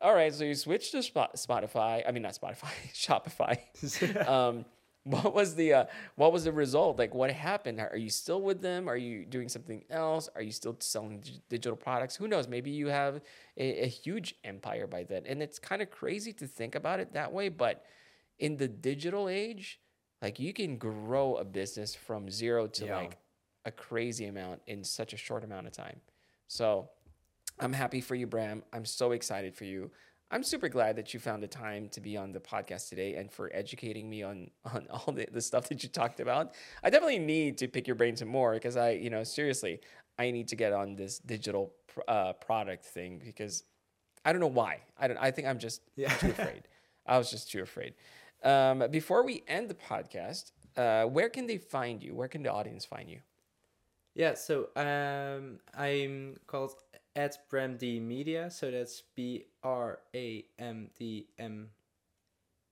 all 0.01 0.13
right, 0.13 0.33
so 0.33 0.43
you 0.43 0.53
switched 0.55 0.91
to 0.91 1.01
Spot- 1.01 1.35
Spotify. 1.35 2.03
I 2.07 2.11
mean, 2.11 2.23
not 2.23 2.37
Spotify, 2.39 2.69
Shopify. 2.93 4.27
um, 4.27 4.65
what 5.09 5.33
was 5.33 5.55
the 5.55 5.73
uh, 5.73 5.85
what 6.15 6.31
was 6.33 6.43
the 6.43 6.51
result? 6.51 6.97
Like, 6.99 7.13
what 7.13 7.31
happened? 7.31 7.79
Are 7.79 7.95
you 7.97 8.09
still 8.09 8.41
with 8.41 8.61
them? 8.61 8.87
Are 8.89 8.97
you 8.97 9.25
doing 9.25 9.49
something 9.49 9.83
else? 9.89 10.29
Are 10.35 10.41
you 10.41 10.51
still 10.51 10.75
selling 10.79 11.19
dig- 11.21 11.41
digital 11.49 11.77
products? 11.77 12.15
Who 12.15 12.27
knows? 12.27 12.47
Maybe 12.47 12.71
you 12.71 12.87
have 12.87 13.21
a, 13.57 13.83
a 13.85 13.87
huge 13.87 14.35
empire 14.43 14.87
by 14.87 15.03
then. 15.03 15.23
And 15.25 15.41
it's 15.41 15.59
kind 15.59 15.81
of 15.81 15.89
crazy 15.91 16.33
to 16.33 16.47
think 16.47 16.75
about 16.75 16.99
it 16.99 17.13
that 17.13 17.31
way, 17.31 17.49
but 17.49 17.83
in 18.39 18.57
the 18.57 18.67
digital 18.67 19.29
age, 19.29 19.79
like 20.21 20.39
you 20.39 20.53
can 20.53 20.77
grow 20.77 21.35
a 21.35 21.43
business 21.45 21.95
from 21.95 22.29
zero 22.29 22.67
to 22.67 22.85
Yeah. 22.85 22.97
like 22.97 23.17
a 23.65 23.71
crazy 23.71 24.25
amount 24.25 24.61
in 24.67 24.83
such 24.83 25.13
a 25.13 25.17
short 25.17 25.43
amount 25.43 25.67
of 25.67 25.73
time. 25.73 25.99
So 26.47 26.89
I'm 27.59 27.73
happy 27.73 28.01
for 28.01 28.15
you, 28.15 28.27
Bram. 28.27 28.63
I'm 28.71 28.85
so 28.85 29.11
excited 29.11 29.55
for 29.55 29.65
you. 29.65 29.91
I'm 30.29 30.43
super 30.43 30.67
glad 30.67 30.97
that 30.97 31.13
you 31.13 31.19
found 31.19 31.41
the 31.41 31.47
time 31.47 31.87
to 31.89 32.01
be 32.01 32.17
on 32.17 32.33
the 32.33 32.39
podcast 32.39 32.89
today 32.89 33.15
and 33.15 33.31
for 33.31 33.49
educating 33.53 34.09
me 34.09 34.23
on 34.23 34.49
on 34.73 34.87
all 34.89 35.13
the, 35.13 35.27
the 35.31 35.41
stuff 35.41 35.69
that 35.69 35.83
you 35.83 35.89
talked 35.89 36.19
about. 36.19 36.53
I 36.83 36.89
definitely 36.89 37.19
need 37.19 37.57
to 37.59 37.67
pick 37.67 37.87
your 37.87 37.95
brain 37.95 38.15
some 38.15 38.27
more 38.27 38.53
because 38.53 38.75
I, 38.77 38.91
you 38.91 39.09
know, 39.09 39.23
seriously, 39.23 39.79
I 40.19 40.31
need 40.31 40.47
to 40.49 40.55
get 40.55 40.73
on 40.73 40.95
this 40.95 41.19
digital 41.19 41.73
pr- 41.87 42.01
uh, 42.07 42.33
product 42.33 42.85
thing 42.85 43.21
because 43.23 43.63
I 44.25 44.33
don't 44.33 44.41
know 44.41 44.47
why. 44.47 44.81
I 44.99 45.07
don't. 45.07 45.17
I 45.17 45.31
think 45.31 45.47
I'm 45.47 45.59
just 45.59 45.81
Yeah. 45.95 46.13
too 46.15 46.29
afraid. 46.37 46.63
I 47.05 47.17
was 47.17 47.31
just 47.31 47.49
too 47.49 47.61
afraid. 47.61 47.93
Um, 48.43 48.83
before 48.91 49.23
we 49.23 49.43
end 49.47 49.69
the 49.69 49.75
podcast, 49.75 50.51
uh, 50.75 51.05
where 51.05 51.29
can 51.29 51.47
they 51.47 51.57
find 51.57 52.03
you? 52.03 52.13
Where 52.13 52.27
can 52.27 52.43
the 52.43 52.51
audience 52.51 52.83
find 52.85 53.09
you? 53.09 53.19
Yeah, 54.13 54.33
so 54.33 54.69
um, 54.75 55.59
I'm 55.75 56.35
called 56.47 56.73
at 57.17 57.49
Bramd 57.49 57.81
Media, 58.01 58.49
so 58.49 58.69
that's 58.69 59.01
B 59.15 59.47
R 59.63 59.99
A 60.15 60.45
M 60.59 60.89
D 60.97 61.27
M 61.39 61.71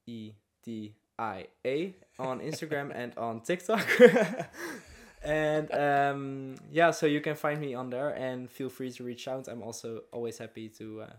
E 0.05 0.33
D 0.63 0.93
I 1.17 1.47
A 1.65 1.93
on 2.19 2.39
Instagram 2.39 2.91
and 2.93 3.17
on 3.17 3.41
TikTok. 3.41 3.85
and 5.23 5.73
um, 5.73 6.55
yeah, 6.71 6.91
so 6.91 7.07
you 7.07 7.21
can 7.21 7.35
find 7.35 7.59
me 7.59 7.73
on 7.73 7.89
there 7.89 8.09
and 8.09 8.49
feel 8.49 8.69
free 8.69 8.91
to 8.91 9.03
reach 9.03 9.27
out. 9.27 9.47
I'm 9.47 9.63
also 9.63 10.03
always 10.13 10.37
happy 10.37 10.69
to 10.77 11.01
uh, 11.01 11.13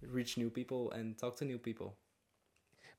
reach 0.00 0.38
new 0.38 0.48
people 0.48 0.90
and 0.92 1.18
talk 1.18 1.36
to 1.36 1.44
new 1.44 1.58
people. 1.58 1.94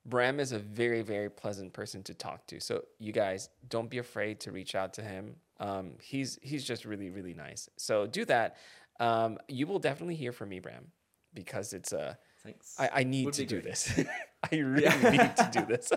Bram 0.05 0.39
is 0.39 0.51
a 0.51 0.59
very, 0.59 1.01
very 1.01 1.31
pleasant 1.31 1.73
person 1.73 2.03
to 2.03 2.13
talk 2.13 2.45
to. 2.47 2.59
So 2.59 2.83
you 2.99 3.11
guys 3.11 3.49
don't 3.67 3.89
be 3.89 3.97
afraid 3.97 4.39
to 4.41 4.51
reach 4.51 4.75
out 4.75 4.93
to 4.93 5.01
him. 5.01 5.37
Um, 5.59 5.93
he's 5.99 6.37
he's 6.43 6.63
just 6.63 6.85
really, 6.85 7.09
really 7.09 7.33
nice. 7.33 7.67
So 7.77 8.05
do 8.05 8.25
that. 8.25 8.57
Um, 8.99 9.37
you 9.47 9.67
will 9.67 9.79
definitely 9.79 10.15
hear 10.15 10.31
from 10.31 10.49
me, 10.49 10.59
Bram, 10.59 10.87
because 11.33 11.73
it's 11.73 11.91
a. 11.93 12.17
Thanks. 12.43 12.75
Uh, 12.79 12.83
I, 12.93 13.01
I 13.01 13.03
need 13.03 13.25
Would 13.25 13.33
to 13.35 13.45
do 13.45 13.55
great. 13.61 13.63
this. 13.65 13.99
I 14.51 14.55
really 14.57 14.83
Yeah. 14.83 15.09
need 15.09 15.35
to 15.37 15.49
do 15.51 15.65
this. 15.65 15.91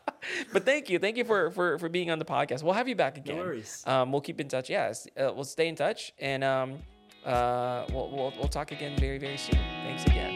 but 0.52 0.64
thank 0.64 0.90
you, 0.90 0.98
thank 0.98 1.16
you 1.16 1.24
for 1.24 1.50
for 1.50 1.78
for 1.78 1.88
being 1.88 2.10
on 2.10 2.18
the 2.18 2.24
podcast. 2.24 2.62
We'll 2.62 2.74
have 2.74 2.88
you 2.88 2.94
back 2.96 3.16
no 3.16 3.22
again. 3.22 3.36
worries. 3.38 3.82
Um, 3.86 4.12
we'll 4.12 4.20
keep 4.20 4.40
in 4.40 4.48
touch. 4.48 4.68
Yes, 4.70 5.06
uh, 5.16 5.32
we'll 5.34 5.44
stay 5.44 5.68
in 5.68 5.74
touch, 5.76 6.12
and 6.18 6.44
um, 6.44 6.78
uh, 7.24 7.86
we'll, 7.90 8.10
we'll 8.10 8.32
we'll 8.38 8.48
talk 8.48 8.70
again 8.72 8.98
very 8.98 9.18
very 9.18 9.38
soon. 9.38 9.58
Thanks 9.84 10.04
again. 10.04 10.33